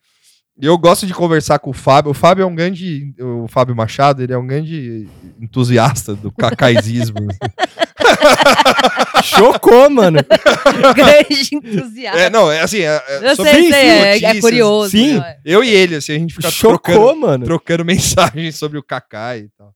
[0.62, 2.12] Eu gosto de conversar com o Fábio.
[2.12, 3.12] O Fábio é um grande.
[3.20, 5.08] O Fábio Machado, ele é um grande
[5.42, 7.18] entusiasta do cacaizismo.
[9.24, 10.20] Chocou, mano.
[10.96, 12.20] grande entusiasta.
[12.20, 12.82] É, não, é assim.
[12.82, 14.92] É, é eu sei, sei é, é, curioso.
[14.92, 15.38] Sim, é.
[15.44, 17.46] eu e ele, assim, a gente fica Chocou, trocando, mano.
[17.46, 19.74] trocando mensagens sobre o Cacai e tal.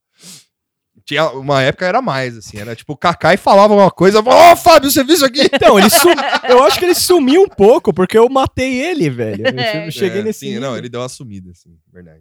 [1.08, 4.56] Tinha, uma época era mais, assim, era tipo, o Kakai falava uma coisa, ó, oh,
[4.58, 5.40] Fábio, você viu isso aqui?
[5.54, 6.10] Então, ele sum...
[6.50, 9.46] eu acho que ele sumiu um pouco, porque eu matei ele, velho.
[9.86, 10.40] Eu cheguei é, nesse.
[10.40, 12.20] Sim, não, ele deu uma sumida, assim, verdade.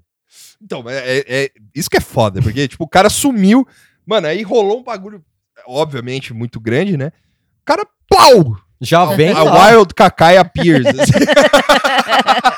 [0.63, 3.67] Então, é, é, é, isso que é foda, porque, tipo, o cara sumiu,
[4.07, 5.21] mano, aí rolou um bagulho,
[5.67, 7.09] obviamente, muito grande, né?
[7.63, 8.57] O cara, pau!
[8.81, 9.33] Já vem.
[9.33, 9.71] A lá.
[9.71, 10.87] Wild Kakai appears.
[10.87, 11.13] Assim.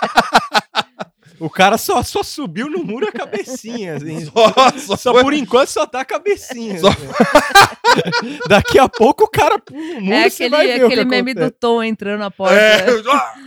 [1.59, 3.97] O cara só, só subiu no muro a cabecinha.
[3.97, 4.27] Assim.
[4.31, 6.79] Só, só, só por enquanto só tá a cabecinha.
[6.79, 6.87] Só...
[6.89, 8.39] Assim.
[8.49, 10.13] Daqui a pouco o cara pula no muro.
[10.13, 11.51] É aquele, aquele meme acontece.
[11.51, 12.55] do Tom entrando na porta.
[12.55, 12.87] É.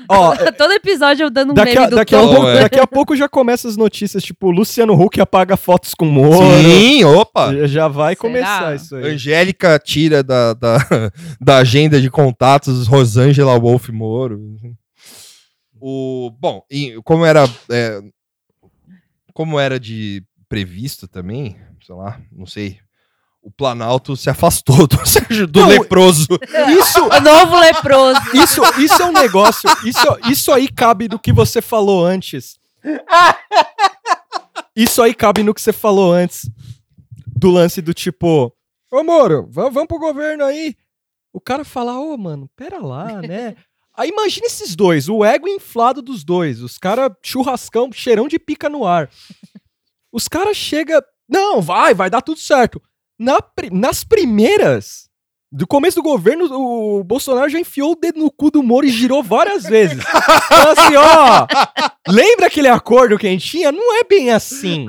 [0.10, 2.32] Ó, Todo episódio eu dando um daqui meme a, do daqui Tom.
[2.32, 2.60] A pouco, é.
[2.60, 6.62] Daqui a pouco já começa as notícias, tipo, Luciano Huck apaga fotos com Moro.
[6.62, 7.54] Sim, opa!
[7.54, 8.22] Já, já vai Será?
[8.22, 9.14] começar isso aí.
[9.14, 10.78] Angélica tira da, da,
[11.40, 14.38] da agenda de contatos Rosângela Wolf Moro.
[15.82, 16.64] O, bom,
[17.04, 18.00] como era é,
[19.34, 22.80] como era de previsto também, sei lá, não sei.
[23.42, 24.98] O Planalto se afastou do,
[25.48, 26.28] do não, leproso.
[26.80, 28.22] Isso, o novo leproso.
[28.36, 29.68] Isso, isso é um negócio.
[29.84, 32.60] Isso, isso aí cabe do que você falou antes.
[34.76, 36.48] Isso aí cabe no que você falou antes
[37.26, 38.54] do lance do tipo,
[38.92, 40.76] ô Moro, vamos, vamos pro governo aí.
[41.34, 43.56] O cara fala, ô mano, pera lá, né?
[44.02, 48.68] Aí imagina esses dois, o ego inflado dos dois, os caras churrascão, cheirão de pica
[48.68, 49.12] no ar.
[50.12, 51.00] Os caras chegam,
[51.30, 52.82] não, vai, vai dar tudo certo.
[53.20, 53.38] Na,
[53.72, 55.08] nas primeiras,
[55.52, 58.90] do começo do governo, o Bolsonaro já enfiou o dedo no cu do Moro e
[58.90, 60.02] girou várias vezes.
[60.02, 61.48] Então, assim, ó.
[62.08, 63.72] Lembra aquele acordo que a gente tinha?
[63.72, 64.88] Não é bem assim.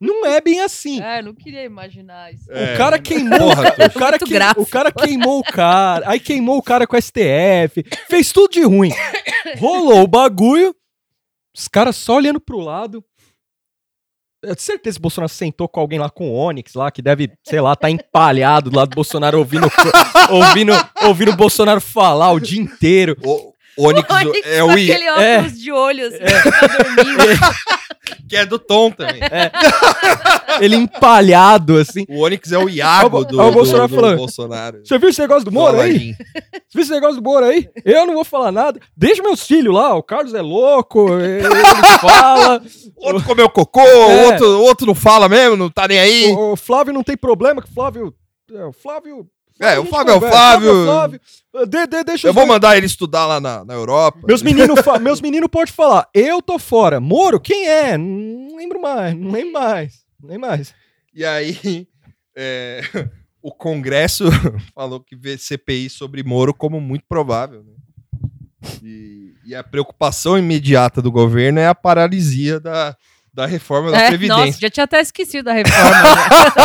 [0.00, 1.00] Não é bem assim.
[1.00, 2.50] É, não queria imaginar isso.
[2.50, 3.38] É, o cara queimou.
[3.38, 6.08] Porra, o, cara que, o cara queimou o cara.
[6.08, 7.82] Aí queimou o cara com o STF.
[8.08, 8.92] Fez tudo de ruim.
[9.58, 10.74] Rolou o bagulho.
[11.56, 13.02] Os caras só olhando pro lado.
[14.44, 17.00] Eu tenho certeza que o Bolsonaro sentou com alguém lá com o Onix lá, que
[17.00, 19.66] deve, sei lá, tá empalhado do lado do Bolsonaro ouvindo,
[20.30, 20.72] ouvindo,
[21.02, 23.16] ouvindo Bolsonaro falar o dia inteiro.
[23.24, 25.42] O, Onix, o Onix é o I, aquele óculos é.
[25.56, 26.18] de olho, assim,
[28.28, 29.20] que tá é do Tom também.
[30.60, 32.04] Ele empalhado, assim.
[32.08, 34.16] O Onix é o Iago o- do, o do- Bolsonaro do falando.
[34.18, 34.80] Bolsonaro.
[34.84, 36.14] Você viu esse negócio do Do Moro aí?
[36.14, 37.68] Você viu esse negócio do Moro aí?
[37.84, 38.80] Eu não vou falar nada.
[38.96, 41.44] Deixa meus filhos lá, o Carlos é louco, ele
[42.00, 42.62] fala.
[42.96, 44.26] Outro comeu cocô, É.
[44.26, 46.32] outro, outro não fala mesmo, não tá nem aí.
[46.32, 48.14] O, o Flávio não tem problema, que o Flávio.
[48.50, 49.26] É, o Flávio.
[49.60, 50.38] É, a o gente Flávio é o conversa.
[50.38, 50.84] Flávio.
[50.86, 51.20] Flávio.
[51.68, 54.18] De- de- deixa Eu vou dois- mandar ele estudar lá na, na Europa.
[54.26, 56.98] Meus meninos fa- meus menino podem falar, eu tô fora.
[57.00, 57.96] Moro, quem é?
[57.96, 60.04] Não lembro mais, não lembro mais.
[60.22, 60.74] Nem mais.
[61.14, 61.86] E aí,
[62.36, 62.80] é,
[63.40, 64.24] o Congresso
[64.74, 67.62] falou que vê CPI sobre Moro como muito provável.
[67.62, 67.72] né?
[68.82, 72.96] E, e a preocupação imediata do governo é a paralisia da,
[73.34, 74.46] da reforma da É, Previdência.
[74.46, 75.90] nossa, já tinha até esquecido da reforma.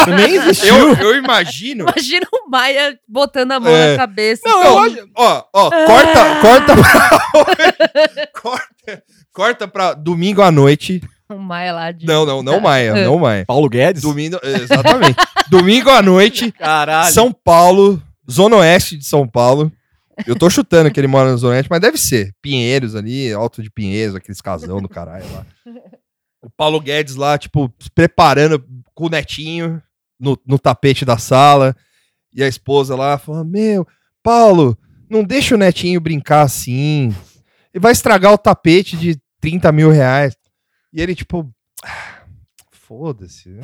[0.08, 0.16] né?
[0.28, 0.76] Nem existiu.
[0.76, 1.84] eu, eu imagino.
[1.90, 3.92] Imagina o Maia botando a mão É.
[3.94, 4.44] na cabeça.
[4.46, 4.96] Não, assim.
[4.96, 8.28] eu acho- Ó, ó, corta, corta pra...
[8.42, 11.02] corta, corta pra domingo à noite.
[11.32, 12.06] O Maia lá de.
[12.06, 13.46] Não, não, não Maia, não Maia.
[13.46, 14.02] Paulo Guedes?
[14.02, 15.18] Domingo, exatamente.
[15.50, 17.12] domingo à noite, Caralho.
[17.14, 19.72] São Paulo, Zona Oeste de São Paulo.
[20.28, 22.34] Eu tô chutando que ele mora na Zona Oeste, mas deve ser.
[22.42, 25.46] Pinheiros ali, Alto de Pinheiros, aqueles casão do caralho lá.
[26.42, 28.64] O Paulo Guedes lá, tipo, se preparando
[28.94, 29.82] com o netinho
[30.20, 31.76] no, no tapete da sala.
[32.34, 33.88] E a esposa lá falando: Meu,
[34.24, 34.78] Paulo,
[35.10, 37.14] não deixa o netinho brincar assim.
[37.74, 40.36] Ele vai estragar o tapete de 30 mil reais.
[40.94, 41.52] E ele, tipo,
[41.84, 42.24] "Ah,
[42.72, 43.50] foda-se.
[43.50, 43.62] né?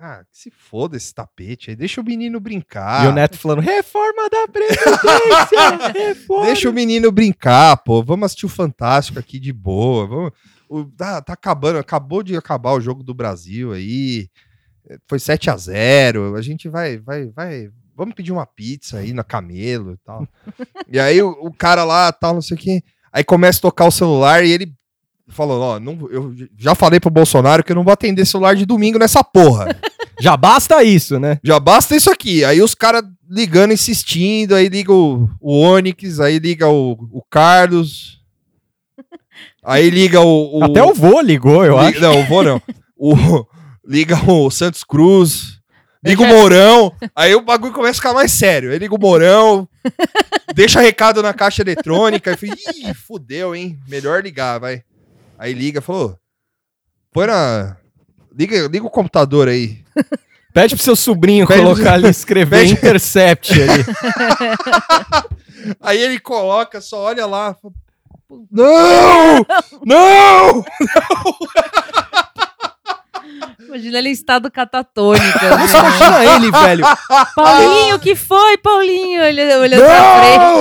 [0.00, 1.76] Ah, que se foda esse tapete aí.
[1.76, 3.04] Deixa o menino brincar.
[3.04, 5.90] E o Neto falando, reforma da Previdência!
[5.92, 6.46] reforma.
[6.46, 8.00] Deixa o menino brincar, pô.
[8.00, 10.06] Vamos assistir o Fantástico aqui de boa.
[10.06, 10.32] Vamos...
[10.68, 14.28] O, tá, tá acabando, acabou de acabar o jogo do Brasil aí.
[14.88, 17.70] É, Foi 7 a 0 A gente vai, vai, vai.
[17.96, 20.26] Vamos pedir uma pizza aí na Camelo e tal.
[20.90, 22.82] e aí o, o cara lá, tal, não sei o quê.
[23.12, 24.72] Aí começa a tocar o celular e ele
[25.28, 28.66] falou: Ó, não, eu já falei pro Bolsonaro que eu não vou atender celular de
[28.66, 29.76] domingo nessa porra.
[30.20, 31.38] Já basta isso, né?
[31.44, 32.44] Já basta isso aqui.
[32.44, 38.17] Aí os caras ligando, insistindo, aí liga o, o Onix, aí liga o, o Carlos.
[39.64, 40.58] Aí liga o.
[40.60, 42.00] o- Até o vô ligou, eu li- acho.
[42.00, 42.60] Não, o vô não.
[42.96, 43.14] O,
[43.86, 45.58] liga o Santos Cruz.
[46.04, 46.92] Liga o Mourão.
[47.14, 48.70] Aí o bagulho começa a ficar mais sério.
[48.70, 49.68] Aí liga o Mourão.
[50.54, 52.30] deixa recado na caixa eletrônica.
[52.32, 52.54] E fala,
[52.90, 53.76] ih, fudeu, hein?
[53.88, 54.82] Melhor ligar, vai.
[55.38, 56.16] Aí liga, falou.
[57.12, 57.76] Põe na.
[58.36, 59.82] Liga, liga o computador aí.
[60.54, 63.84] Pede pro seu sobrinho Pede pro- colocar ali, escrever Pede- Intercept ali.
[65.80, 67.56] Aí ele coloca, só olha lá.
[68.28, 69.46] Fala, Não!
[69.84, 70.64] Não!
[73.68, 75.38] Imagina ele em estado catatônico.
[75.38, 75.78] Você né?
[75.78, 76.84] imagina ele, velho.
[77.34, 79.22] Paulinho, o que foi, Paulinho?
[79.22, 80.20] Ele olhando pra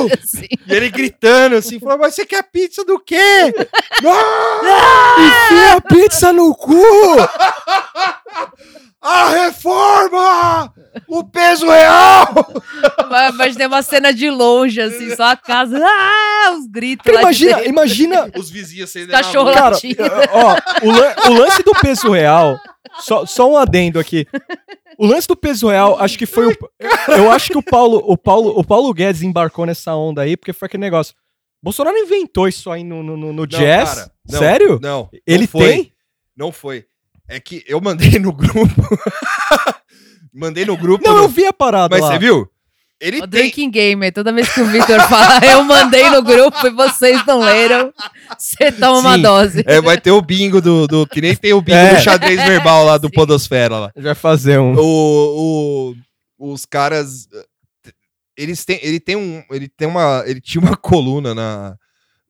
[0.10, 0.20] frente.
[0.24, 0.48] Assim.
[0.68, 3.18] E ele gritando assim, falou, mas você quer pizza do quê?
[4.04, 5.26] Não!
[5.26, 6.76] Enfia a pizza no cu!
[9.02, 10.74] A reforma!
[11.08, 12.34] O peso real!
[13.10, 15.80] Mas- Imaginei uma cena de longe, assim, só a casa.
[15.82, 18.30] Ah, os gritos Cara, imagina, imagina.
[18.36, 19.56] Os vizinhos acendendo Cachorro luz.
[19.56, 20.04] Cara, latindo.
[20.32, 20.56] ó,
[20.86, 22.60] o, lan- o lance do peso real.
[23.00, 24.26] Só, só um adendo aqui.
[24.98, 26.58] O lance do peso real, acho que foi o.
[27.10, 30.54] Eu acho que o Paulo, o Paulo, o Paulo Guedes embarcou nessa onda aí, porque
[30.54, 31.14] foi aquele negócio.
[31.62, 33.94] Bolsonaro inventou isso aí no, no, no- no Não, jazz.
[33.96, 34.80] cara, não, Sério?
[34.82, 35.10] Não.
[35.26, 35.68] Ele não foi.
[35.70, 35.94] tem?
[36.36, 36.86] Não foi.
[37.28, 38.82] É que eu mandei no grupo.
[40.34, 41.04] mandei no grupo.
[41.08, 42.14] Não, no- eu vi a parada Mas lá.
[42.14, 42.50] você viu?
[43.00, 43.42] Ele O tem.
[43.42, 47.24] drinking game, aí toda vez que o Victor fala, eu mandei no grupo e vocês
[47.28, 47.94] não leram,
[48.38, 49.22] você toma uma Sim.
[49.22, 49.64] dose.
[49.68, 51.06] É, vai ter o bingo do, do.
[51.06, 51.96] Que nem tem o bingo É.
[51.96, 53.14] do xadrez verbal lá do Sim.
[53.14, 53.92] Podosfera lá.
[53.96, 54.74] Vai fazer um.
[54.76, 55.94] O,
[56.40, 57.28] o- os caras.
[58.36, 58.80] Eles têm.
[58.82, 59.44] Ele tem um.
[59.52, 60.24] Ele tem uma.
[60.26, 61.78] Ele tinha uma coluna na.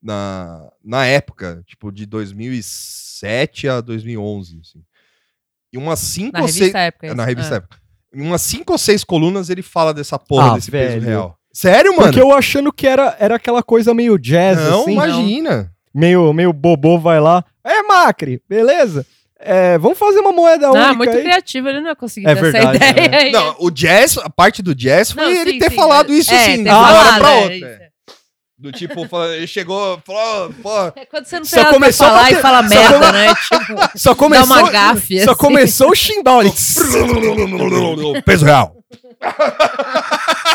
[0.04, 4.60] Na, na época, tipo, de 2007 a 2011.
[4.62, 4.84] Assim.
[5.74, 6.60] E umas cinco Na ou seis.
[6.60, 7.06] revista época.
[7.06, 7.16] É, isso.
[7.18, 7.58] na revista Ah.
[7.58, 7.78] época.
[8.18, 11.06] Em umas cinco ou seis colunas ele fala dessa porra Ah, desse peso velho.
[11.06, 11.38] real.
[11.54, 12.04] Sério, mano?
[12.04, 14.92] Porque eu achando que era, era aquela coisa meio jazz, não, assim.
[14.94, 15.72] imagina.
[15.94, 17.44] Meio, meio bobô vai lá.
[17.64, 19.06] É, Macri, beleza?
[19.40, 21.22] É, vamos fazer uma moeda única Ah, muito aí.
[21.22, 23.08] criativo, ele não ia conseguir É ter essa verdade, ideia.
[23.10, 23.18] né?
[23.18, 23.32] aí.
[23.32, 26.18] Não, o jazz, a parte do jazz foi Não, ele sim, ter sim, falado mas-
[26.20, 27.87] isso é, assim, de uma hora pra é, outra.
[28.60, 28.62] É.
[28.62, 32.32] Do tipo, fala- chegou, falou, pô, É Quando você não Só tem nada pra falar
[32.32, 33.34] e fala merda, come- né?
[33.88, 35.40] Tipo, Só começou, uma gafe, Só assim.
[35.40, 36.42] começou o chimbal.
[36.42, 36.54] ele-
[38.26, 38.76] peso real.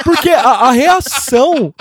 [0.05, 1.73] Porque a, a reação.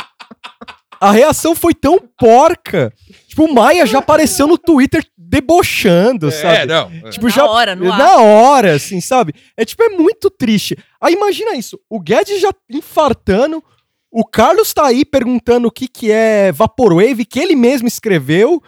[1.00, 2.94] A reação foi tão porca.
[3.28, 6.66] Tipo, o Maia já apareceu no Twitter debochando, É, sabe?
[6.68, 7.10] não.
[7.10, 7.98] Tipo, Na já, hora, no ar.
[7.98, 9.34] Na hora, assim, sabe?
[9.58, 10.78] É tipo, é muito triste.
[11.02, 13.64] Aí imagina isso, o Guedes já infartando,
[14.12, 18.62] o Carlos tá aí perguntando o que que é Vaporwave, que ele mesmo escreveu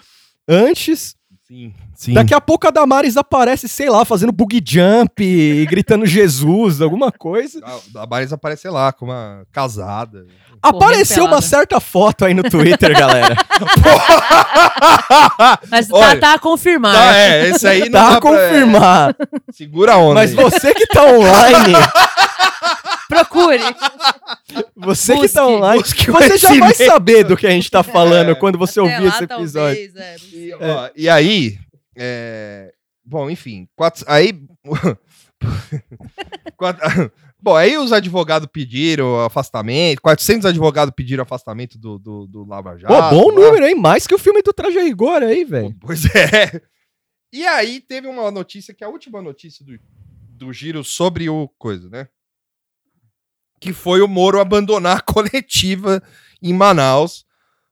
[0.47, 1.15] antes.
[1.45, 2.13] Sim, sim.
[2.13, 7.11] Daqui a pouco a Damares aparece, sei lá, fazendo bug jump e gritando Jesus, alguma
[7.11, 7.59] coisa.
[7.95, 10.25] A, Maris aparece lá, com uma casada.
[10.63, 11.35] Apareceu pelada.
[11.35, 13.35] uma certa foto aí no Twitter, galera.
[15.69, 16.97] Mas tá, Olha, tá confirmado.
[16.97, 19.09] Tá, é, esse aí não Tá dá a pra- confirmar.
[19.19, 20.15] é, segura a onda.
[20.15, 20.35] Mas aí.
[20.43, 21.73] você que tá online,
[23.09, 23.59] Procure.
[24.75, 28.31] você que Busque, tá online, você já vai saber do que a gente tá falando
[28.31, 28.35] É.
[28.35, 29.93] quando você Até ouvir lá, esse episódio.
[29.93, 30.15] talvez, é.
[30.33, 31.57] E, ó, e aí,
[31.95, 32.71] é,
[33.05, 34.33] bom, enfim, quatro, aí,
[36.57, 37.11] quatro-
[37.43, 42.93] bom, aí os advogados pediram afastamento, 400 advogados pediram afastamento do, do, do Lava Jato.
[42.93, 43.35] Pô, bom lá.
[43.35, 43.75] número, hein?
[43.75, 45.75] Mais que o filme do Traje Rigor aí, velho.
[45.81, 46.61] Pois é.
[47.33, 49.77] E aí teve uma notícia, que é a última notícia do,
[50.37, 52.07] do giro sobre o coisa, né?
[53.59, 56.01] Que foi o Moro abandonar a coletiva
[56.41, 57.25] em Manaus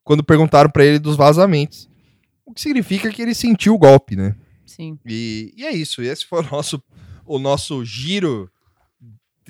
[0.04, 1.90] quando perguntaram pra ele dos vazamentos.
[2.46, 4.36] O que significa que ele sentiu o golpe, né?
[4.66, 5.00] Sim.
[5.06, 6.02] E, e é isso.
[6.02, 6.84] Esse foi o nosso,
[7.26, 8.52] o nosso giro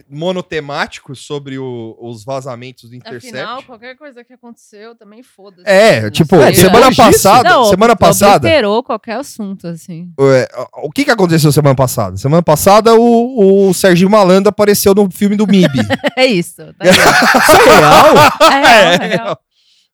[0.09, 3.35] monotemático sobre o- os vazamentos do Intercept.
[3.35, 5.63] Afinal, qualquer coisa que aconteceu também foda-se.
[5.69, 6.95] É, tipo, sei, semana né?
[6.95, 10.09] passada, Não, semana passada, Obliterou qualquer assunto, assim.
[10.19, 10.47] É,
[10.83, 12.17] o que que aconteceu semana passada?
[12.17, 15.67] Semana passada o, o Serginho Malandro apareceu no filme do MIB.
[16.17, 16.57] É isso.
[16.77, 18.15] Tá é real?
[18.41, 19.39] é real, é real.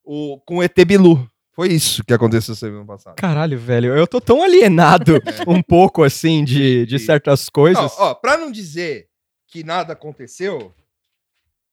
[0.03, 1.27] o, com o ET Bilu.
[1.55, 3.15] Foi isso que aconteceu semana passada.
[3.15, 7.81] Caralho, velho, eu tô tão alienado um pouco, assim, de, de certas coisas.
[7.97, 9.06] Não, ó, pra não dizer
[9.47, 10.73] que nada aconteceu,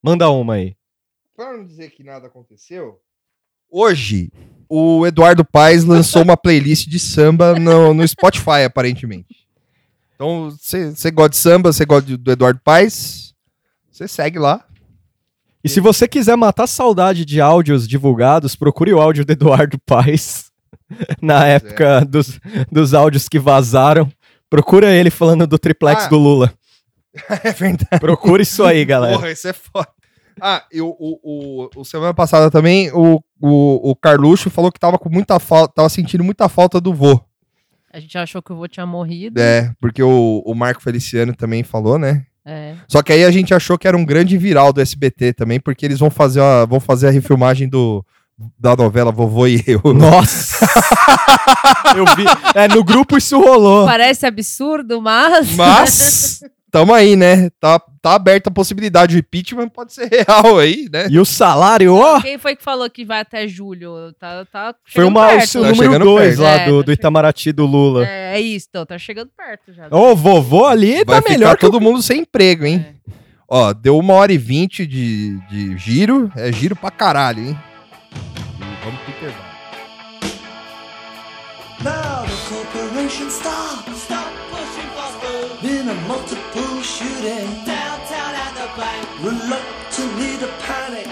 [0.03, 0.77] Manda uma aí.
[1.37, 3.01] pra não dizer que nada aconteceu,
[3.71, 4.31] hoje
[4.69, 9.45] o Eduardo Paes lançou uma playlist de samba no, no Spotify, aparentemente.
[10.15, 13.35] Então, você gosta de samba, você gosta do Eduardo Paes,
[13.91, 14.67] você segue lá.
[15.63, 20.53] E se você quiser matar saudade de áudios divulgados, procure o áudio do Eduardo Paes.
[21.21, 22.39] Na época dos,
[22.71, 24.11] dos áudios que vazaram.
[24.51, 26.09] Procura ele falando do triplex Ah.
[26.09, 26.53] do Lula.
[27.45, 28.01] É verdade.
[28.01, 29.15] Procura isso aí, galera.
[29.15, 29.89] Porra, isso é foda.
[30.41, 34.81] Ah, e o, o, o, o semana passada também, o, o, o Carluxo falou que
[34.81, 37.21] tava com muita falta, tava sentindo muita falta do vô.
[37.93, 39.41] A gente achou que o vô tinha morrido.
[39.41, 42.27] É, porque o, o Marco Feliciano também falou, né?
[42.45, 42.75] É.
[42.89, 45.87] Só que aí a gente achou que era um grande viral do SBT também, porque
[45.87, 48.05] eles vão fazer a, vão fazer a refilmagem do,
[48.59, 49.81] da novela Vovô e Eu.
[49.95, 50.67] Nossa!
[51.97, 52.25] Eu vi.
[52.55, 53.87] É, no grupo isso rolou.
[53.87, 55.55] Parece absurdo, mas.
[55.55, 56.41] Mas,
[56.75, 57.51] tamo aí, né?
[57.61, 59.15] Tá, tá aberta a possibilidade.
[59.15, 61.07] O impeachment pode ser real aí, né?
[61.09, 62.21] E o salário, ó!
[62.21, 64.13] Quem foi que falou que vai até julho?
[64.19, 65.47] Tá, tá Foi chegando uma, o perto.
[65.49, 66.43] seu Tá número chegando 2 perto.
[66.43, 68.05] lá É, do, tá do Itamaraty do Lula.
[68.05, 69.87] É, é isso, então, tá chegando perto já.
[69.89, 72.85] Ô, vovô ali Vai tá melhor o todo mundo sem emprego, hein?
[73.09, 73.13] É.
[73.49, 76.29] Ó, deu uma hora e vinte de, de giro.
[76.35, 77.59] É giro pra caralho, hein?
[78.59, 79.55] E vamos pro intervalo.
[81.85, 83.85] Now the corporation stop.
[86.85, 87.49] Shooting.
[87.65, 89.05] Downtown at the bank.
[89.25, 91.09] Reluctantly to panic.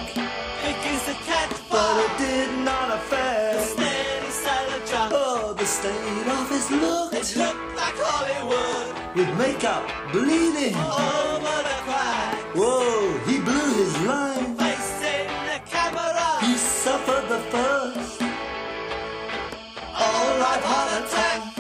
[0.61, 1.97] Begins the catch fire.
[1.97, 3.57] But it did not affect.
[3.57, 5.11] The steady silent drop.
[5.15, 7.15] Oh, the state office looked.
[7.15, 9.17] It looked like Hollywood.
[9.17, 10.77] With makeup bleeding.
[10.77, 12.35] Over the crack.
[12.55, 14.57] Whoa, he blew his line.
[14.57, 16.29] Facing the camera.
[16.47, 18.21] He suffered the first.
[19.95, 21.52] All right, heart attack.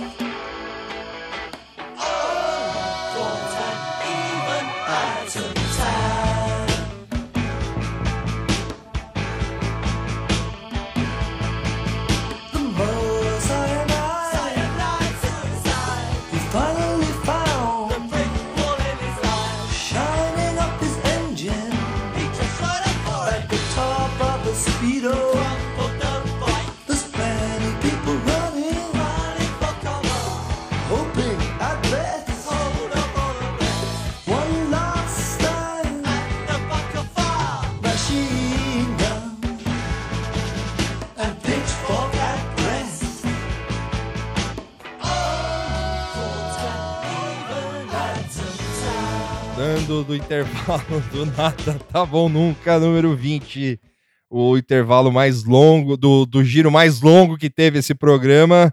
[49.92, 53.78] Dando do intervalo do nada, tá bom nunca, número 20.
[54.30, 58.72] O intervalo mais longo, do, do giro mais longo que teve esse programa.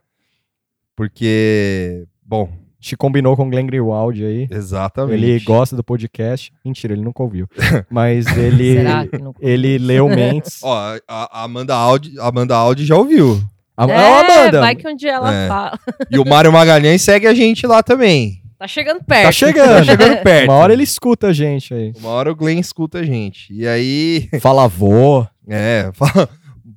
[0.96, 4.48] Porque, bom, gente combinou com o Glenn Greenwald aí.
[4.50, 5.22] exatamente.
[5.22, 6.54] Ele gosta do podcast.
[6.64, 7.50] Mentira, ele nunca ouviu.
[7.92, 9.36] Mas ele, Será que não...
[9.42, 10.62] ele leu mentes.
[10.64, 10.74] Ó,
[11.06, 13.42] a, a Amanda Audi, Amanda Audi já ouviu.
[13.76, 14.60] A, É, a Amanda.
[14.62, 15.48] vai que um dia ela É.
[15.50, 15.80] fala.
[16.10, 18.42] E o Mário Magalhães segue a gente lá também.
[18.60, 19.24] Tá chegando perto.
[19.24, 19.70] Tá chegando.
[19.80, 20.50] Tá chegando perto.
[20.52, 21.94] Uma hora ele escuta a gente aí.
[21.98, 23.52] Uma hora o Glenn escuta a gente.
[23.54, 24.28] E aí.
[24.42, 25.26] Fala avô.
[25.48, 26.30] É, fala-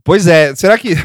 [0.04, 0.94] Pois é, será que.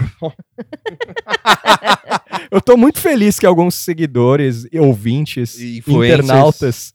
[2.52, 6.24] Eu tô muito feliz que alguns seguidores, ouvintes, E influencers.
[6.26, 6.94] internautas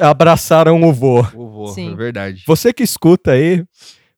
[0.00, 1.20] abraçaram o vô.
[1.34, 1.92] O vô, Sim.
[1.92, 2.42] é verdade.
[2.46, 3.64] Você que escuta aí,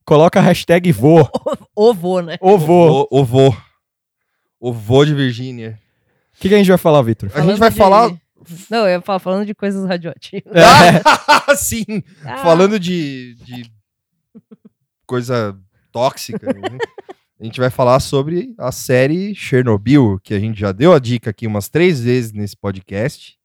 [0.04, 1.28] coloca a hashtag vô.
[1.74, 2.36] O vô, né?
[2.40, 3.06] O vô.
[3.10, 3.54] O, o vô.
[4.60, 5.78] O vô de Virgínia.
[6.36, 7.30] O que, que a gente vai falar, Vitor?
[7.34, 8.10] A gente vai de- falar.
[8.70, 10.52] Não, eu falar falando de coisas radioativas.
[10.54, 12.02] Ah, sim!
[12.24, 13.70] Ah, Falando de, de
[15.06, 15.58] coisa
[15.92, 16.78] tóxica, né?
[17.40, 21.30] a gente vai falar sobre a série Chernobyl, que a gente já deu a dica
[21.30, 23.38] aqui umas três vezes nesse podcast.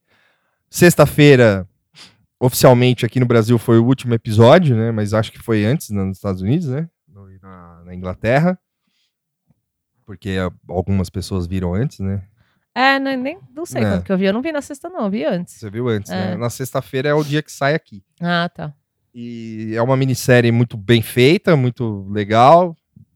[0.69, 1.68] Sexta-feira,
[2.40, 4.91] oficialmente aqui no Brasil, foi o último episódio, né?
[4.91, 6.90] Mas acho que foi antes nos Estados Unidos, né?
[7.41, 8.57] Na, na Inglaterra.
[10.06, 10.38] Porque
[10.68, 12.23] algumas pessoas viram antes, né?
[12.73, 13.89] É, não, nem, não sei É.
[13.89, 14.26] quando que eu vi.
[14.26, 15.06] Eu não vi na sexta, não.
[15.06, 15.56] Eu vi antes.
[15.56, 16.34] Você viu antes, né?
[16.34, 16.38] É.
[16.38, 18.03] Na sexta-feira é o dia que sai aqui.
[18.19, 18.73] Ah, tá.
[19.14, 22.76] E é uma minissérie muito bem feita, muito legal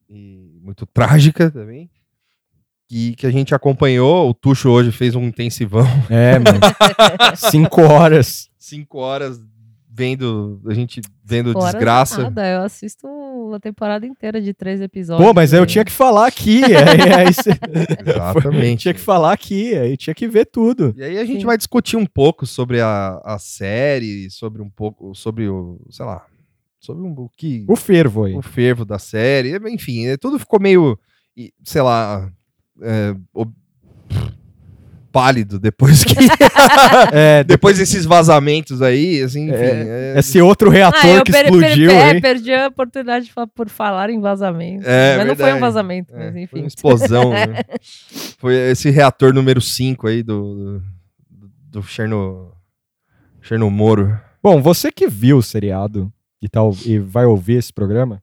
[0.10, 1.90] e muito trágica também.
[2.92, 4.30] E que a gente acompanhou.
[4.30, 5.88] O Tuxo hoje fez um intensivão.
[6.10, 6.60] É, mano.
[7.36, 8.50] Cinco horas.
[8.60, 9.40] Cinco horas
[9.90, 10.62] vendo.
[10.68, 12.24] A gente vendo Horas desgraça.
[12.24, 13.08] Nada, eu assisto
[13.54, 15.28] a temporada inteira de três episódios.
[15.28, 16.64] Pô, mas aí eu e- tinha que falar aqui.
[16.64, 17.52] Aí, aí cê-
[18.06, 18.82] Exatamente.
[18.82, 19.76] tinha que falar aqui.
[19.76, 20.94] Aí tinha que ver tudo.
[20.98, 21.46] E aí a gente Sim.
[21.46, 25.14] vai discutir um pouco sobre a, a série, sobre um pouco.
[25.16, 25.80] Sobre o.
[25.90, 26.26] sei lá.
[26.80, 27.66] Sobre um, o que.
[27.68, 28.36] O fervo aí.
[28.36, 31.00] o fervo da série, enfim, é, tudo ficou meio,
[31.36, 32.32] e, sei lá,
[32.82, 33.54] é, ob-
[35.16, 36.14] pálido depois que
[37.14, 41.46] É, depois desses vazamentos aí, assim, enfim, é, Esse outro reator Ah, eu que per-
[41.46, 42.22] explodiu per- é, aí.
[42.22, 44.84] perdi a oportunidade de fa- por falar em vazamento.
[44.86, 45.62] É, mas não foi um verdade.
[45.62, 46.58] vazamento, é, mas foi enfim.
[46.60, 47.62] uma explosão, né?
[48.38, 50.82] Foi esse reator número 5 aí do
[51.30, 52.52] do, do Cherno
[53.42, 54.20] Chernomoro.
[54.44, 56.12] Bom, você que viu o seriado
[56.42, 58.22] e, tal, e vai ouvir esse programa,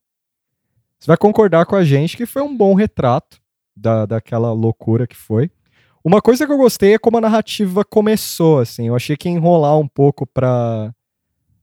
[0.98, 3.38] você vai concordar com a gente que foi um bom retrato
[3.76, 5.50] da, daquela loucura que foi.
[6.04, 8.88] Uma coisa que eu gostei é como a narrativa começou, assim.
[8.88, 10.92] Eu achei que ia enrolar um pouco pra,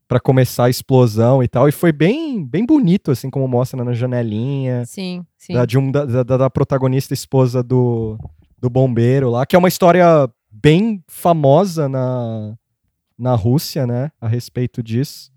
[0.08, 1.68] pra começar a explosão e tal.
[1.68, 4.86] E foi bem, bem bonito, assim, como mostra na janelinha.
[4.86, 5.54] Sim, sim.
[5.54, 8.18] Da, de um, da, da- da protagonista esposa do,
[8.58, 10.06] do bombeiro lá, que é uma história
[10.50, 12.56] bem famosa na,
[13.18, 14.10] na Rússia, né?
[14.22, 15.32] A respeito disso.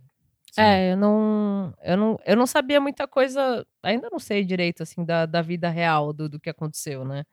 [0.56, 5.02] É, eu não, eu não, eu não sabia muita coisa, ainda não sei direito, assim,
[5.02, 7.24] da, da vida real do, do que aconteceu, né?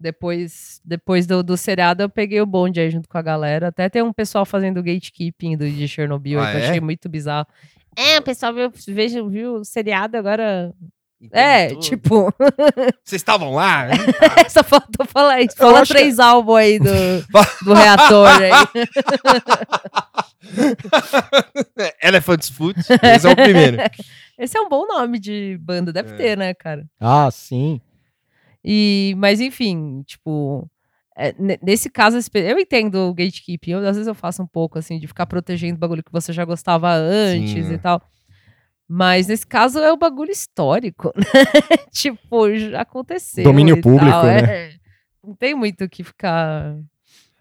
[0.00, 3.68] Depois, depois do, do seriado, eu peguei o bonde aí junto com a galera.
[3.68, 6.68] Até tem um pessoal fazendo gatekeeping do, de Chernobyl, aí, Ah, que eu é?
[6.68, 7.46] achei muito bizarro.
[7.96, 10.72] É, o pessoal viu, veja, viu o seriado agora.
[11.32, 12.32] É, tipo,
[13.02, 13.86] Vocês estavam lá?
[13.90, 13.96] né?
[14.48, 15.56] só faltou falar isso.
[15.56, 16.84] Fala acho que- três álbuns aí do,
[17.64, 18.52] do reator aí.
[22.02, 22.78] Elephant's Foot.
[23.02, 23.78] Esse é o primeiro.
[24.38, 26.16] Esse é um bom nome de banda, deve É.
[26.16, 26.86] ter, né, cara?
[27.00, 27.80] Ah, sim.
[28.70, 30.70] E, mas enfim, tipo,
[31.16, 33.70] é, ne- nesse caso, eu entendo o gatekeeping.
[33.70, 36.32] Eu, às vezes eu faço um pouco assim de ficar protegendo o bagulho que você
[36.34, 38.02] já gostava antes Sim, e tal.
[38.86, 41.76] Mas nesse caso é o bagulho histórico, né?
[41.92, 43.44] tipo, já aconteceu.
[43.44, 44.38] Domínio público, tal, né?
[44.40, 44.74] é.
[45.24, 46.76] Não tem muito o que ficar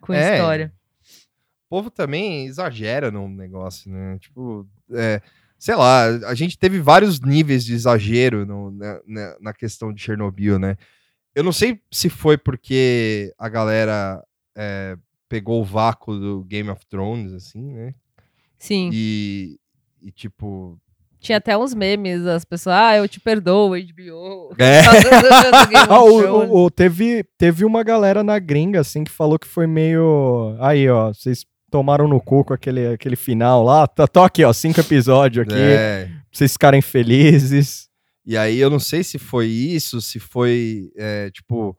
[0.01, 0.33] com É.
[0.35, 0.73] história.
[1.65, 4.17] O povo também exagera no negócio, né?
[4.19, 5.21] Tipo, é,
[5.59, 10.01] sei lá, a gente teve vários níveis de exagero no- na, na- na questão de
[10.01, 10.77] Chernobyl, né?
[11.37, 14.23] Eu não sei se foi porque a galera
[14.57, 14.95] é,
[15.29, 17.93] pegou o vácuo do Game of Thrones, assim, né?
[18.57, 18.89] Sim.
[18.91, 19.59] E,
[20.01, 20.79] e, tipo.
[21.19, 24.51] Tinha até uns memes, as pessoas, ah, eu te perdoo, HBO.
[24.57, 24.81] É.
[25.89, 29.67] Ah, o, o- o- teve, teve uma galera na gringa, assim, que falou que foi
[29.67, 30.55] meio.
[30.59, 33.85] Aí, ó, vocês tomaram no cu com aquele, aquele final lá.
[33.85, 37.87] Tá, tô aqui, ó, cinco episódios aqui, é, pra vocês ficarem felizes.
[38.27, 41.77] E aí eu não sei se foi isso, se foi, é, tipo,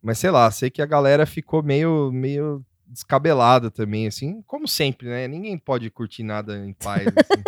[0.00, 5.06] mas sei lá, sei que a galera ficou meio, meio descabelada também, assim, como sempre,
[5.06, 5.28] né?
[5.28, 7.42] Ninguém pode curtir nada em paz, assim.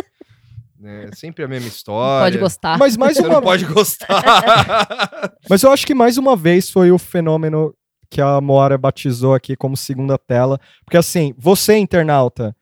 [0.79, 1.09] né?
[1.11, 2.27] É sempre a mesma história.
[2.27, 2.79] Pode gostar.
[2.79, 4.23] Mas mais Você uma não pode gostar.
[5.49, 7.75] Mas eu acho que mais uma vez foi o fenômeno
[8.11, 10.61] que a Moara batizou aqui como segunda tela.
[10.85, 12.55] Porque assim, você, internauta,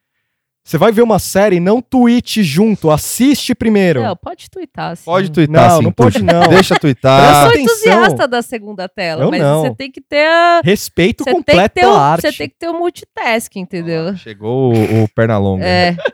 [0.65, 4.03] você vai ver uma série, não tweete junto, assiste primeiro.
[4.03, 4.97] Não, pode twittar.
[4.97, 5.05] Sim.
[5.05, 6.49] pode twittar, Não, sim, não pode não.
[6.49, 7.41] Deixa Eu twittar.
[7.43, 7.63] sou atenção.
[7.75, 9.63] entusiasta da segunda tela, Eu mas não.
[9.63, 10.61] você tem que ter a.
[10.65, 12.23] Respeito Você tem, que completo ter o, arte.
[12.23, 14.17] você tem que ter o multitasking, entendeu?
[14.17, 15.65] Chegou o, o Pernalonga.
[15.65, 15.97] É.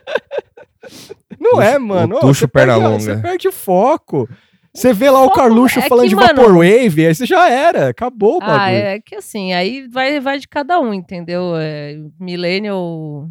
[1.38, 2.16] Não Tuxo- é, mano.
[2.16, 2.98] o Tuxo você perde- Pernalonga.
[3.00, 4.28] Você perde o foco.
[4.74, 7.50] Você vê lá o Foco- Carluxo é falando que, de mano- Vaporwave, aí você já
[7.50, 8.58] era, acabou o bagulho.
[8.60, 11.54] Ah, é que assim, aí vai, vai de cada um, entendeu?
[11.56, 13.28] É, millennial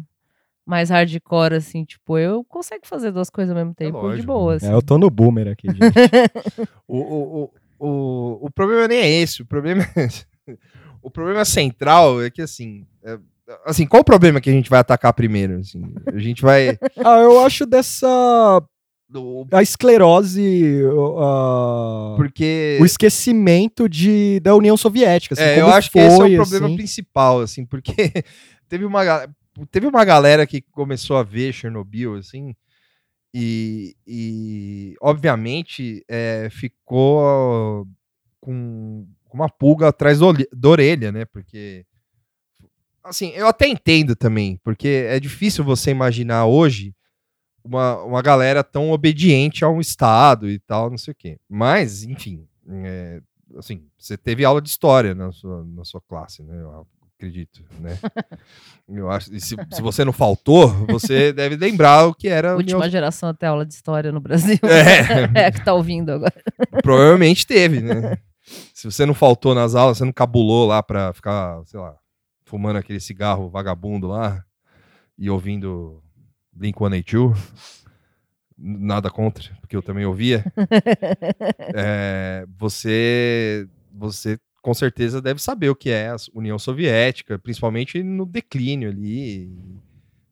[0.68, 4.26] mais hardcore, assim, tipo, eu consigo fazer duas coisas ao mesmo tempo, de lógico.
[4.26, 4.66] boa, assim.
[4.68, 5.80] É, eu tô no boomer aqui, gente.
[6.86, 9.40] O, o, o, o, o problema nem é esse.
[9.42, 10.08] O problema é...
[11.02, 12.84] O problema central é que, assim...
[13.02, 13.18] é-
[13.64, 15.58] assim, qual o problema que a gente vai atacar primeiro?
[15.58, 15.82] Assim?
[16.06, 16.78] A gente vai...
[17.04, 18.62] ah, eu acho dessa.
[19.08, 20.82] do- A esclerose.
[21.18, 22.78] a- porque...
[22.80, 25.34] O esquecimento de, da União Soviética.
[25.34, 26.76] assim, É, eu acho que esse é foi, o problema assim.
[26.76, 27.94] principal, assim, porque
[28.68, 29.02] teve uma,
[29.66, 32.54] teve uma galera que começou a ver Chernobyl, assim,
[33.32, 37.86] e, e obviamente é, ficou
[38.40, 41.24] com, com uma pulga atrás do da orelha, né?
[41.24, 41.84] Porque,
[43.04, 46.94] assim, eu até entendo também, porque é difícil você imaginar hoje
[47.62, 51.38] uma, uma galera tão obediente a um Estado e tal, não sei o quê.
[51.48, 53.20] Mas, enfim, é,
[53.56, 56.56] assim, você teve aula de história na sua, na sua classe, né?
[57.18, 57.98] Acredito, né?
[58.88, 62.88] Eu acho, e se, se você não faltou, você deve lembrar o que era Última
[62.88, 64.56] geração até aula de história no Brasil.
[65.34, 65.46] É.
[65.48, 66.32] é que tá ouvindo agora.
[66.80, 68.18] Provavelmente teve, né?
[68.72, 71.96] Se você não faltou nas aulas, você não cabulou lá pra ficar, sei lá,
[72.44, 74.44] fumando aquele cigarro vagabundo lá
[75.18, 76.00] e ouvindo
[76.56, 77.36] Blink-182.
[78.56, 80.44] Nada contra, porque eu também ouvia.
[81.74, 88.26] É, você, você com certeza deve saber o que é a União Soviética, principalmente no
[88.26, 89.50] declínio ali,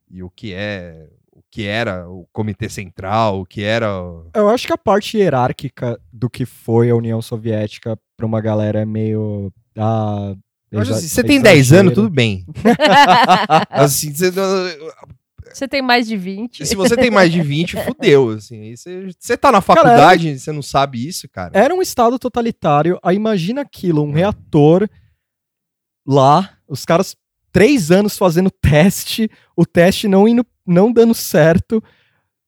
[0.09, 4.49] e o que é, o que era o Comitê Central, o que era o- Eu
[4.49, 8.85] acho que a parte hierárquica do que foi a União Soviética pra uma galera é
[8.85, 9.51] meio.
[9.77, 10.33] Ah,
[10.81, 12.45] assim, você tem 10 anos, tudo bem.
[13.69, 14.31] assim, você
[15.57, 16.65] Você tem mais de 20.
[16.67, 18.29] se você tem mais de 20, fudeu.
[18.29, 21.57] Assim, você, você tá na faculdade e você não sabe isso, cara.
[21.57, 22.99] Era um estado totalitário.
[23.01, 24.87] Aí imagina aquilo, um reator
[26.05, 27.15] lá, os caras
[27.51, 31.83] três anos fazendo teste, o teste não indo, não dando certo.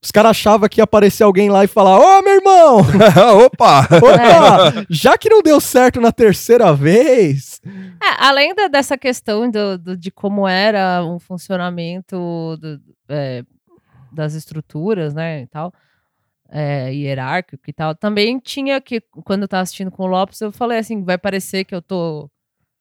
[0.02, 2.78] Os caras achavam que ia aparecer alguém lá e falar: Ô, meu irmão!
[3.44, 3.82] Opa!
[3.86, 4.86] Opa!
[4.88, 7.49] Já que não deu certo na terceira vez.
[7.66, 12.16] É, além da- dessa questão do, do- de como era o funcionamento
[12.58, 13.44] do- é,
[14.12, 15.74] das estruturas, né, e tal,
[16.50, 20.52] é, hierárquico e tal, também tinha que, quando eu tava assistindo com o Lopes, eu
[20.52, 22.30] falei assim, vai parecer que eu tô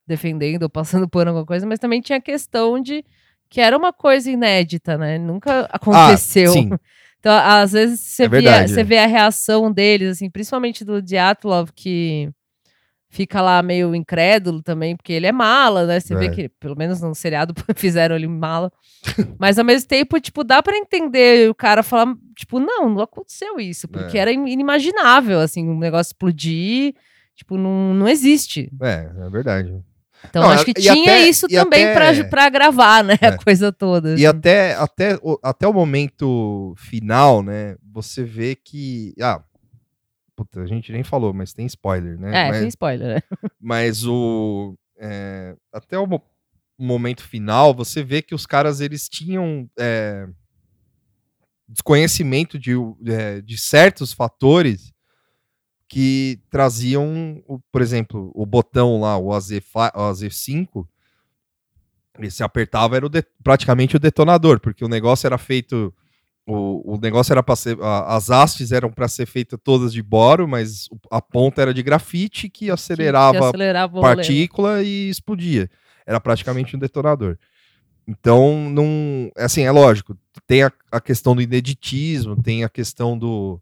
[0.07, 3.05] defendendo ou passando por alguma coisa, mas também tinha a questão de
[3.51, 6.51] que era uma coisa inédita, né, nunca aconteceu.
[6.51, 6.71] Ah, sim.
[7.21, 8.85] Então, às vezes, você, É via, você é.
[8.85, 12.31] vê a reação deles, assim, principalmente do Diatlov, que
[13.11, 15.99] fica lá meio incrédulo também, porque ele é mala, né?
[16.01, 16.17] Você É.
[16.17, 18.71] vê que, pelo menos no seriado, fizeram ele mala.
[19.39, 23.59] Mas, ao mesmo tempo, tipo, dá pra entender o cara falar, tipo, não, não aconteceu
[23.59, 24.21] isso, porque É.
[24.21, 26.95] era in- inimaginável, assim, um negócio explodir,
[27.35, 28.71] tipo, não, não existe.
[28.83, 29.75] É, é verdade.
[30.29, 33.17] Então, Não, acho que e tinha até- isso e também até- pra, pra gravar, né?
[33.21, 33.29] É.
[33.29, 34.11] A coisa toda.
[34.11, 34.27] E assim.
[34.27, 37.77] até, até, o, até o momento final, né?
[37.93, 39.15] Você vê que.
[39.21, 39.41] Ah,
[40.39, 42.29] puta, a gente nem falou, mas tem spoiler, né?
[42.45, 43.23] É, mas, tem spoiler, né?
[43.61, 44.79] mas o.
[44.97, 46.23] é, até o mo-
[46.79, 50.29] momento final, você vê que os caras eles tinham é,
[51.69, 52.73] desconhecimento de,
[53.07, 54.93] é, de certos fatores
[55.89, 57.43] que traziam,
[57.73, 60.87] por exemplo, o botão lá, o, AZ, o AZ5,
[62.19, 65.93] ele se apertava, era o de- praticamente o detonador, porque o negócio era feito.
[66.51, 67.79] O, o negócio era para ser.
[67.83, 71.83] a- as hastes eram para ser feitas todas de boro, mas a ponta era de
[71.83, 74.01] grafite que Que- que acelerava acelerava né?
[74.01, 75.69] partícula e explodia.
[76.07, 77.37] Era praticamente um detonador.
[78.07, 79.31] Então, não.
[79.37, 80.17] Assim, é lógico.
[80.47, 83.61] Tem a, a questão do ineditismo, tem a questão do.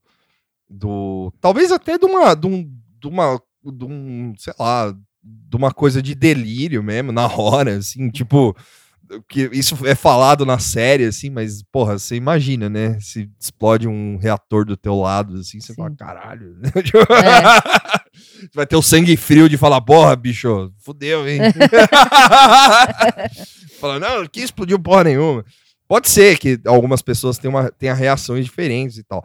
[0.70, 2.34] do talvez até de uma.
[2.34, 2.62] De um,
[3.00, 8.08] de uma de um, sei lá, de uma coisa de delírio mesmo, na hora, assim,
[8.10, 8.56] tipo.
[9.28, 12.98] Que isso é falado na série, assim, mas, porra, você imagina, né?
[13.00, 15.74] Se explode um reator do teu lado, assim, você Sim.
[15.76, 16.56] fala, caralho.
[16.62, 21.40] Você vai ter o sangue frio de falar, porra, bicho, fudeu, hein?
[23.80, 25.44] Fala, não, que explodiu porra nenhuma.
[25.88, 29.24] Pode ser que algumas pessoas tenham, uma, tenham reações diferentes e tal.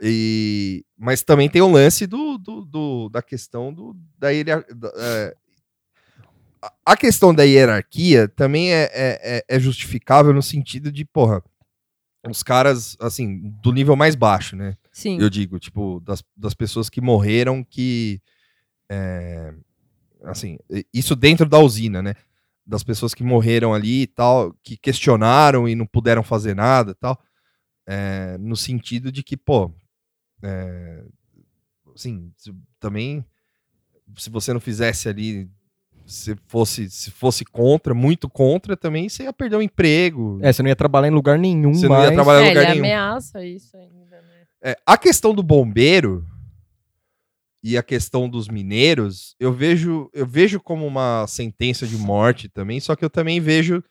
[0.00, 4.64] E, mas também tem o lance do, do, do- da questão do, da, da,
[4.96, 5.34] é,
[6.84, 11.42] a- questão da hierarquia também é, é, é- é justificável no sentido de, porra,
[12.28, 14.76] os caras, assim, do nível mais baixo, né?
[14.92, 15.18] Sim.
[15.20, 18.20] Eu digo, tipo, das, das pessoas que morreram que.
[18.88, 19.52] é,
[20.24, 20.56] assim,
[20.94, 22.14] isso dentro da usina, né?
[22.64, 26.94] Das pessoas que morreram ali e tal, que questionaram e não puderam fazer nada e
[26.94, 27.20] tal.
[27.86, 29.72] é, no sentido de que, pô.
[30.42, 31.04] é,
[31.94, 32.32] assim,
[32.78, 33.24] também,
[34.16, 35.50] se você não fizesse ali,
[36.06, 40.38] se fosse, se fosse contra, muito contra, também você ia perder o emprego.
[40.42, 42.14] É, você não ia trabalhar em lugar nenhum Você não ia mais.
[42.14, 42.84] trabalhar em É, lugar ele nenhum.
[42.84, 44.42] ameaça isso ainda, né?
[44.62, 46.24] É, a questão do bombeiro
[47.64, 52.80] e a questão dos mineiros, eu vejo, eu vejo como uma sentença de morte também,
[52.80, 53.82] só que eu também vejo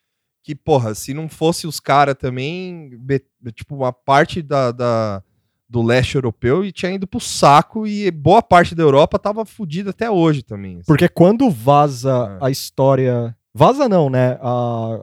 [0.43, 3.23] que, porra, se não fosse os caras também, be-
[3.53, 5.23] tipo, uma parte da, da-
[5.71, 9.91] do leste europeu e tinha ido pro saco e boa parte da Europa tava fodida
[9.91, 10.73] até hoje também.
[10.75, 10.83] assim.
[10.85, 12.45] Porque quando vaza É.
[12.45, 13.33] a história.
[13.53, 14.37] Vaza não, né?
[14.41, 14.99] A-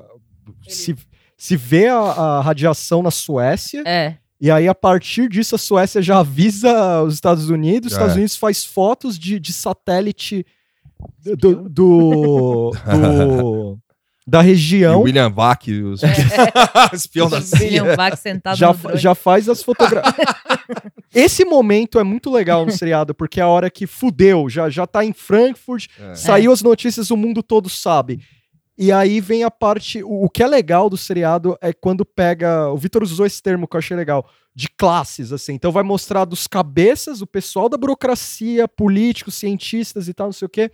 [0.69, 0.95] se,
[1.39, 4.16] se vê a, a radiação na Suécia, É.
[4.39, 8.19] e aí a partir disso a Suécia já avisa os Estados Unidos, os Estados É.
[8.19, 10.45] Unidos faz fotos de, de satélite
[11.39, 13.78] do, do- do-
[14.29, 15.01] da E região.
[15.01, 16.01] o William Vac, os
[16.93, 17.97] espião da William CIA.
[17.97, 18.97] Bach sentado já, no drone.
[18.99, 20.15] já faz as fotografias.
[21.15, 24.87] Esse momento é muito legal no seriado, porque é a hora que fudeu, já, já
[24.87, 26.15] tá em Frankfurt, É.
[26.15, 28.21] saiu as notícias, o mundo todo sabe.
[28.77, 30.03] E aí vem a parte.
[30.05, 32.69] O, o que é legal do seriado é quando pega.
[32.71, 34.25] O Vitor usou esse termo que eu achei legal.
[34.55, 35.55] De classes, assim.
[35.55, 40.47] Então vai mostrar dos cabeças, o pessoal da burocracia, políticos, cientistas e tal, não sei
[40.47, 40.71] o quê.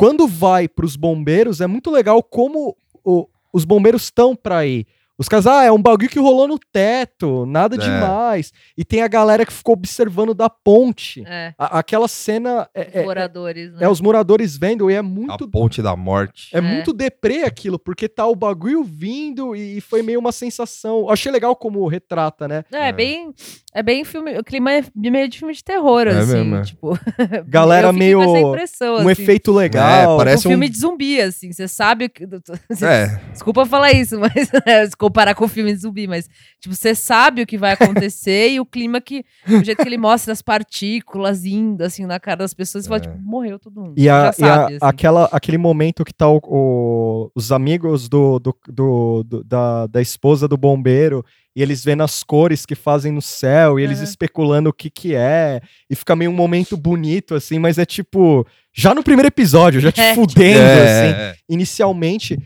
[0.00, 2.74] Quando vai pros bombeiros, é muito legal como
[3.04, 4.86] o- os bombeiros estão pra ir.
[5.20, 7.78] Os caras, ah, é um bagulho que rolou no teto, nada É.
[7.78, 8.52] demais.
[8.76, 11.22] E tem a galera que ficou observando da ponte.
[11.26, 13.78] É, A- aquela cena é, é- moradores, né?
[13.82, 16.48] é os moradores vendo e é A muito ponte da morte.
[16.54, 16.60] é, É.
[16.62, 21.00] muito deprê aquilo, porque tá o bagulho vindo e, e foi meio uma sensação.
[21.00, 22.64] Eu achei legal como retrata, né?
[22.72, 22.92] É, É.
[22.92, 23.34] bem.
[23.74, 24.36] É bem filme.
[24.38, 26.32] O clima é meio de filme de terror, É assim.
[26.32, 26.62] mesmo, é.
[26.62, 26.98] Tipo.
[27.46, 29.10] Galera meio- Um assim.
[29.10, 30.14] efeito legal.
[30.14, 31.52] É, parece um um- filme de zumbi, assim.
[31.52, 32.24] Você sabe o que.
[32.82, 34.32] É, Desculpa falar isso, mas
[34.90, 36.28] se comparar com o filme de zumbi, mas
[36.60, 39.24] tipo, você sabe o que vai acontecer e o clima que.
[39.48, 43.00] O jeito que ele mostra as partículas indo assim na cara das pessoas, você fala,
[43.00, 43.02] É.
[43.08, 43.94] tipo, morreu todo mundo.
[43.96, 44.78] E, a, já e a- sabe, assim.
[44.82, 50.00] aquela, aquele momento que tá o- o- os amigos do, do, do- do- da, da
[50.00, 51.24] esposa do bombeiro
[51.54, 54.04] e eles vendo as cores que fazem no céu e eles Aham.
[54.04, 55.60] especulando o que que é
[55.90, 59.90] e fica meio um momento bonito assim, mas é tipo já no primeiro episódio, já
[59.90, 61.40] te É, fudendo é, assim.
[61.48, 62.38] inicialmente.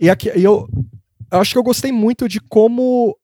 [0.00, 0.66] E, aqui, e eu,
[1.30, 3.16] eu acho que eu gostei muito de como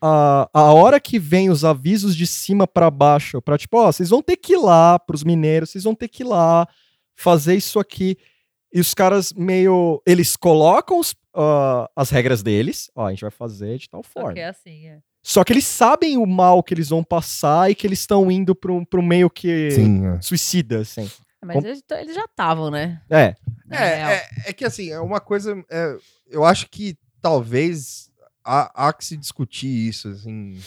[0.00, 4.10] a, a hora que vem os avisos de cima pra baixo, pra tipo, ó, vocês
[4.10, 6.68] vão ter que ir lá pros mineiros, vocês vão ter que ir lá
[7.14, 8.16] fazer isso aqui.
[8.72, 10.02] E os caras meio.
[10.06, 14.10] Eles colocam os, ah, as regras deles, ó, a gente vai fazer de tal Só
[14.12, 14.34] forma.
[14.34, 14.98] que é assim, é.
[15.22, 18.54] Só que eles sabem o mal que eles vão passar e que eles estão indo
[18.54, 20.20] pro, um- pro meio que Sim, é.
[20.20, 21.10] suicida, assim.
[21.44, 23.00] Mas eles, eles já estavam, né?
[23.10, 23.34] É.
[23.70, 23.84] É,
[24.14, 25.56] é, é que assim, é uma coisa.
[25.70, 25.96] é,
[26.28, 26.96] eu acho que
[27.26, 28.08] talvez
[28.44, 30.60] há, há que se discutir isso, assim.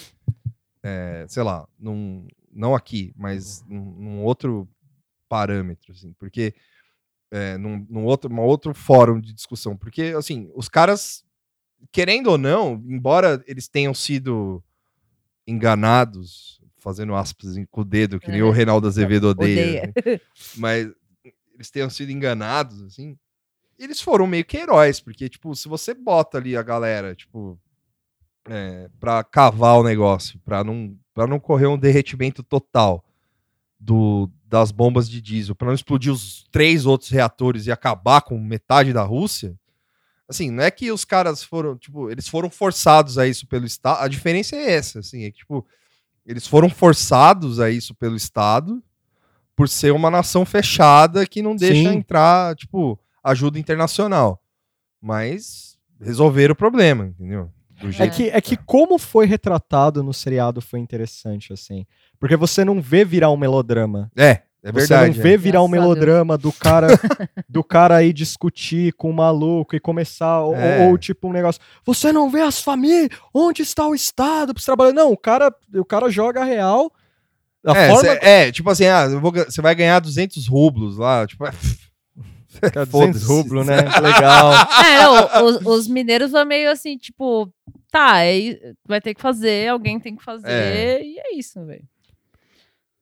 [0.84, 4.68] é, sei lá, num, não aqui, mas num, num outro
[5.30, 6.54] parâmetro, assim, porque.
[7.32, 9.78] É, num, num outro, uma outro fórum de discussão.
[9.78, 11.24] Porque, assim, os caras,
[11.92, 14.64] querendo ou não, embora eles tenham sido
[15.46, 18.44] enganados, fazendo aspas com o dedo, que nem É.
[18.44, 19.94] o Reinaldo Azevedo odeia.
[19.96, 20.22] Odeia.
[20.36, 20.92] assim, mas
[21.54, 23.16] eles tenham sido enganados, assim,
[23.80, 27.58] eles foram meio que heróis, porque, tipo, se você bota ali a galera, tipo,
[28.48, 33.04] é, pra cavar o negócio, pra não, pra não correr um derretimento total
[33.80, 38.38] do, das bombas de diesel, pra não explodir os três outros reatores e acabar com
[38.38, 39.58] metade da Rússia,
[40.28, 44.04] assim, não é que os caras foram, tipo, eles foram forçados a isso pelo Estado,
[44.04, 45.66] a diferença é essa, assim, é que, tipo,
[46.26, 48.84] eles foram forçados a isso pelo Estado,
[49.56, 51.98] por ser uma nação fechada que não deixa Sim.
[51.98, 53.00] entrar, tipo,
[53.30, 54.42] ajuda internacional.
[55.02, 57.50] Mas resolveram o problema, entendeu?
[57.80, 61.86] Do É jeito que, é que como foi retratado no seriado foi interessante, assim.
[62.20, 64.12] Porque você não vê virar um melodrama.
[64.18, 65.16] É, é você verdade.
[65.18, 65.38] não vê é.
[65.38, 66.88] virar um melodrama do cara
[67.48, 70.86] do cara aí discutir com o maluco e começar, ou, É.
[70.88, 74.92] ou, tipo um negócio, você não vê as famílias, onde está o Estado você trabalhar?
[74.92, 76.92] Não, o cara, o cara joga real.
[77.66, 78.02] A É, forma...
[78.12, 81.46] cê- é, tipo assim, ah, vou você vai ganhar 200 rublos lá, tipo,
[82.62, 83.26] é, Cara, 200 foda-se.
[83.26, 83.78] rublo, né?
[84.02, 84.54] Legal.
[84.86, 87.52] É, não, os, os mineiros vão meio assim, tipo,
[87.92, 91.02] tá, é, vai ter que fazer, alguém tem que fazer, É.
[91.04, 91.84] e é isso, velho.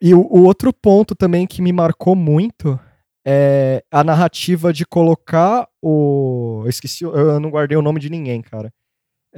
[0.02, 2.80] E o, o outro ponto também que me marcou muito
[3.26, 6.62] é a narrativa de colocar o.
[6.64, 8.72] Eu esqueci, eu não guardei o nome de ninguém, cara.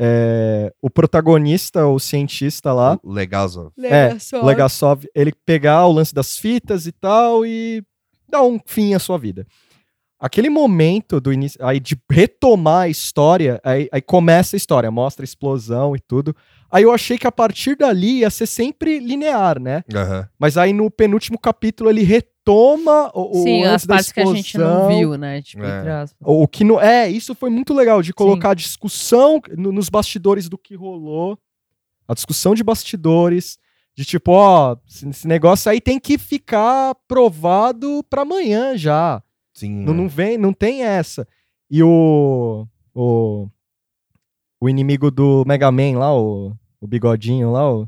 [0.01, 3.71] É, o protagonista, o cientista lá, o Legazov.
[3.83, 7.83] é, o Legasov, ele pegar o lance das fitas e tal e
[8.29, 9.47] dar um fim à sua vida.
[10.19, 15.23] Aquele momento do início, aí de retomar a história, aí, aí começa a história, mostra
[15.23, 16.35] a explosão e tudo.
[16.69, 19.81] Aí eu achei que a partir dali ia ser sempre linear, né?
[19.95, 20.27] Aham.
[20.37, 24.19] Mas aí no penúltimo capítulo ele retoma o, o Sim, as antes da partes que
[24.19, 24.87] a gente não explosão.
[24.97, 25.41] viu, né?
[25.41, 25.77] Tipo, É.
[25.79, 26.17] entre aspas.
[26.21, 30.49] O que não é, isso foi muito legal de colocar a discussão no- nos bastidores
[30.49, 31.39] do que rolou,
[32.07, 33.57] a discussão de bastidores,
[33.95, 39.23] de tipo, ó, esse, esse negócio aí tem que ficar provado pra amanhã já.
[39.59, 39.83] Sim.
[39.83, 41.27] Não, não vem, não tem essa.
[41.69, 43.47] E o o
[44.61, 47.87] o inimigo do Mega Man lá, o, o bigodinho lá, o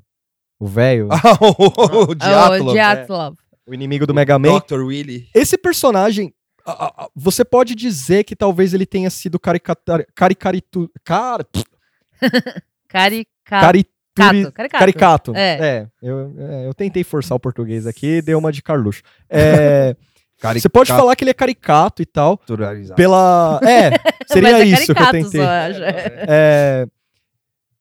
[0.60, 2.70] o velho, Ah, o, o Ah, Diatlov.
[2.70, 3.36] o Diatlov.
[3.66, 4.60] o inimigo do Mega Man.
[4.60, 4.82] Dr.
[4.82, 5.28] Willy.
[5.34, 6.32] Esse personagem,
[6.66, 10.88] a- a- a- você pode dizer que talvez ele tenha sido caricatar, caricaritu,
[12.88, 13.26] Caricato.
[13.50, 14.80] carituri- Cato, caricato.
[14.80, 15.34] caricato.
[15.36, 15.88] É.
[16.02, 19.02] eu, é, eu tentei forçar o português aqui, deu uma de Carluxo.
[19.30, 19.96] É,
[20.42, 20.62] Caricato.
[20.64, 22.40] você pode falar que ele é caricato e tal,
[22.96, 23.60] pela...
[23.64, 23.92] É,
[24.26, 25.40] seria é isso que eu tentei.
[25.40, 25.80] só, acho.
[25.84, 26.88] É,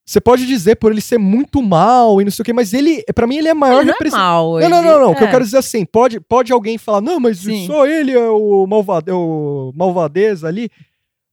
[0.04, 3.02] Você pode dizer por ele ser muito mal e não sei o que, mas ele,
[3.14, 4.22] pra mim, ele é a maior é representante.
[4.22, 5.10] Não, não, não, não.
[5.12, 5.30] O que eu é.
[5.30, 7.66] quero dizer assim, pode, pode alguém falar, não, mas Sim.
[7.66, 10.68] só ele é o, malvade, é o malvadeza ali.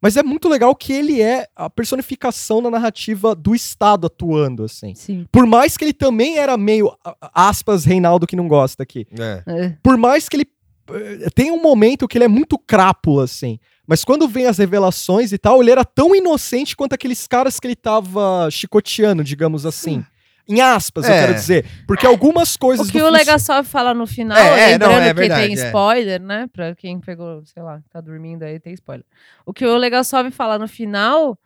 [0.02, 4.94] Mas é muito legal que ele é a personificação da narrativa do Estado atuando, assim.
[4.94, 5.26] Sim.
[5.32, 6.96] Por mais que ele também era meio,
[7.34, 9.08] aspas, Reinaldo que não gosta aqui.
[9.20, 9.44] É.
[9.48, 9.78] É.
[9.82, 10.48] Por mais que ele.
[10.90, 13.60] Eh, Tem um momento que ele é muito crápula, assim.
[13.86, 17.68] Mas quando vem as revelações e tal, ele era tão inocente quanto aqueles caras que
[17.68, 20.04] ele tava chicoteando, digamos assim.
[20.50, 21.20] Em aspas, eu É.
[21.22, 21.66] quero dizer.
[21.86, 25.04] Porque algumas coisas O que do o Legasov fala no final, É, é, não, lembrando
[25.04, 25.66] é que verdade, tem é.
[25.68, 26.48] spoiler, né?
[26.54, 29.06] Pra quem pegou, sei lá, tá dormindo aí, tem spoiler.
[29.46, 31.38] O que o Legasov fala no final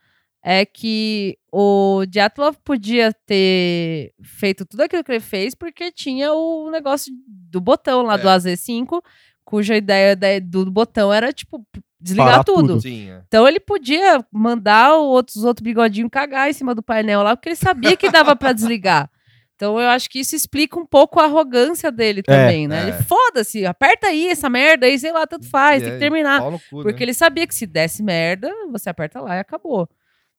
[0.43, 6.69] é que o Dyatlov podia ter feito tudo aquilo que ele fez porque tinha o
[6.71, 8.35] negócio do botão lá do É.
[8.35, 9.01] AZ5,
[9.43, 11.65] cuja ideia do botão era, tipo,
[11.99, 12.67] desligar Parar tudo.
[12.67, 12.81] tudo.
[12.81, 13.21] Sim, é.
[13.27, 17.35] Então ele podia mandar o outros, os outros bigodinhos cagar em cima do painel lá,
[17.35, 19.09] porque ele sabia que dava pra desligar.
[19.61, 22.79] Então eu acho que isso explica um pouco a arrogância dele também, né?
[22.79, 22.83] é.
[22.87, 26.41] Ele foda-se, aperta aí essa merda aí, sei lá, tanto faz, E tem que terminar.
[26.41, 27.03] cu, Porque né?
[27.03, 29.87] ele sabia que se desse merda, você aperta lá e acabou.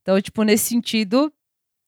[0.00, 1.32] Então, tipo, nesse sentido.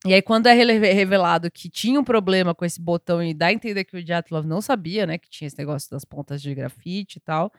[0.06, 3.52] E aí, quando é revelado que tinha um problema com esse botão e dá a
[3.54, 5.16] entender que o Dyatlov não sabia, né?
[5.16, 7.50] Que tinha esse negócio das pontas de grafite e tal.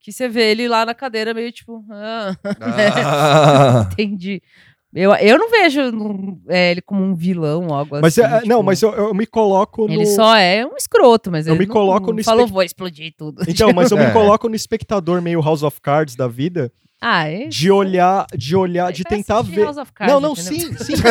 [0.00, 1.84] Que você vê ele lá na cadeira meio tipo.
[1.90, 3.88] Ah, Ah.
[3.92, 4.42] entendi.
[5.00, 5.80] Eu, eu não vejo
[6.48, 8.22] é, ele como um vilão ou algo Mas assim.
[8.28, 9.92] é- não, tipo, mas eu, eu me coloco no.
[9.92, 12.52] Ele só é um escroto, mas Eu ele me não- coloco não no falou, espect-
[12.52, 13.42] vou explodir tudo.
[13.46, 14.06] Então, mas eu É.
[14.06, 17.46] me coloco no espectador meio House of Cards da vida, ah, é?
[17.46, 19.64] de olhar, de olhar, de tentar ver.
[19.66, 20.52] House of Cards, Não, não, entendeu?
[20.52, 21.02] sim, sim.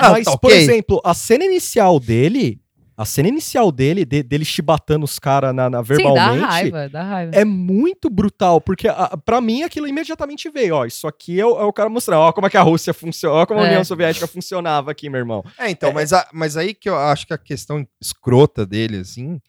[0.00, 2.60] Mas, por exemplo, a cena inicial dele,
[2.98, 6.88] a cena inicial dele, de- dele chibatando os caras na, na- Sim, dá verbalmente, raiva,
[6.88, 7.32] dá raiva.
[7.34, 11.60] é muito brutal, porque a, pra mim aquilo imediatamente veio, ó, isso aqui é o,
[11.60, 13.66] é o cara mostrar, ó, como é que a Rússia funciona, ó, como a É.
[13.68, 15.44] União Soviética funcionava aqui, meu irmão.
[15.56, 19.40] É, então, mas, a- mas aí que eu acho que a questão escrota dele, assim,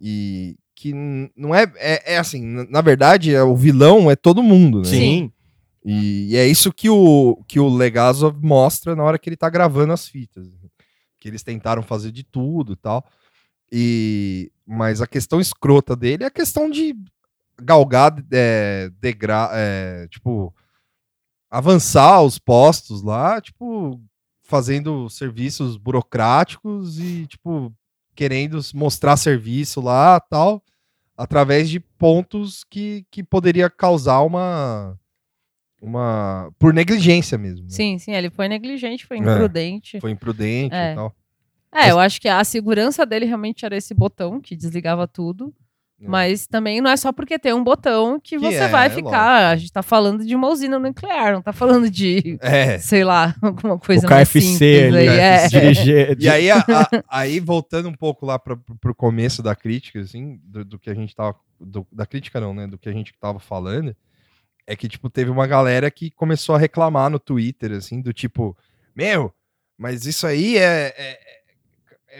[0.00, 0.92] e que
[1.36, 4.84] não é, é, é assim, na verdade, é, o vilão é todo mundo, né?
[4.84, 5.32] Sim.
[5.84, 9.48] E, e é isso que o, que o Legazov mostra na hora que ele tá
[9.48, 10.46] gravando as fitas.
[11.22, 13.06] Que eles tentaram fazer de tudo e tal.
[13.70, 16.96] E, mas a questão escrota dele é a questão de
[17.62, 20.52] galgar, é, degra, é, tipo,
[21.48, 24.02] avançar os postos lá, tipo,
[24.42, 27.72] fazendo serviços burocráticos e, tipo,
[28.16, 30.60] querendo mostrar serviço lá tal,
[31.16, 34.98] através de pontos que, que poderia causar uma.
[35.82, 37.64] Uma por negligência mesmo.
[37.64, 37.70] né?
[37.70, 39.20] Sim, sim, ele foi negligente, foi É.
[39.20, 40.00] imprudente.
[40.00, 40.92] Foi imprudente É.
[40.92, 41.14] e tal.
[41.74, 45.52] É, eu acho que a segurança dele realmente era esse botão que desligava tudo.
[46.00, 46.06] É.
[46.08, 48.90] Mas também não é só porque tem um botão que, Que você é, vai é
[48.90, 49.50] ficar.
[49.52, 52.76] A gente tá falando de uma usina nuclear, não tá falando de, É.
[52.78, 55.18] sei lá, alguma coisa o mais KFC simples ali, aí.
[55.18, 55.48] É.
[55.48, 56.16] dirigir.
[56.20, 56.64] E aí, a- a-
[57.08, 60.94] aí voltando um pouco lá para pro começo da crítica, assim, do, do que a
[60.94, 61.36] gente tava.
[61.60, 62.66] do- da crítica não, né?
[62.66, 63.94] Do que a gente tava falando,
[64.66, 68.56] é que, tipo, teve uma galera que começou a reclamar no Twitter, assim, do tipo,
[68.94, 69.32] meu,
[69.76, 70.94] mas isso aí é.
[70.96, 71.20] é,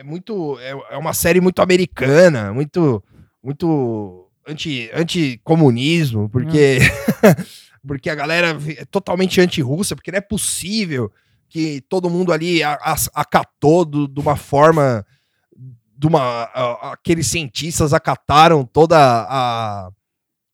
[0.00, 0.58] é muito.
[0.60, 3.02] É, é uma série muito americana, muito.
[3.42, 6.78] muito anti, anti-comunismo, porque.
[7.86, 11.10] porque a galera é totalmente anti-russa, porque não é possível
[11.48, 12.62] que todo mundo ali
[13.14, 15.06] acatou de uma forma.
[15.96, 16.44] De uma,
[16.90, 19.88] aqueles cientistas acataram toda a,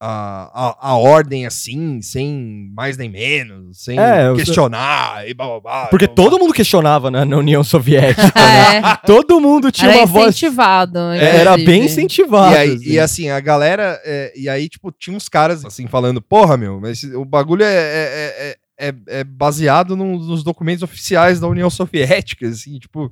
[0.01, 0.51] a,
[0.81, 5.61] a, a ordem assim, sem mais nem menos, sem É, eu- questionar e blá, blá,
[5.61, 6.25] blá, Porque blá, blá.
[6.25, 8.23] todo mundo questionava né, na União Soviética.
[8.39, 10.29] É, todo mundo tinha era uma voz.
[10.29, 10.99] incentivado.
[10.99, 11.67] Era inclusive.
[11.67, 12.55] bem incentivado.
[12.55, 12.91] E aí, assim.
[12.91, 14.01] e assim, a galera.
[14.05, 17.75] é, e aí, tipo, tinha uns caras assim falando, porra, meu, mas o bagulho é,
[17.75, 23.11] é, é- é, é baseado num- nos documentos oficiais da União Soviética, assim, tipo,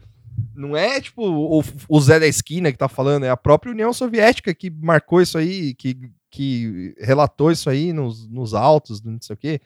[0.54, 3.92] não é tipo o, o Zé da esquina que tá falando, é a própria União
[3.92, 5.96] Soviética que marcou isso aí, que,
[6.36, 9.60] que relatou isso aí nos, nos autos, não sei o quê.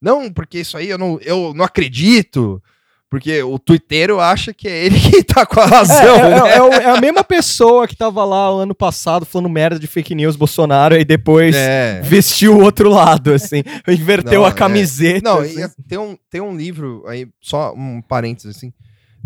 [0.00, 2.62] Não, porque isso aí eu não, eu não acredito,
[3.08, 6.56] porque o tuiteiro acha que é ele que tá com a razão, É, é- né?
[6.56, 9.86] é o- é a mesma pessoa que tava lá o ano passado falando merda de
[9.86, 12.00] fake news Bolsonaro e depois É.
[12.02, 13.62] vestiu o outro lado, assim.
[13.88, 14.54] Inverteu Não, a é.
[14.54, 15.22] camiseta.
[15.28, 15.66] Não, assim.
[15.88, 18.72] tem um, tem um livro aí, só um parênteses assim.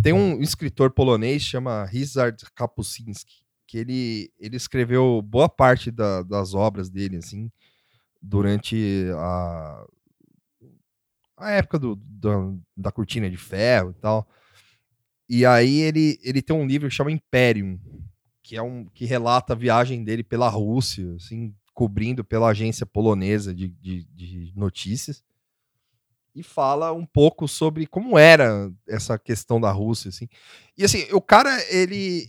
[0.02, 3.39] Tem um escritor polonês chama Ryszard Kapuscinski,
[3.70, 7.48] que ele, ele escreveu boa parte da- das obras dele assim
[8.20, 9.86] durante a,
[11.36, 12.30] a época do, da,
[12.76, 14.28] da cortina de ferro e tal.
[15.28, 17.78] E aí ele, ele tem um livro que chama Imperium,
[18.42, 23.55] que é um que relata a viagem dele pela Rússia, assim, cobrindo pela agência polonesa
[23.55, 25.22] de, de, de notícias
[26.34, 30.28] e fala um pouco sobre como era essa questão da Rússia, assim.
[30.76, 32.28] E assim, o cara, ele,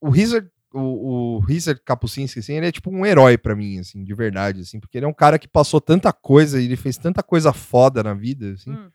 [0.00, 4.02] o, Richard, o, o Richard Kapuscinski, assim, ele é tipo um herói pra mim, assim,
[4.02, 7.22] de verdade, assim, porque ele é um cara que passou tanta coisa, ele fez tanta
[7.22, 8.90] coisa foda na vida, assim, Hum.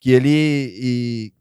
[0.00, 1.32] que ele, e,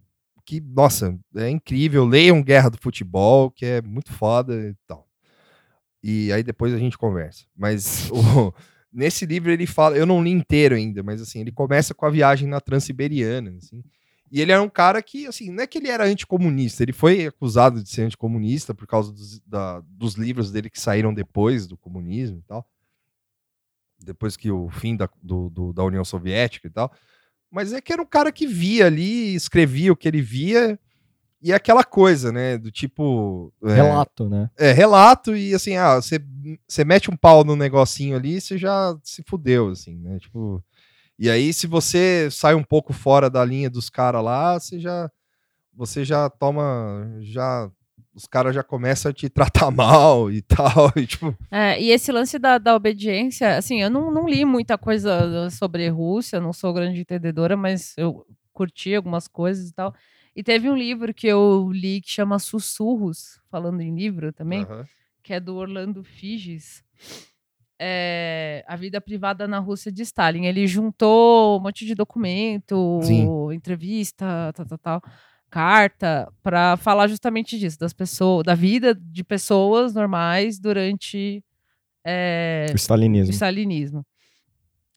[0.45, 5.07] que, nossa, é incrível, leiam Guerra do Futebol, que é muito foda e tal.
[6.03, 7.45] E aí depois a gente conversa.
[7.57, 8.53] Mas o,
[8.91, 12.09] nesse livro ele fala, eu não li inteiro ainda, mas assim, ele começa com a
[12.09, 13.83] viagem na Transiberiana, assim.
[14.31, 17.25] E ele era um cara que, assim, não é que ele era anticomunista, ele foi
[17.27, 21.75] acusado de ser anticomunista por causa dos, da- dos livros dele que saíram depois do
[21.77, 22.67] comunismo e tal.
[24.01, 26.91] Depois que o fim da, do- do- da União Soviética e tal.
[27.51, 30.79] Mas é que era um cara que via ali, escrevia o que ele via,
[31.41, 32.57] e é aquela coisa, né?
[32.57, 33.51] Do tipo.
[33.63, 34.49] é, Relato, né?
[34.57, 36.19] é, relato e assim, ah, você,
[36.67, 40.19] você mete um pau no negocinho ali, você já se fudeu, assim, né?
[40.19, 40.63] Tipo.
[41.19, 45.11] E aí, se você sai um pouco fora da linha dos caras lá, você já.
[45.73, 47.17] Você já toma.
[47.19, 47.69] Já.
[48.13, 50.91] Os caras já começam a te tratar mal e tal.
[50.95, 54.77] E, tipo, É, e esse lance da, da obediência, assim, eu não, não li muita
[54.77, 59.93] coisa sobre Rússia, não sou grande entendedora, mas eu curti algumas coisas e tal.
[60.35, 64.85] E teve um livro que eu li que chama Sussurros, falando em livro também, aham.
[65.21, 66.83] que é do Orlando Figes.
[67.81, 70.45] É, a vida privada na Rússia de Stalin.
[70.45, 73.29] Ele juntou um monte de documento, Sim.
[73.53, 75.01] entrevista, tal, tal, tal,
[75.49, 81.41] carta, para falar justamente disso, das pessoas, da vida de pessoas normais durante
[82.05, 83.31] é, O stalinismo.
[83.31, 84.05] o stalinismo.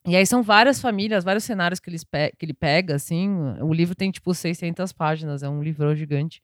[0.05, 3.31] E aí são várias famílias, vários cenários que, eles pe- que ele pega, assim.
[3.61, 6.43] O livro tem, tipo, 600 páginas, é um livro gigante.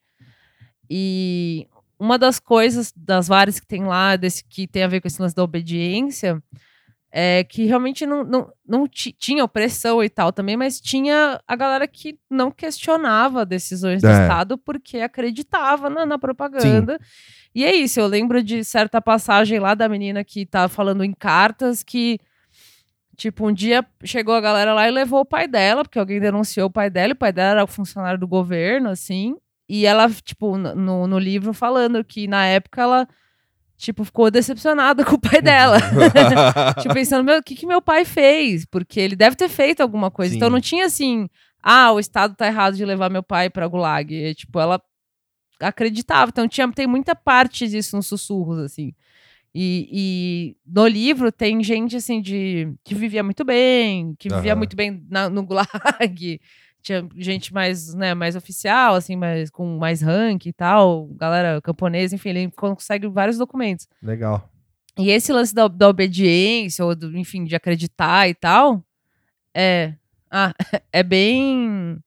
[0.88, 1.66] E
[1.98, 5.20] uma das coisas, das várias que tem lá, desse que tem a ver com esse
[5.20, 6.42] lance da obediência,
[7.10, 11.56] é que realmente não, não, não ti- tinha opressão e tal também, mas tinha a
[11.56, 14.22] galera que não questionava decisões do É.
[14.22, 16.98] Estado porque acreditava na, na propaganda.
[17.54, 21.12] E é isso, eu lembro de certa passagem lá da menina que tá falando em
[21.14, 22.18] cartas que,
[23.16, 26.66] tipo, um dia chegou a galera lá e levou o pai dela, porque alguém denunciou
[26.68, 29.34] o pai dela, e o pai dela era o funcionário do governo, assim,
[29.68, 33.08] e ela, tipo, no, no livro falando que na época ela,
[33.76, 35.78] tipo, ficou decepcionada com o pai dela.
[36.80, 38.64] tipo, pensando, meu, o que, que meu pai fez?
[38.64, 40.34] Porque ele deve ter feito alguma coisa.
[40.34, 40.52] Então Sim.
[40.52, 41.28] não tinha assim,
[41.62, 44.12] ah, o Estado tá errado de levar meu pai pra Gulag.
[44.14, 44.80] E, tipo, ela
[45.60, 46.30] acreditava.
[46.30, 48.92] Então tinha, tem muita parte disso nos sussurros, assim.
[49.54, 54.58] E, e no livro tem gente, assim, de que vivia muito bem, que vivia Aham.
[54.58, 56.40] muito bem na- no Gulag.
[56.82, 62.14] Tinha gente mais, né, mais oficial, assim, mais, com mais rank e tal, galera camponesa,
[62.14, 63.86] enfim, ele consegue vários documentos.
[64.02, 64.48] legal.
[64.98, 68.82] E esse lance da, da obediência, ou do, enfim, de acreditar e tal,
[69.54, 69.94] é.
[70.30, 70.52] Ah,
[70.92, 71.98] é bem.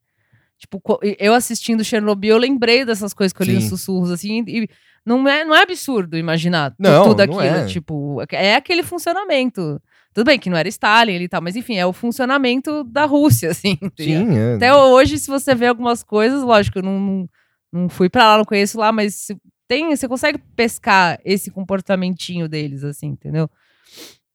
[0.57, 0.81] Tipo,
[1.17, 4.69] eu assistindo Chernobyl, eu lembrei dessas coisas que eu li nos sussurros, assim, e
[5.05, 7.55] não é, não é absurdo imaginar Não, tudo não aquilo.
[7.55, 7.65] é.
[7.65, 9.81] Tipo, é aquele funcionamento.
[10.13, 13.51] Tudo bem que não era Stalin e tal, mas enfim, é o funcionamento da Rússia,
[13.51, 13.77] assim.
[13.97, 14.55] Sim, é.
[14.55, 17.29] Até hoje, se você vê algumas coisas, lógico, eu não,
[17.71, 22.49] não, fui pra lá, não conheço lá, mas se- tem, você consegue pescar esse comportamentinho
[22.49, 23.49] deles, assim, entendeu?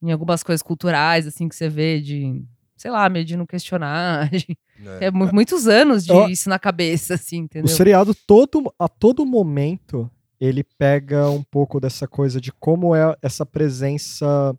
[0.03, 2.43] Em algumas coisas culturais, assim, que você vê de,
[2.77, 4.29] sei lá, meio de não questionar.
[4.31, 4.57] de-
[5.01, 5.07] É.
[5.07, 7.69] É mu- muitos anos de Eu- isso na cabeça, assim, O entendeu?
[7.75, 13.45] seriado, todo, a todo momento, ele pega um pouco dessa coisa de como é essa
[13.47, 14.55] presença.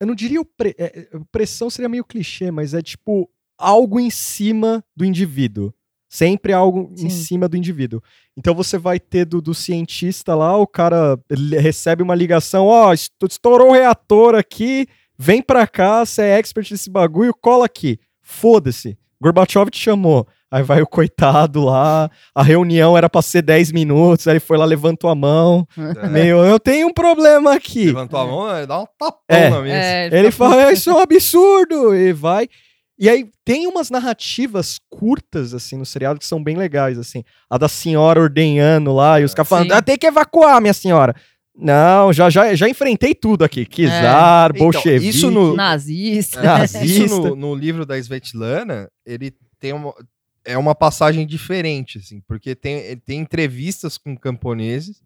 [0.00, 4.10] Eu não diria opre- é, é, opressão, seria meio clichê, mas é tipo algo em
[4.10, 5.72] cima do indivíduo.
[6.08, 7.06] Sempre algo Sim.
[7.06, 8.00] em cima do indivíduo.
[8.36, 11.18] Então você vai ter do, do cientista lá, o cara
[11.60, 14.86] recebe uma ligação, ó, est- estourou o reator aqui,
[15.18, 17.98] Vem pra cá, você é expert nesse bagulho, cola aqui.
[18.20, 18.98] Foda-se.
[19.22, 20.26] Gorbachev te chamou.
[20.50, 24.56] Aí vai o coitado lá, a reunião era pra ser 10 minutos, aí ele foi
[24.56, 25.66] lá, levantou a mão.
[26.10, 27.86] Meio, eu tenho um problema aqui.
[27.86, 29.50] Levantou a mão, né, dá um tapão É.
[29.50, 29.76] na mesa.
[29.76, 32.48] É, Ele fica fala, isso é um absurdo, e vai.
[32.98, 37.24] E aí tem umas narrativas curtas, assim, no seriado que são bem legais, assim.
[37.50, 41.14] A da senhora ordenhando lá, e os caras falando, ah, tem que evacuar, minha senhora.
[41.58, 43.64] Não, já, já, já enfrentei tudo aqui.
[43.64, 45.08] Kizar, Então, bolchevique.
[45.08, 46.42] isso no- Nazista.
[46.42, 46.84] Nazista.
[46.84, 49.94] Isso no, no livro da Svetlana, ele tem uma,
[50.44, 55.02] é uma passagem diferente, assim, porque tem, ele tem entrevistas com camponeses,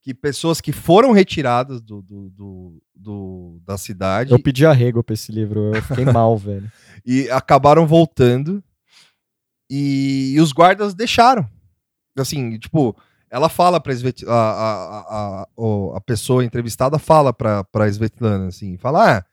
[0.00, 5.12] que pessoas que foram retiradas do, do, do- do- da cidade Eu pedi arrego pra
[5.14, 6.70] esse livro, eu fiquei mal, velho.
[7.04, 8.62] e acabaram voltando
[9.70, 11.48] e, os guardas deixaram.
[12.16, 12.96] Assim, tipo,
[13.30, 19.24] ela fala Svet, a, a, a, a, pessoa entrevistada fala pra Svetlana, assim, fala, ah,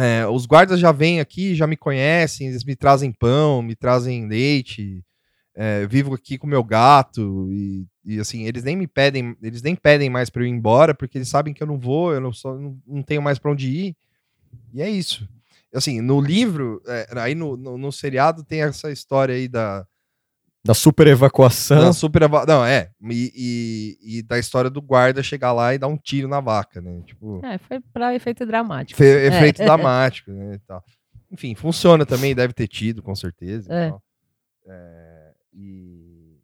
[0.00, 4.26] é, os guardas já vêm aqui, já me conhecem, eles me trazem pão, me trazem
[4.26, 5.04] leite,
[5.54, 9.76] é, vivo aqui com meu gato e, e, assim, eles nem me pedem, eles nem
[9.76, 12.32] pedem mais pra eu ir embora, porque eles sabem que eu não vou, eu não,
[12.32, 13.96] só, não, não tenho mais pra onde ir,
[14.72, 15.28] e é isso.
[15.72, 19.86] Assim, no livro, é, aí no, no, no seriado tem essa história aí da,
[20.66, 21.80] Da super evacuação.
[21.82, 25.78] da super eva- não, é, e, e, e da história do guarda chegar lá e
[25.78, 28.96] dar um tiro na vaca, né, tipo, É, foi pra efeito dramático.
[28.96, 29.26] fe- É.
[29.26, 30.82] efeito dramático, né, e tal.
[31.30, 33.92] Enfim, funciona também, deve ter tido, com certeza, É.
[34.66, 36.38] É, e-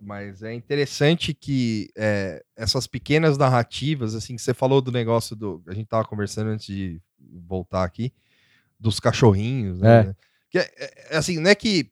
[0.00, 5.60] mas é interessante que é, essas pequenas narrativas, assim, que você falou do negócio do,
[5.66, 7.00] a gente tava conversando antes de
[7.48, 8.12] voltar aqui,
[8.78, 10.14] dos cachorrinhos, né, É.
[10.50, 10.70] que é,
[11.10, 11.90] é, assim, não é que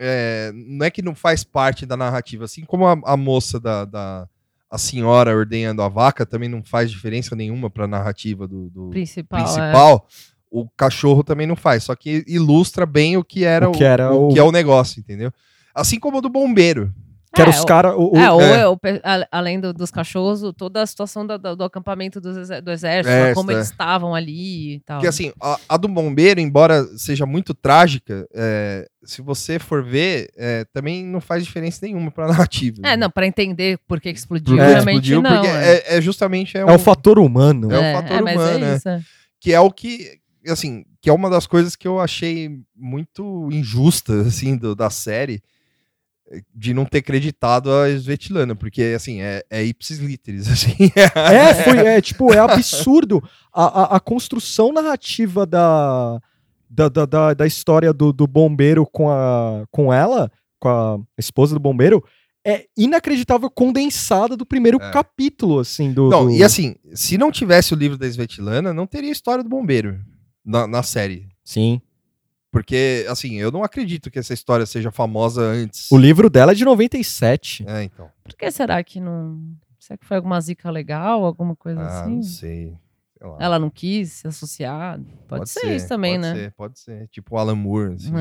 [0.00, 3.84] é, não é que não faz parte da narrativa, assim como a, a moça da,
[3.84, 4.26] da-
[4.70, 8.88] a senhora ordenhando a vaca também não faz diferença nenhuma para a narrativa do, do
[8.88, 9.38] Principal.
[9.40, 9.42] é.
[9.42, 10.08] principal,
[10.50, 13.84] o cachorro também não faz, só que ilustra bem o que era O o, que
[13.84, 15.32] era o o- que é o negócio, entendeu?
[15.74, 16.92] Assim como o do bombeiro.
[17.44, 17.94] Que era É, os caras.
[17.96, 18.90] o- o- É, ou é.
[18.94, 22.70] é a- além do- dos cachorros, toda a situação da- da- do, acampamento exé- do
[22.70, 23.54] exército, É, como é.
[23.54, 24.98] eles estavam ali e tal.
[24.98, 30.30] Porque assim, a, a do bombeiro, embora seja muito trágica, é, se você for ver,
[30.36, 32.78] é, também não faz diferença nenhuma para a narrativa.
[32.80, 32.96] É, né?
[32.96, 34.80] não, pra entender por que que explodiu, realmente
[35.10, 35.30] explodiu, não.
[35.42, 35.74] porque é.
[35.94, 37.72] é, é justamente é É um- o fator humano.
[37.72, 38.76] É o fator mas humano, é né?
[38.76, 39.00] isso, é.
[39.40, 40.18] que é o que
[40.48, 45.42] assim que é uma das coisas que eu achei muito injusta assim do- da série
[46.54, 51.78] de não ter acreditado a Svetlana porque assim é, é ipsis literis assim É, foi,
[51.78, 56.20] é, tipo, é absurdo a, a, a construção narrativa da,
[56.68, 60.30] da, da, da, história do, do bombeiro com, a, com ela,
[60.60, 62.04] com a esposa do bombeiro,
[62.46, 64.90] é inacreditável condensada do primeiro É.
[64.92, 66.08] capítulo, assim, do...
[66.08, 69.50] não do- e assim se não tivesse o livro da Svetlana não teria história do
[69.50, 69.98] bombeiro
[70.44, 71.82] na, na série Sim.
[72.50, 76.54] Porque assim eu não acredito que essa história seja famosa antes O livro dela é
[76.54, 77.64] de 97.
[77.66, 79.40] é então Por que será que não.
[79.78, 82.16] Será que foi alguma zica legal, alguma coisa ah, assim?
[82.16, 82.76] não sei
[83.18, 83.36] Sei lá.
[83.38, 84.98] Ela não quis se associar?
[85.28, 86.34] Pode, ser, isso também, pode né?
[86.34, 88.12] ser, pode ser tipo o Alan Moore assim.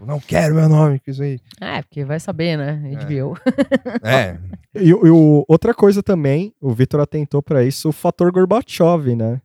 [0.00, 2.82] Eu não quero meu nome com isso aí É, porque vai saber, né?
[2.96, 3.36] HBO.
[4.02, 4.38] é
[4.74, 9.40] E, e o- outra coisa também, o Vitor atentou pra isso, o fator Gorbachev, né?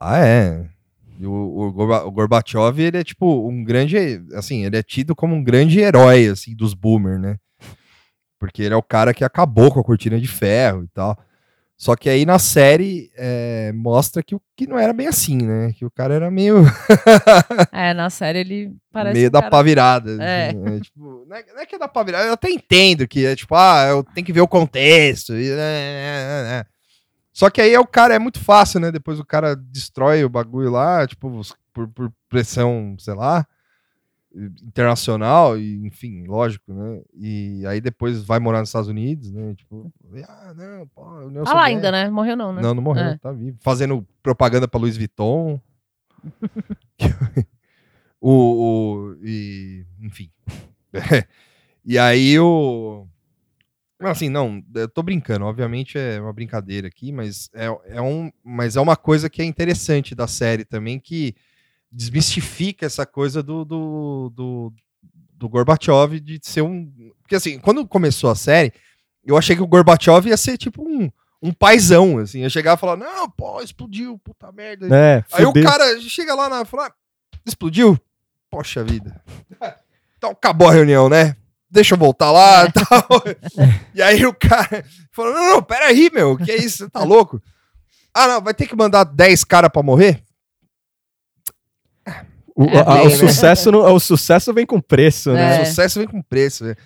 [0.00, 0.68] Ah, é.
[1.20, 3.96] O, o, Gorba- o Gorbachev, ele é tipo um grande,
[4.34, 7.36] assim, ele é tido como um grande herói, assim, dos boomer, né?
[8.38, 11.16] Porque ele é o cara que acabou com a cortina de ferro e tal.
[11.76, 15.72] Só que aí na série é, mostra que, que não era bem assim, né?
[15.72, 16.62] Que o cara era meio,
[17.72, 19.14] É, na série ele parece.
[19.14, 20.22] meio um da cara- pá virada.
[20.22, 20.48] É.
[20.48, 20.80] assim, né?
[20.84, 23.34] Tipo, não, é, não é que é da pá virada, eu até entendo que é
[23.34, 25.34] tipo, ah, eu tenho que ver o contexto.
[25.34, 26.64] e, né.
[27.34, 28.90] Só que aí é o cara, é muito fácil, né?
[28.92, 31.40] Depois o cara destrói o bagulho lá, tipo,
[31.72, 33.44] por, por pressão, sei lá,
[34.62, 37.02] internacional, e enfim, lógico, né?
[37.12, 39.52] E aí depois vai morar nos Estados Unidos, né?
[39.56, 39.92] Tipo,
[40.28, 41.64] ah, não, pô, União Ah lá Soviética.
[41.66, 42.08] ainda, né?
[42.08, 42.62] Morreu não, né?
[42.62, 43.18] Não, não morreu, É.
[43.18, 43.58] tá vivo.
[43.60, 45.60] Fazendo propaganda pra Louis Vuitton.
[48.20, 50.30] o, o- e, enfim.
[51.84, 53.06] e aí o.
[54.10, 58.76] Assim, não, eu tô brincando, obviamente é uma brincadeira aqui, mas é, é, um, mas
[58.76, 61.34] é uma coisa que é interessante da série também, que
[61.90, 64.72] desmistifica essa coisa do, do, do,
[65.34, 66.90] do Gorbachev de ser um.
[67.22, 68.72] Porque assim, quando começou a série,
[69.24, 71.10] eu achei que o Gorbachev ia ser tipo um,
[71.40, 72.40] um paizão, assim.
[72.40, 74.88] Ia chegar e falar, não, pô, explodiu, puta merda.
[74.94, 76.92] É, Aí o cara chega lá na fala, "Ah,
[77.46, 77.98] explodiu?
[78.50, 79.22] Poxa vida.
[80.16, 81.36] Então acabou a reunião, né?
[81.74, 83.08] Deixa eu voltar lá e tal.
[83.94, 86.78] E aí o cara falou: não, não, peraí, meu, que é isso?
[86.84, 87.42] Você tá louco?
[88.14, 90.22] Ah, não, vai ter que mandar 10 caras pra morrer?
[92.56, 93.16] O, É, a- bem, o né?
[93.16, 95.58] sucesso, não- o sucesso vem com preço, né?
[95.58, 95.62] É.
[95.62, 96.76] O sucesso vem com preço, né?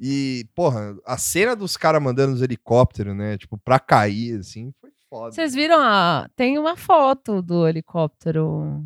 [0.00, 3.36] E, porra, a cena dos caras mandando os helicópteros, né?
[3.36, 5.32] Tipo, pra cair, assim, foi foda.
[5.32, 6.26] Vocês viram a.
[6.34, 8.82] Tem uma foto do helicóptero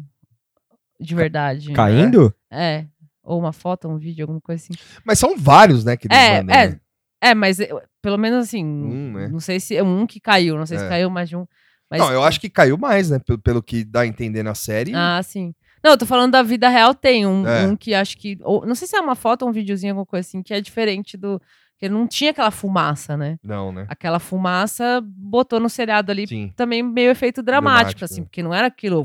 [1.01, 1.72] de verdade.
[1.72, 2.35] Caindo?
[2.51, 2.86] É.
[3.25, 4.75] Ou uma foto, um vídeo, alguma coisa assim.
[5.05, 6.69] Mas são vários, né, que eles É, mandam, é.
[6.69, 6.81] né?
[7.23, 7.57] É, mas
[8.03, 8.65] pelo menos assim.
[8.65, 9.29] Um, né?
[9.29, 10.89] Não sei se é um que caiu, não sei se É.
[10.89, 11.47] caiu mais de um.
[11.91, 13.19] Mas, Não, eu acho que caiu mais, né?
[13.19, 14.93] Pelo, pelo que dá a entender na série.
[14.95, 15.55] Ah, sim.
[15.83, 17.67] Não, eu tô falando da vida real, tem um, É.
[17.67, 18.39] um que acho que.
[18.43, 20.61] ou- não sei se é uma foto ou um videozinho, alguma coisa assim, que é
[20.61, 21.41] diferente do.
[21.79, 23.37] Que não tinha aquela fumaça, né?
[23.43, 23.85] Não, né?
[23.89, 26.53] Aquela fumaça botou no seriado ali Sim.
[26.57, 28.25] também meio efeito dramático, Dramático, assim, é.
[28.25, 29.05] porque não era aquilo,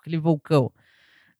[0.00, 0.70] aquele vulcão.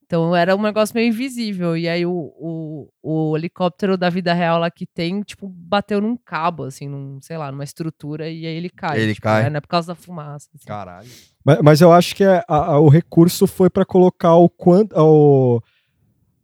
[0.06, 1.76] Então era um negócio meio invisível.
[1.76, 6.16] E aí o, o, o helicóptero da vida real lá que tem, tipo, bateu num
[6.16, 9.00] cabo, assim, num, sei lá, numa estrutura, e aí ele cai.
[9.00, 9.48] Ele tipo, cai.
[9.50, 9.58] né?
[9.58, 10.48] É por causa da fumaça.
[10.54, 10.66] assim.
[10.66, 11.08] Caralho.
[11.44, 14.94] Mas, mas eu acho que é, a- a- o recurso foi pra colocar o quanto.
[14.96, 15.60] O,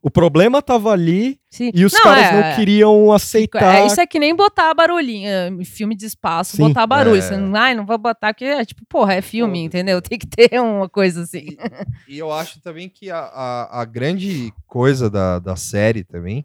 [0.02, 1.70] o problema tava ali Sim.
[1.74, 3.81] e os Não, caras é- não queriam aceitar.
[3.81, 5.28] É, isso é que nem botar barulhinho,
[5.60, 6.68] em filme de espaço, Sim.
[6.68, 7.16] botar barulho.
[7.18, 7.20] É.
[7.20, 10.01] Você não, ai, não vou botar, que é tipo, porra, é filme, entendeu?
[10.01, 11.48] Tem que ter uma coisa assim.
[12.09, 16.44] E eu acho também que a, a, a grande coisa da, da série também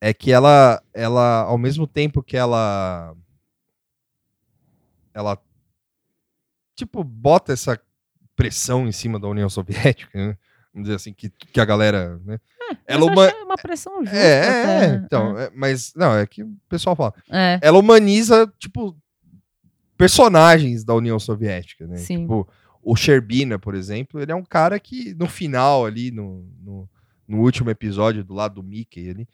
[0.00, 3.14] é que ela, ela, ao mesmo tempo que ela.
[5.14, 5.38] Ela.
[6.76, 7.80] Tipo, bota essa
[8.36, 10.36] pressão em cima da União Soviética, né?
[10.78, 12.20] Vamos dizer assim, que, que a galera.
[12.24, 12.38] Né?
[12.86, 13.26] ela Mas eu uma...
[13.26, 14.16] achei uma pressão justa.
[14.16, 14.84] É, até.
[14.84, 17.12] é, então, é, mas não, é que o pessoal fala.
[17.28, 17.58] É.
[17.60, 18.96] Ela humaniza, tipo,
[19.96, 21.96] personagens da União Soviética, né?
[21.96, 22.20] Sim.
[22.20, 22.48] Tipo,
[22.80, 26.88] o Sherbina, por exemplo, ele é um cara que no final ali, no, no,
[27.26, 29.28] no último episódio do lado do Mickey ali,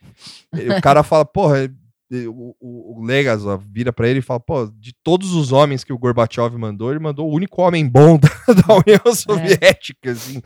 [0.52, 1.70] ele- o cara fala, porra,
[2.10, 5.92] o, o, o Legasov vira pra ele e fala, pô, de todos os homens que
[5.92, 10.40] o Gorbachev mandou, ele mandou o único homem bom da, da União Soviética, assim,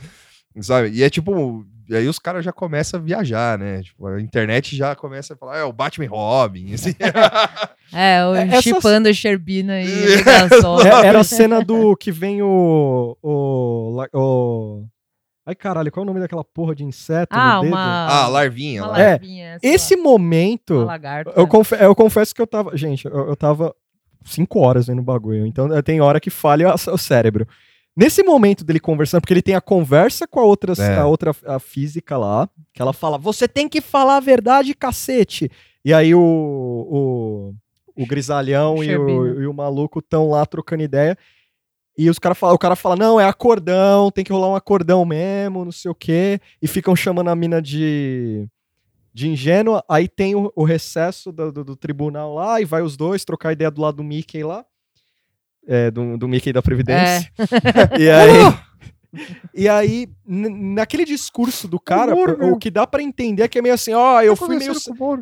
[0.62, 0.90] sabe?
[0.90, 3.82] E é tipo, e aí os caras já começam a viajar, né?
[3.82, 6.94] Tipo, a internet já começa a falar, é o Batman Robin, assim.
[7.92, 9.88] É, o É, chipando Sherbina e.
[10.14, 13.16] É, era a cena do que vem o.
[13.22, 14.04] O.
[14.12, 14.84] o...
[15.46, 17.34] Ai, caralho, qual é o nome daquela porra de inseto?
[17.34, 17.72] Ah, no dedo?
[17.72, 18.06] uma.
[18.06, 19.00] ah, Larvinha uma.
[19.00, 20.86] É, larvinha, Esse lá, momento.
[21.34, 22.76] Eu, confe- eu confesso que eu tava.
[22.76, 23.74] Gente, eu, eu tava
[24.26, 25.46] cinco horas vendo o bagulho.
[25.46, 27.48] Então eh, tem hora que falha o cérebro.
[27.98, 30.96] Nesse momento dele conversando, porque ele tem a conversa com a outra, É.
[30.98, 35.50] a outra a física lá, que ela fala: Você tem que falar a verdade, cacete.
[35.84, 37.54] E aí o, o,
[38.02, 39.42] o grisalhão e o, Sherbina.
[39.42, 41.18] e o maluco estão lá trocando ideia.
[41.96, 45.04] E os cara fala, o cara fala: Não, é acordão, tem que rolar um acordão
[45.04, 46.40] mesmo, não sei o quê.
[46.62, 48.46] E ficam chamando a mina de
[49.12, 52.96] de ingênua, aí tem o, o recesso do, do- do tribunal lá, e vai os
[52.96, 54.64] dois trocar ideia do lado do Mickey lá,
[55.68, 57.30] é, do, do Mickey da Previdência.
[57.98, 58.58] E aí,
[59.54, 63.62] e aí naquele discurso do cara, o, o que dá pra entender é que é
[63.62, 64.72] meio assim, ó, eu fui meio,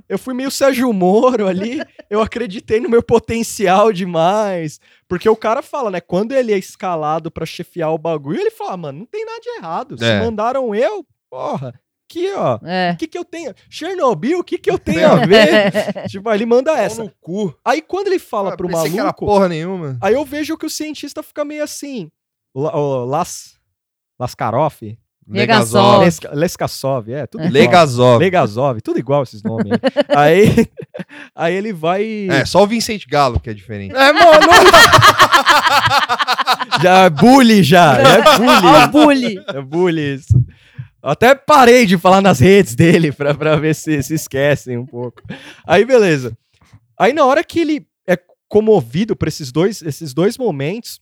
[0.09, 5.63] eu fui meio Sérgio Moro ali, eu acreditei no meu potencial demais, porque o cara
[5.63, 9.07] fala, né, quando ele é escalado pra chefiar o bagulho, ele fala, "Ah, mano, não
[9.07, 10.21] tem nada de errado, se É.
[10.21, 11.73] mandaram eu, porra,
[12.09, 12.93] aqui, ó, É.
[12.93, 13.53] o que que eu tenho?
[13.69, 15.73] Chernobyl, o que que eu tenho a ver?
[16.09, 17.03] tipo, aí ele manda essa.
[17.03, 17.55] no cu.
[17.65, 19.97] Aí quando ele fala Ah, pro pensei que era maluco, porra nenhuma.
[20.01, 22.11] aí eu vejo que o cientista fica meio assim,
[22.55, 23.57] o Las,
[24.19, 24.75] Laskarov,
[25.29, 26.05] Legasov.
[26.05, 27.53] Leska- Leskasov, é, tudo igual.
[27.53, 28.19] Legasov.
[28.21, 29.73] Legasov, tudo igual esses nomes.
[30.09, 30.67] aí, aí,
[31.35, 32.29] aí ele vai...
[32.31, 33.93] É, só o Vicente Galo que é diferente.
[33.93, 34.47] É, mano!
[36.81, 37.99] já é bully, já.
[37.99, 39.35] É Ó, bully.
[39.35, 39.45] bully.
[39.49, 40.45] É bully isso.
[41.07, 45.23] Até parei de falar nas redes dele pra, pra ver se se esquecem um pouco.
[45.67, 46.37] Aí, beleza.
[46.99, 48.19] Aí, na hora que ele é
[48.49, 51.01] comovido por esses dois, esses dois momentos,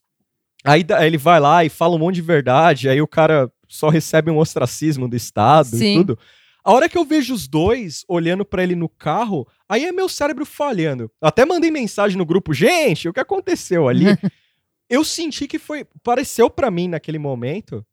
[0.64, 3.88] aí da- ele vai lá e fala um monte de verdade, aí o cara só
[3.88, 5.94] recebe um ostracismo do Estado Sim.
[5.94, 6.18] e tudo.
[6.62, 10.08] A hora que eu vejo os dois olhando pra ele no carro, aí é meu
[10.08, 11.10] cérebro falhando.
[11.20, 14.04] Até mandei mensagem no grupo, gente, o que aconteceu ali?
[14.88, 15.86] eu senti que foi.
[16.02, 17.84] Pareceu pra mim naquele momento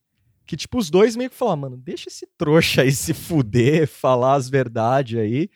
[0.45, 4.33] que, tipo, os dois meio que falaram, mano, deixa esse trouxa aí se fuder, falar
[4.35, 5.49] as verdades aí.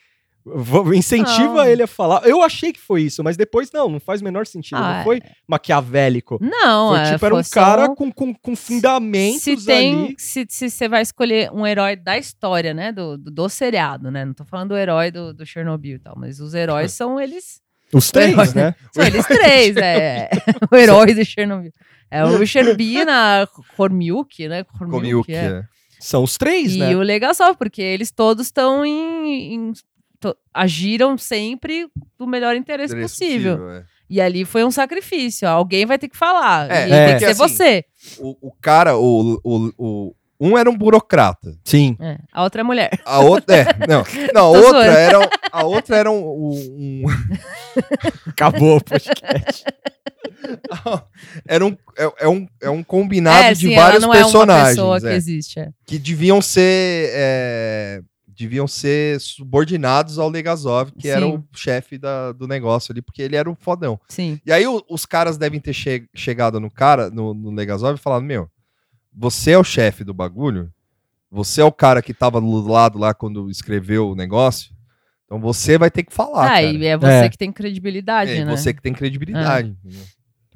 [0.95, 1.65] Incentiva Não.
[1.65, 2.23] ele a falar.
[2.27, 4.77] Eu achei que foi isso, mas depois não, não faz o menor sentido.
[4.77, 6.37] Ah, não foi maquiavélico.
[6.39, 10.15] Não, foi é, tipo, era um cara um- com, com, com fundamentos se tem, ali.
[10.17, 14.33] se você vai escolher um herói da história, né, do, do, do seriado, né, não
[14.35, 17.59] tô falando do herói do, do Chernobyl e tal, mas os heróis são eles,
[17.91, 18.75] Os três, heróis, né?
[18.91, 20.29] são eles três, é,
[20.71, 21.71] o herói do Chernobyl.
[22.11, 25.35] É o Sherbina, Kormiuk, né, Komiuk, é.
[25.35, 25.63] é.
[25.99, 26.95] São os três, E né?
[26.95, 29.73] o Legasov, porque eles todos estão em, em-
[30.19, 31.87] to- agiram sempre
[32.17, 33.69] do melhor interesse, Interesse possível.
[33.71, 33.83] é.
[34.07, 35.47] E ali foi um sacrifício.
[35.49, 36.69] Alguém vai ter que falar.
[36.69, 37.05] É, e é.
[37.07, 37.85] tem que ser assim, você.
[38.19, 41.57] O, o cara, o, o, o- um era um burocrata.
[41.63, 41.97] Sim.
[41.99, 42.91] É, A outra é mulher.
[43.03, 44.85] A outra, é, não, não, a outra zoando.
[44.97, 47.03] era, um- a outra era um- um-
[48.29, 49.63] Acabou o podcast.
[51.47, 54.81] era um, é, é um, é um combinado é, de sim, vários não personagens, é
[54.81, 55.59] uma pessoa que é, existe.
[55.59, 55.69] é.
[55.85, 61.33] que deviam ser, é, deviam ser subordinados ao Legazov, que era Sim.
[61.35, 63.99] o chefe da- do negócio ali, porque ele era o fodão.
[64.09, 64.39] Sim.
[64.45, 68.01] E aí o- os caras devem ter che- chegado no cara, no, no Legazov, e
[68.01, 68.49] falado, meu,
[69.13, 70.69] você é o chefe do bagulho,
[71.31, 74.73] você é o cara que tava do lado lá quando escreveu o negócio,
[75.25, 76.61] então você vai ter que falar, Ah, cara.
[76.63, 77.29] e é você É.
[77.29, 78.55] que tem credibilidade, É, né?
[78.55, 79.69] você que tem credibilidade.
[79.69, 80.05] entendeu?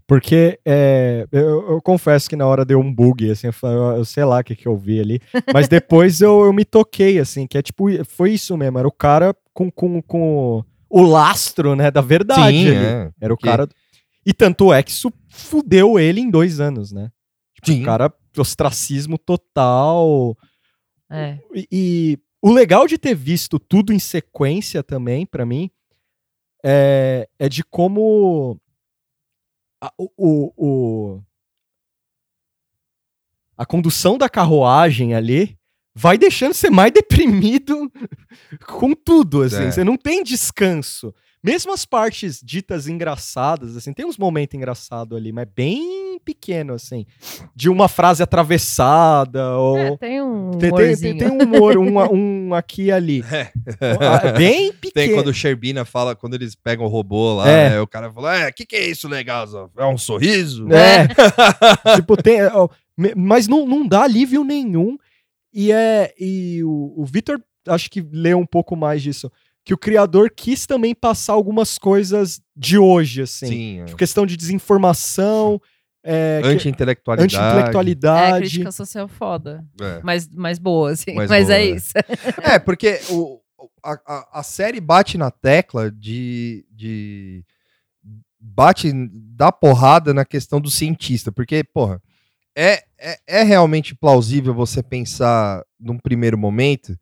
[0.10, 4.26] Porque é, eu, eu confesso que na hora deu um bug, assim, eu, eu- sei
[4.26, 5.22] lá o que, que eu vi ali.
[5.54, 8.92] Mas depois eu, eu me toquei, assim, que é tipo, foi isso mesmo, era o
[8.92, 12.58] cara com, com, com o lastro, né, da verdade.
[12.58, 12.76] Sim, ali.
[12.86, 13.70] é, Era o porque- cara.
[14.26, 17.12] E tanto é que isso fudeu ele em dois anos, né?
[17.56, 17.82] Tipo, Sim.
[17.84, 20.36] o cara, ostracismo total.
[21.10, 21.38] É.
[21.54, 25.70] E, e o legal de ter visto tudo em sequência também, pra mim,
[26.66, 28.60] é, é de como
[29.82, 31.22] a, o, o-
[33.58, 35.58] a condução da carruagem ali
[35.94, 37.92] vai deixando você mais deprimido
[38.68, 39.64] com tudo, assim.
[39.64, 39.72] É.
[39.72, 41.14] Você não tem descanso.
[41.42, 47.06] Mesmo as partes ditas engraçadas, assim, tem uns momentos engraçados ali, mas bem pequeno, assim.
[47.56, 49.78] De uma frase atravessada, ou...
[49.78, 51.98] É, tem um Tem, tem, tem, tem um humor, um,
[52.50, 53.24] um aqui e ali.
[54.02, 54.92] Ah, Bem pequeno.
[54.94, 57.70] Tem quando o Sherbina fala, quando eles pegam o robô lá, É.
[57.70, 59.46] né, o cara fala, é, o que, que é isso legal?
[59.78, 60.68] É um sorriso?
[60.74, 61.08] É.
[61.96, 62.42] tipo, tem.
[62.48, 62.68] ó,
[62.98, 64.98] me- Mas não, não dá alívio nenhum.
[65.54, 66.14] E é.
[66.20, 69.32] E o, o Vitor, acho que leu um pouco mais disso.
[69.70, 73.46] Que o criador quis também passar algumas coisas de hoje, assim.
[73.46, 73.86] Sim, é.
[73.86, 75.62] Tipo, questão de desinformação.
[76.04, 77.36] É, que- Anti-intelectualidade.
[77.36, 78.50] É, anti-intelectualidade.
[78.50, 79.64] crítica social foda.
[79.80, 80.00] É.
[80.02, 81.14] Mas, mas boa, assim.
[81.14, 81.70] Mais mas boa, é é.
[81.70, 81.94] isso.
[82.42, 83.40] É, porque o,
[83.84, 87.46] a, a, a série bate na tecla de, de.
[88.40, 91.32] Bate da porrada na questão do cientista.
[91.32, 92.02] Porque, porra,
[92.58, 96.98] é, é, é realmente plausível você pensar num primeiro momento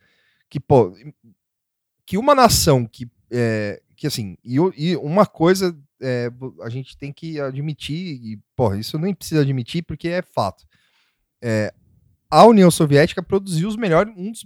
[0.49, 0.93] que, pô,
[2.07, 3.07] que uma nação que.
[3.29, 6.31] É, que assim, e, e uma coisa é,
[6.61, 10.65] a gente tem que admitir, e, porra, isso nem precisa admitir porque é fato.
[11.41, 11.73] É,
[12.29, 14.45] a União Soviética produziu os melhores, um dos,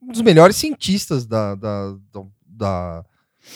[0.00, 3.04] um dos melhores cientistas da, da, da, da,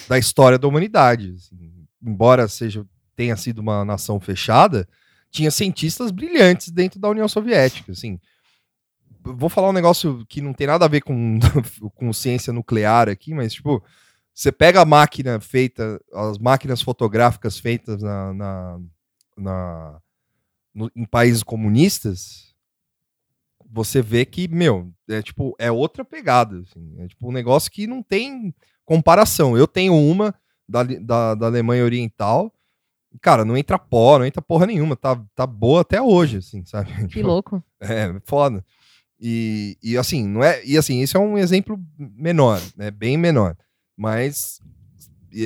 [0.09, 1.35] da história da humanidade.
[1.37, 1.87] assim.
[2.03, 2.87] Embora seja
[3.17, 4.89] tenha sido uma nação fechada,
[5.31, 7.93] tinha cientistas brilhantes dentro da União Soviética.
[7.93, 8.19] Assim.
[9.25, 11.39] Vou falar um negócio que não tem nada a ver com,
[11.95, 13.83] com ciência nuclear aqui, mas tipo,
[14.33, 18.81] você pega a máquina feita, as máquinas fotográficas feitas na, na,
[19.37, 20.01] na-
[20.75, 22.55] no- em países comunistas,
[23.71, 26.61] você vê que, meu, é tipo, é outra pegada.
[26.61, 26.95] assim.
[26.99, 29.57] é tipo um negócio que não tem comparação.
[29.57, 30.35] Eu tenho uma
[30.69, 32.53] da, da, da Alemanha Oriental.
[33.21, 34.95] Cara, não entra pó, não entra porra nenhuma.
[34.97, 37.07] Tá, tá boa até hoje, assim, sabe?
[37.09, 37.63] Que louco.
[37.81, 38.65] É, foda.
[39.27, 40.63] E, e assim, não é.
[40.67, 42.91] E assim, esse é um exemplo menor, né?
[42.91, 43.57] Bem menor.
[43.97, 44.61] Mas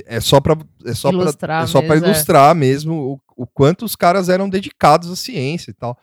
[0.05, 2.11] é só para é só para Ilustrar é só para mesmo, é.
[2.11, 2.95] ilustrar mesmo
[3.37, 5.97] o, o quanto os caras eram dedicados à ciência e tal.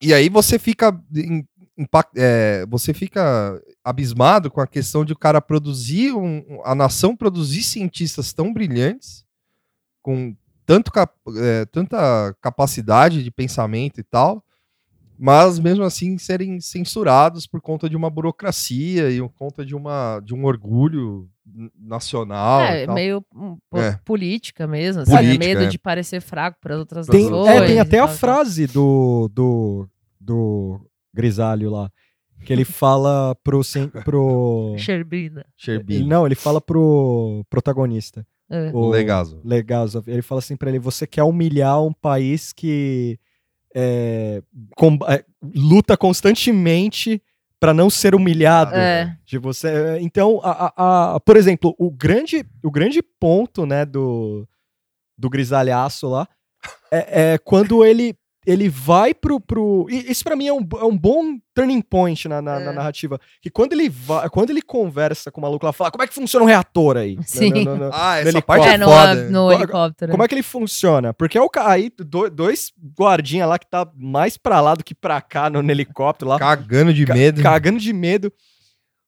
[0.00, 1.46] E aí você fica em-
[1.76, 7.14] impact- é, você fica abismado com a questão de o cara produzir um, a nação
[7.14, 9.22] produzir cientistas tão brilhantes
[10.00, 10.34] com
[10.64, 14.42] tanto cap- é, tanta capacidade de pensamento e tal,
[15.18, 20.20] mas mesmo assim serem censurados por conta de uma burocracia e por conta de uma
[20.20, 21.28] de um orgulho
[21.78, 22.60] nacional.
[22.62, 22.94] e é, tal.
[22.94, 23.98] meio hum, po- É.
[24.04, 25.02] política mesmo.
[25.02, 25.12] Assim?
[25.16, 25.66] Política, Medo é.
[25.66, 27.48] de parecer fraco para outras Tem, pessoas.
[27.48, 29.88] é, tem até a tal, frase do, do,
[30.20, 30.80] do
[31.12, 31.90] Grisalho lá.
[32.44, 33.60] Que ele fala pro.
[34.04, 35.46] pro Sherbina.
[35.56, 36.06] Sherbina.
[36.06, 38.26] não, ele fala pro protagonista.
[38.50, 38.70] É.
[38.74, 39.40] O Legazo.
[39.42, 40.06] Legazov.
[40.10, 43.18] Ele fala assim pra ele: você quer humilhar um país que
[43.74, 44.42] é,
[44.76, 45.24] com- é,
[45.54, 47.20] luta constantemente
[47.58, 48.74] pra não ser humilhado.
[48.74, 49.16] É.
[49.24, 49.98] De você.
[50.00, 54.46] Então, a, a- a- por exemplo, o grande, o grande ponto né, do,
[55.16, 56.28] do grisalhaço lá
[56.92, 58.14] é, é quando ele,
[58.46, 59.40] ele vai pro.
[59.40, 62.70] pro e isso pra mim é um, é um bom turning point na, na- na
[62.72, 62.74] É.
[62.74, 63.18] narrativa.
[63.40, 66.14] Que quando ele, vai, quando ele conversa com o maluco lá, fala: como é que
[66.14, 67.16] funciona um reator aí?
[67.26, 67.50] Sim.
[67.64, 69.14] No- no- no- Ah, no essa parte É, é no, foda.
[69.30, 70.10] no Co- helicóptero.
[70.12, 71.12] como é que ele funciona?
[71.14, 74.84] Porque é o ca- aí do- dois guardinha lá que tá mais pra lá do
[74.84, 77.42] que pra cá no, no helicóptero lá, Cagando de ca- medo.
[77.42, 78.32] cagando de medo.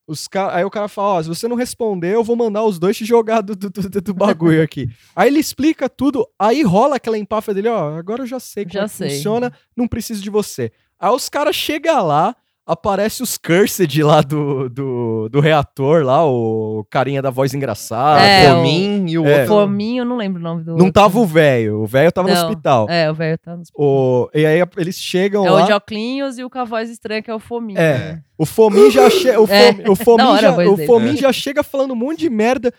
[0.07, 0.55] Os ca...
[0.55, 3.03] Aí o cara fala, ó, se você não responder, eu vou mandar os dois te
[3.03, 4.89] jogar do, do, do- do bagulho aqui.
[5.13, 8.73] aí ele explica tudo, aí rola aquela empáfia dele, ó, agora eu já sei como
[8.73, 9.09] Já é que sei.
[9.09, 10.71] funciona, não preciso de você.
[10.97, 12.33] Aí os caras chegam lá,
[12.67, 18.21] aparece os cursed lá do, do, do reator, lá, o carinha da voz engraçada.
[18.21, 19.31] É, o- Fomin e o É.
[19.41, 19.47] outro.
[19.47, 20.71] Fominho, eu não lembro o nome do.
[20.71, 20.91] Não outro.
[20.91, 22.87] tava o velho, o velho tava no Não, hospital.
[22.89, 23.85] É, o velho tá no hospital.
[23.85, 24.29] O...
[24.33, 25.63] E aí eles chegam É lá...
[25.63, 27.79] o de Oclinhos e o com a voz estranha, que é o Fominho.
[27.79, 27.97] É.
[27.97, 28.21] né?
[28.37, 29.29] O Fomin já, che...
[29.37, 30.77] o É, Fomin, o Fomin já, o.
[30.85, 31.17] Fomin É.
[31.17, 32.73] já chega falando um monte de merda.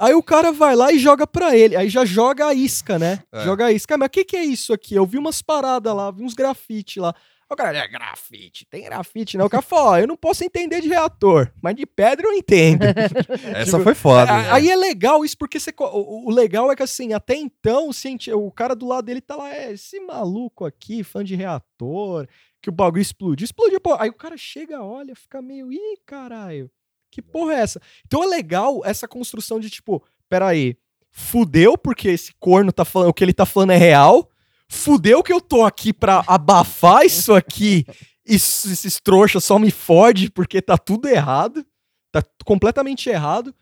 [0.00, 1.74] Aí o cara vai lá e joga pra ele.
[1.74, 3.18] Aí já joga a isca, né?
[3.32, 3.40] É.
[3.44, 3.94] Joga a isca.
[3.94, 4.94] Ah, Mas o que, que é isso aqui?
[4.94, 7.12] Eu vi umas paradas lá, vi uns grafite lá.
[7.50, 9.46] O cara, é grafite, tem grafite, não.
[9.46, 12.82] O cara fala, eu não posso entender de reator, mas de pedra eu entendo.
[13.56, 14.30] Essa foi foda.
[14.30, 17.88] A- Aí é legal isso, porque você o, o legal é que, assim, até então,
[17.88, 22.28] o, o cara do lado dele tá lá, é, esse maluco aqui, fã de reator,
[22.60, 23.44] que o bagulho explodiu.
[23.46, 23.96] Explodiu, pô.
[23.98, 26.70] Aí o cara chega, olha, fica meio, ih, caralho,
[27.10, 27.80] que porra é essa?
[28.06, 30.76] Então é legal essa construção de, tipo, peraí,
[31.10, 34.28] fudeu porque esse corno tá falando, o que ele tá falando é real,
[34.70, 37.84] fudeu que eu tô aqui pra abafar isso aqui,
[38.26, 41.64] isso, esses trouxas só me fode porque tá tudo errado,
[42.12, 43.54] tá completamente errado.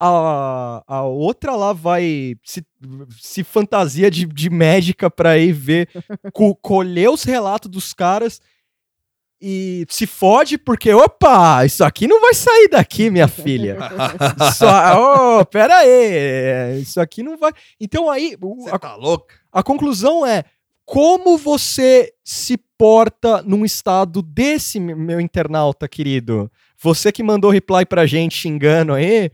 [0.00, 2.66] A, a outra lá vai se,
[3.18, 5.88] se fantasia de, de médica pra ir ver,
[6.32, 8.40] co- colher os relatos dos caras
[9.40, 13.78] e se fode porque, opa, isso aqui não vai sair daqui, minha filha.
[14.56, 17.52] Só, oh, pera aí, isso aqui não vai.
[17.80, 18.36] Então aí,
[18.72, 19.34] a, tá louca?
[19.54, 20.44] A conclusão é
[20.84, 26.50] como você se porta num estado desse, me- meu internauta querido.
[26.82, 29.30] Você que mandou reply pra gente xingando aí,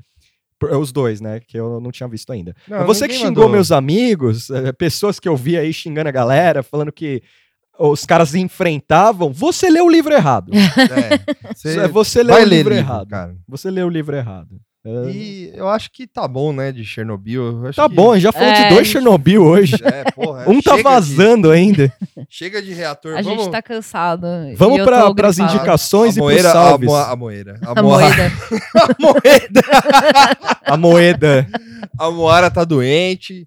[0.79, 2.55] os dois, né, que eu não tinha visto ainda.
[2.69, 3.49] Não, você que xingou mandou.
[3.49, 7.23] meus amigos, eh, pessoas que eu vi aí xingando a galera, falando que
[7.79, 10.53] os caras enfrentavam, você leu o livro errado.
[11.51, 13.09] É, Você, você leu o livro livro, errado.
[13.09, 13.35] cara.
[13.49, 14.61] Você leu o livro errado.
[14.83, 17.71] É, E eu acho que tá bom, né, de Chernobyl.
[17.77, 19.77] Tá que- bom, já falou É, de a dois gente- Chernobyl hoje.
[19.85, 21.93] É, porra, Um tá chega de- vazando ainda.
[22.31, 23.17] chega de reator.
[23.19, 24.27] A vamos gente tá cansado.
[24.51, 26.91] e Vamos pra, pras indicações a e moeira, pros a, salves.
[26.91, 27.61] a moeira.
[27.63, 28.33] A, A moeda.
[28.75, 29.63] a moeda.
[30.65, 31.47] A moeda.
[31.99, 33.47] A Moara tá doente.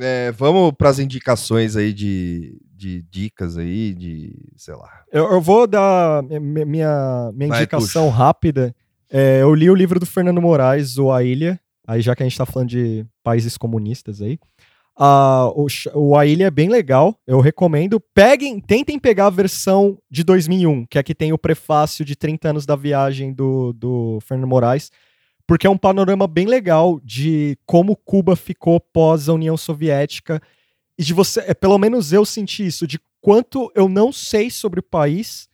[0.00, 4.88] É, vamos pras indicações aí de, de dicas aí, de, sei lá.
[5.12, 8.72] Eu, eu vou dar mi- mi- minha, minha Vai, indicação rápida.
[9.10, 11.58] É, eu li o livro do Fernando Moraes, O A Ilha.
[11.86, 14.38] Aí, já que a gente tá falando de países comunistas aí.
[15.54, 17.18] O, o A Ilha é bem legal.
[17.26, 18.00] Eu recomendo.
[18.14, 22.50] Peguem, tentem pegar a versão de 2001, que é que tem o prefácio de 30
[22.50, 24.90] anos da viagem do, do Fernando Moraes.
[25.46, 30.42] Porque é um panorama bem legal de como Cuba ficou pós a União Soviética.
[30.98, 34.80] E de você, é, pelo menos eu senti isso, de quanto eu não sei sobre
[34.80, 35.48] o país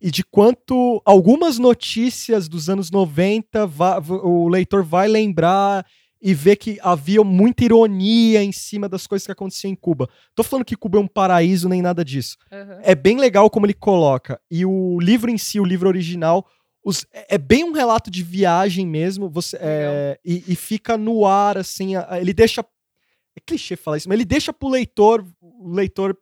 [0.00, 5.84] e de quanto algumas notícias dos anos 90 va- v- o leitor vai lembrar
[6.20, 10.08] e ver que havia muita ironia em cima das coisas que aconteciam em Cuba.
[10.34, 12.36] Tô falando que Cuba é um paraíso nem nada disso.
[12.50, 12.78] Uhum.
[12.82, 14.40] É bem legal como ele coloca.
[14.50, 16.44] E o livro em si, o livro original,
[16.84, 19.28] os- é é bem um relato de viagem mesmo.
[19.30, 21.92] Você, é, e, e fica no ar, assim.
[22.20, 22.64] ele deixa.
[23.36, 26.16] É clichê falar isso, mas ele deixa pro leitor, o leitor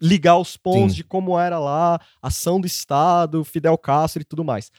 [0.00, 0.96] ligar os pontos Sim.
[0.96, 4.70] de como era lá, ação do Estado, Fidel Castro e tudo mais.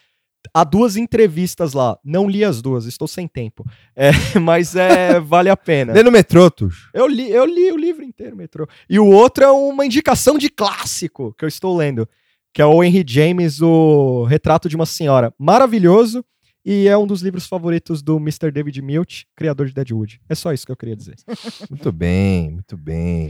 [0.54, 1.98] Há duas entrevistas lá.
[2.04, 3.66] Não li as duas, estou sem tempo.
[3.96, 5.94] É, mas é, vale a pena.
[5.94, 6.90] Lê no metrô, Tuxo.
[6.94, 8.68] Eu li, eu li o livro inteiro, metrô.
[8.90, 12.08] E o outro é uma indicação de clássico que eu estou lendo,
[12.54, 15.34] que é o Henry James, o Retrato de uma Senhora.
[15.38, 16.24] Maravilhoso.
[16.70, 18.52] E é um dos livros favoritos do Mr.
[18.52, 20.20] David Milch, criador de Deadwood.
[20.28, 21.16] É só isso que eu queria dizer.
[21.70, 23.30] Muito bem, muito bem.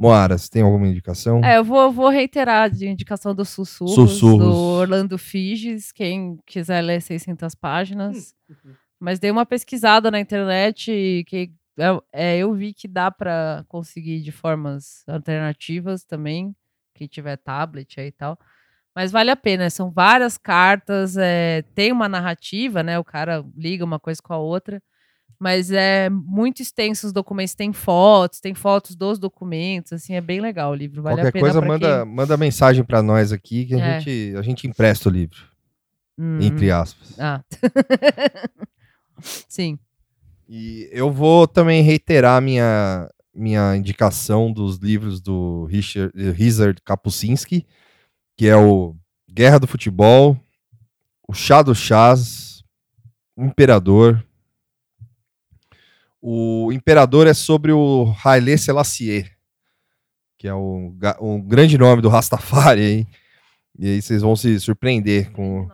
[0.00, 1.44] Moara, você tem alguma indicação?
[1.44, 4.38] É, eu vou, vou reiterar de indicação dos sussurros, Sussurros.
[4.38, 8.34] do Orlando Figes, quem quiser ler 600 páginas.
[8.98, 13.62] Mas dei uma pesquisada na internet e que é, é, eu vi que dá para
[13.68, 16.56] conseguir de formas alternativas também,
[16.94, 18.38] quem tiver tablet aí e tal.
[18.96, 22.98] Mas vale a pena, são várias cartas, é, tem uma narrativa, né?
[22.98, 24.82] O cara liga uma coisa com a outra.
[25.42, 30.38] Mas é muito extenso os documentos, tem fotos, tem fotos dos documentos, assim, é bem
[30.38, 32.14] legal o livro, vale Qualquer coisa, manda, quem...
[32.14, 34.00] manda mensagem pra nós aqui que a, É.
[34.00, 35.38] gente, a gente empresta o livro.
[36.18, 37.18] Hum, Entre aspas.
[37.18, 37.42] Ah.
[39.48, 39.78] Sim.
[40.46, 47.66] E eu vou também reiterar minha, minha indicação dos livros do Richard, Richard Kapuscinski,
[48.36, 48.94] que é o
[49.32, 50.36] Guerra do Futebol,
[51.26, 52.62] o Chá do Chás,
[53.36, 54.22] o Imperador.
[56.20, 59.30] O Imperador é sobre o Haile Selassie,
[60.38, 62.80] que é o, um grande nome do Rastafari.
[62.80, 63.06] aí.
[63.78, 65.68] E aí vocês vão se surpreender com...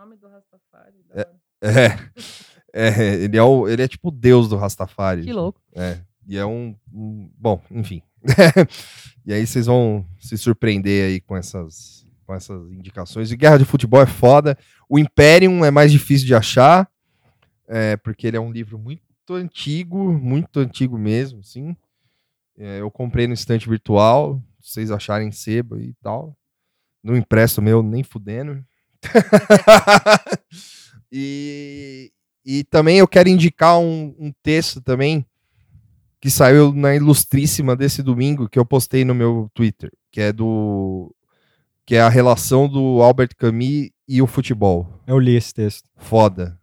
[1.62, 1.96] É.
[2.78, 5.22] É, ele é, o, ele é tipo o deus do Rastafari.
[5.22, 5.58] Que louco.
[5.74, 5.96] É.
[6.28, 6.76] E é um.
[6.92, 8.02] um- bom, enfim.
[9.24, 13.32] e aí vocês vão se surpreender aí com essas, com essas indicações.
[13.32, 14.58] E Guerra de Futebol é foda.
[14.90, 16.86] O Imperium é mais difícil de achar,
[17.66, 21.76] é, porque ele é um livro muito antigo, muito antigo mesmo, sim.
[22.58, 26.36] É, eu comprei no estante virtual, se vocês acharem seba e tal.
[27.02, 28.64] Não impresso meu nem fudendo.
[31.12, 32.10] e,
[32.44, 35.24] e também eu quero indicar um, um texto também
[36.20, 41.14] que saiu na Ilustríssima desse domingo, que eu postei no meu Twitter, que é do
[41.84, 44.88] que é a relação do Albert Camus e o futebol.
[45.06, 45.88] Eu li esse texto.
[45.96, 46.58] Foda.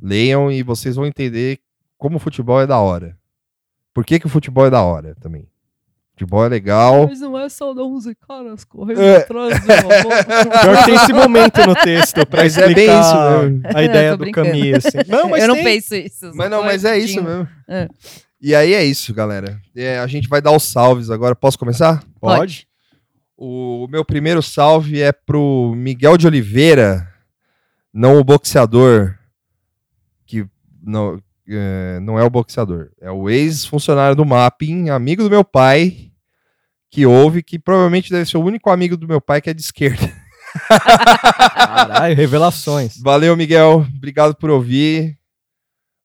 [0.00, 1.60] Leiam e vocês vão entender
[1.98, 3.18] como o futebol é da hora.
[3.92, 5.46] Por que, que o futebol é da hora também?
[6.12, 7.06] Futebol é legal.
[7.08, 9.18] Mas não é só 11 caras correndo É.
[9.18, 10.24] atrás de uma bola.
[10.62, 13.62] Pior que tem esse momento no texto pra Mas é explicar bem isso mesmo.
[13.78, 14.30] a ideia Tô do.
[14.32, 14.86] Camus.
[14.86, 14.98] Assim.
[15.10, 15.64] Não, mas eu não tem.
[15.64, 16.30] penso isso.
[16.34, 17.48] Mas não, mas é isso mesmo.
[17.68, 17.88] É.
[18.40, 19.60] E aí é isso, galera.
[19.76, 21.34] É, a gente vai dar os salves agora.
[21.36, 22.02] Posso começar?
[22.20, 22.66] Pode?
[23.36, 27.06] O meu primeiro salve é pro Miguel de Oliveira,
[27.92, 29.14] não o boxeador,
[30.26, 30.44] que
[30.82, 36.10] não, é, não é o boxeador, é o ex-funcionário do Mapping, amigo do meu pai,
[36.90, 39.62] que ouve, que provavelmente deve ser o único amigo do meu pai que é de
[39.62, 40.10] esquerda.
[40.68, 42.98] Caralho, revelações.
[43.00, 43.86] Valeu, Miguel.
[43.96, 45.18] Obrigado por ouvir.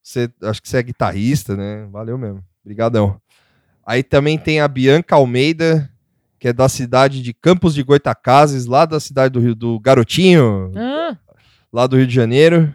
[0.01, 1.87] Você, acho que você é guitarrista, né?
[1.91, 2.43] Valeu mesmo.
[2.63, 3.19] Obrigadão.
[3.85, 5.89] Aí também tem a Bianca Almeida,
[6.39, 10.71] que é da cidade de Campos de Goitacazes, lá da cidade do Rio do Garotinho,
[10.75, 11.17] Ah,
[11.71, 12.73] lá do Rio de Janeiro.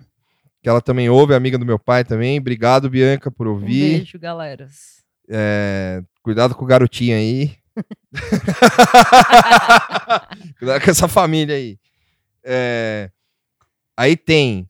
[0.69, 2.39] Que ela também ouve, é amiga do meu pai também.
[2.39, 4.01] Obrigado, Bianca, por um ouvir.
[4.01, 4.69] beijo, galera.
[5.27, 7.53] É, cuidado com o garotinho aí.
[10.59, 11.79] cuidado com essa família aí.
[12.45, 13.09] É,
[13.97, 14.69] aí tem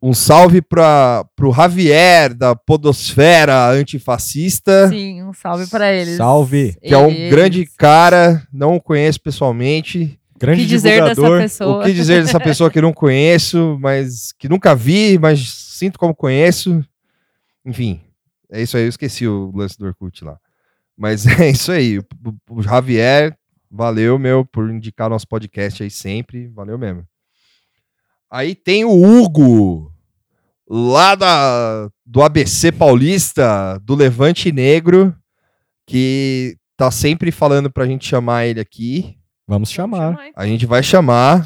[0.00, 6.16] um salve para pro Javier da Podosfera Antifascista, Sim, um salve pra eles.
[6.16, 6.78] Salve.
[6.82, 7.30] que é um Eles.
[7.30, 10.18] grande cara, não o conheço pessoalmente.
[10.40, 11.40] Grande que dizer dessa divulgador.
[11.42, 11.82] pessoa?
[11.82, 16.14] O que dizer dessa pessoa que não conheço, mas que nunca vi, mas sinto como
[16.14, 16.82] conheço.
[17.64, 18.00] Enfim,
[18.50, 18.84] é isso aí.
[18.84, 20.38] Eu esqueci o lance do Orkut lá.
[20.96, 21.98] Mas é isso aí.
[21.98, 22.04] O,
[22.48, 23.36] o Javier,
[23.70, 26.48] valeu, meu, por indicar nosso podcast aí sempre.
[26.48, 27.06] Valeu mesmo.
[28.30, 29.92] Aí tem o Hugo,
[30.66, 35.14] lá da, do ABC Paulista, do Levante Negro,
[35.84, 39.19] que tá sempre falando pra gente chamar ele aqui.
[39.50, 40.16] Vamos chamar.
[40.36, 41.44] A gente vai chamar.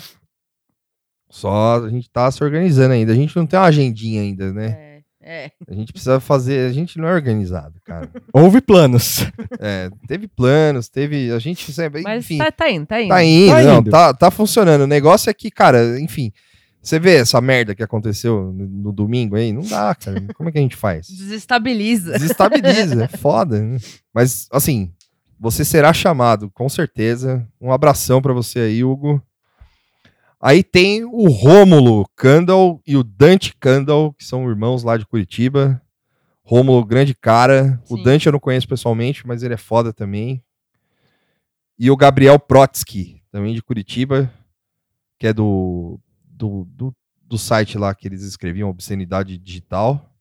[1.31, 3.12] Só a gente tá se organizando ainda.
[3.12, 4.66] A gente não tem uma agendinha ainda, né?
[5.22, 5.51] É, é.
[5.66, 6.68] A gente precisa fazer.
[6.68, 8.10] A gente não é organizado, cara.
[8.31, 9.20] Houve planos.
[9.59, 11.32] É, teve planos, teve.
[11.32, 12.02] A gente sempre.
[12.02, 13.09] Mas enfim, tá, tá indo, tá indo.
[13.09, 13.90] tá indo, Tá não, indo.
[13.90, 14.82] tá, tá funcionando.
[14.82, 16.31] O negócio é que, cara, enfim.
[16.82, 19.51] Você vê essa merda que aconteceu no, no domingo aí?
[19.51, 20.22] Não dá, cara.
[20.35, 21.06] Como é que a gente faz?
[21.09, 22.12] Desestabiliza.
[22.12, 23.59] Desestabiliza, é foda.
[23.62, 23.78] né?
[24.12, 24.93] Mas, assim,
[25.39, 27.47] você será chamado, com certeza.
[27.61, 29.23] Um abração pra você aí, Hugo.
[30.40, 35.81] Aí tem o Rômulo Candle e o Dante Candle, que são irmãos lá de Curitiba.
[36.43, 37.82] Rômulo, grande cara.
[37.89, 38.02] O Sim.
[38.02, 40.43] Dante eu não conheço pessoalmente, mas ele é foda também.
[41.78, 44.31] E o Gabriel Protsky, também de Curitiba,
[45.19, 50.15] que é do, do, do, do site lá que eles escreviam, Obscenidade Digital.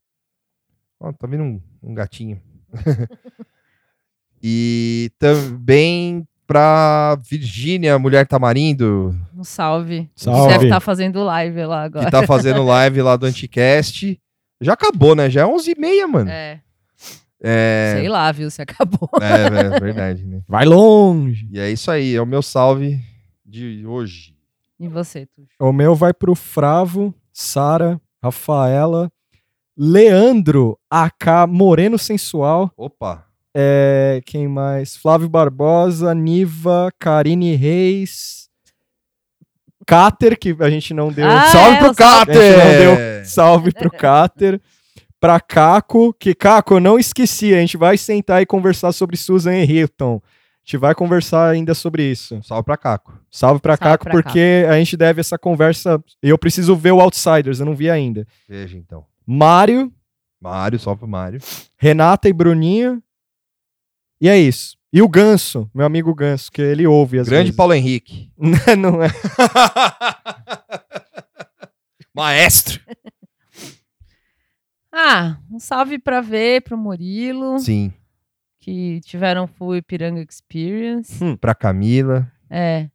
[1.00, 2.42] Ó, tá vendo um, um gatinho.
[4.44, 10.10] e também pra Virgínia, Mulher Tamarindo, Um salve.
[10.16, 10.52] Salve.
[10.54, 12.06] Deve estar fazendo live lá agora.
[12.06, 14.20] que tá fazendo live lá do Anticast.
[14.62, 15.30] Já acabou, né?
[15.30, 16.30] Já é 11h30, mano.
[16.30, 16.60] É,
[17.42, 18.50] É, sei lá, viu?
[18.52, 19.10] Se acabou.
[19.22, 20.42] é, é verdade, né?
[20.48, 21.48] Vai longe.
[21.52, 23.00] E é isso aí, é o meu salve
[23.46, 24.36] de hoje.
[24.80, 25.50] E você, Tuxo?
[25.60, 29.10] O meu vai pro Fravo, Sara, Rafaela,
[29.78, 32.72] Leandro, AK Moreno Sensual.
[32.78, 33.26] Opa,
[33.56, 34.96] É, quem mais?
[34.96, 38.50] Flávio Barbosa, Niva, Karine Reis,
[39.86, 41.28] Cáter, que a gente não deu.
[41.28, 42.32] Ah, salve é, pro o salve.
[42.32, 42.78] A gente não Cáter!
[42.80, 44.62] deu salve pro Cáter.
[45.20, 49.56] Pra Caco, que Caco, eu não esqueci, a gente vai sentar e conversar sobre Susan
[49.56, 50.22] e Hilton.
[50.26, 52.42] A gente vai conversar ainda sobre isso.
[52.44, 53.18] Salve pra Caco.
[53.32, 56.02] Salve pra Salve Caco, pra porque a gente deve essa conversa.
[56.22, 58.26] Eu preciso ver o Outsiders, eu não vi ainda.
[58.50, 59.06] Veja então.
[59.26, 59.92] Mário,
[60.42, 61.40] Mário, salve pro Mário.
[61.78, 63.02] Renata e Bruninho.
[64.24, 64.78] E é isso.
[64.94, 67.58] E o Ganso, meu amigo Ganso, que ele ouve as Grande vezes.
[67.58, 68.32] Paulo Henrique.
[68.80, 69.10] não é.
[72.16, 72.80] Maestro.
[74.96, 77.92] Ah, um salve pra ver pro Murilo, Sim,
[78.60, 81.12] que tiveram Full Ipiranga Experience.
[81.24, 81.36] Hum.
[81.36, 82.92] pra Camila, É,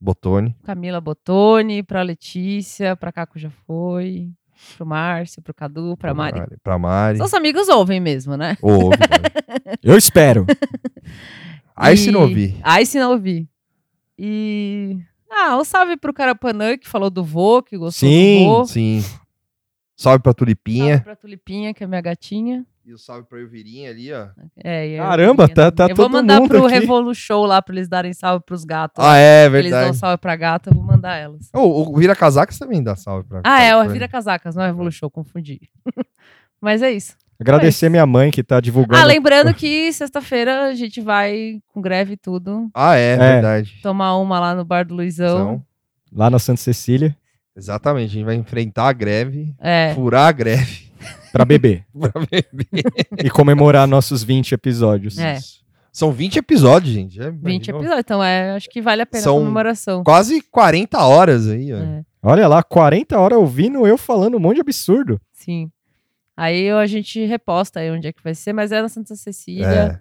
[0.00, 0.56] Botone.
[0.64, 4.30] Camila Botoni, pra Letícia, pra Caco já foi.
[4.76, 6.40] Pro Márcio, pro Cadu, pra Mari.
[6.62, 7.18] Pra Mari.
[7.18, 8.56] Seus amigos ouvem mesmo, né?
[8.60, 8.96] Ouve?
[9.82, 10.46] Eu espero.
[11.74, 12.56] Aí se não ouvir.
[12.62, 13.48] Aí se não ouvir.
[14.18, 14.98] E.
[15.30, 18.64] Ah, um salve pro Carapanã que falou do vô, que gostou Sim, do vô.
[18.64, 19.04] Sim.
[19.94, 21.00] Salve pra Salve Tulipinha.
[21.00, 22.64] pra Tulipinha, que é minha gatinha.
[22.88, 24.28] E o salve pra Elvirinha ali, ó.
[24.62, 25.72] É, e Caramba, tá- também.
[25.72, 26.78] tá Eu vou todo mandar mundo pro aqui.
[26.78, 29.04] Revolu Show lá pra eles darem salve pros gatos.
[29.04, 29.96] Ah, é, Eles dão verdade.
[29.96, 31.50] salve pra gata, eu vou mandar elas.
[31.52, 33.88] Ô, o Vira Casacas também dá salve pra Ah, é, o.
[33.88, 35.60] Vira Casacas, não é Revolu Show, confundi.
[36.60, 37.16] Mas é isso.
[37.40, 39.02] Agradecer minha mãe que tá divulgando.
[39.02, 42.70] Ah, lembrando que sexta-feira a gente vai com greve e tudo.
[42.72, 43.80] Ah, é, verdade.
[43.82, 45.36] Tomar uma lá no bar do Luizão.
[45.40, 45.62] Então,
[46.12, 47.14] Lá na Santa Cecília.
[47.54, 49.92] exatamente, a gente vai enfrentar a greve, É.
[49.94, 50.85] furar a greve
[51.36, 51.84] Pra beber.
[51.98, 52.84] pra beber.
[53.24, 55.18] e comemorar nossos 20 episódios.
[55.18, 55.38] É.
[55.92, 57.20] São 20 episódios, gente.
[57.20, 57.80] É, 20 imaginou?
[57.80, 60.04] episódios, então é, acho que vale a pena São a comemoração.
[60.04, 61.76] Quase 40 horas aí, ó.
[61.78, 65.20] É, Olha lá, 40 horas ouvindo eu falando um monte de absurdo.
[65.32, 65.70] sim.
[66.38, 69.98] Aí a gente reposta aí onde é que vai ser, mas é na Santa Cecília.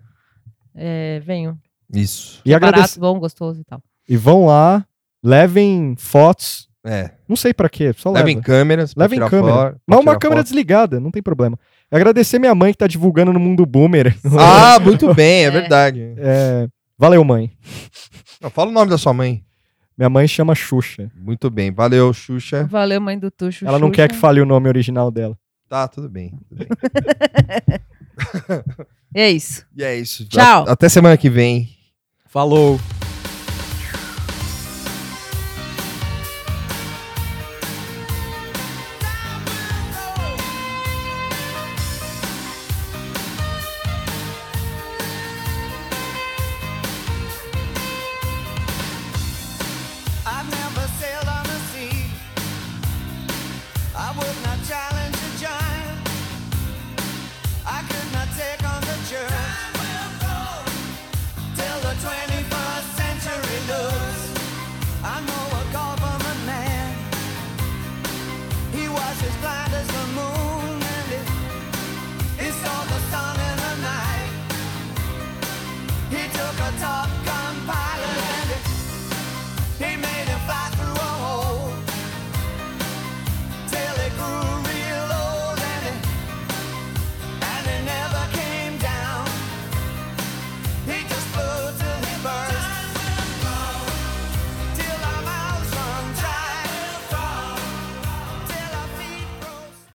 [0.76, 1.57] É, venham.
[1.94, 2.41] Isso.
[2.45, 2.99] E, É agradece...
[2.99, 3.82] barato, bom, gostoso e tal.
[4.10, 4.86] e vão lá,
[5.24, 6.68] levem fotos.
[6.86, 7.12] É.
[7.28, 8.45] Não sei pra quê, só Levem leva.
[8.45, 8.94] câmeras.
[8.94, 9.53] pra Levem tirar câmera.
[9.56, 10.48] fora- Mas uma câmera foto.
[10.48, 11.57] desligada, não tem problema.
[11.91, 14.16] E agradecer minha mãe que tá divulgando no Mundo Boomer.
[14.40, 15.52] Ah, muito bem, é, É.
[15.52, 16.14] verdade.
[16.18, 16.68] É,
[16.98, 17.52] Valeu, mãe.
[18.41, 19.44] Não, fala o nome da sua mãe.
[19.98, 21.10] Minha mãe chama Xuxa.
[21.16, 22.66] Muito bem, valeu, Xuxa.
[22.70, 23.66] Valeu, mãe do Tuxo.
[23.68, 23.95] Ela não Xuxa.
[24.07, 25.38] quer que fale o nome original dela.
[25.68, 26.38] Tá, tudo bem.
[26.49, 26.68] tudo bem.
[29.14, 29.66] É isso.
[29.76, 30.28] E é isso.
[30.28, 30.66] Tchau.
[30.68, 31.70] A- Até semana que vem.
[32.28, 32.80] Falou!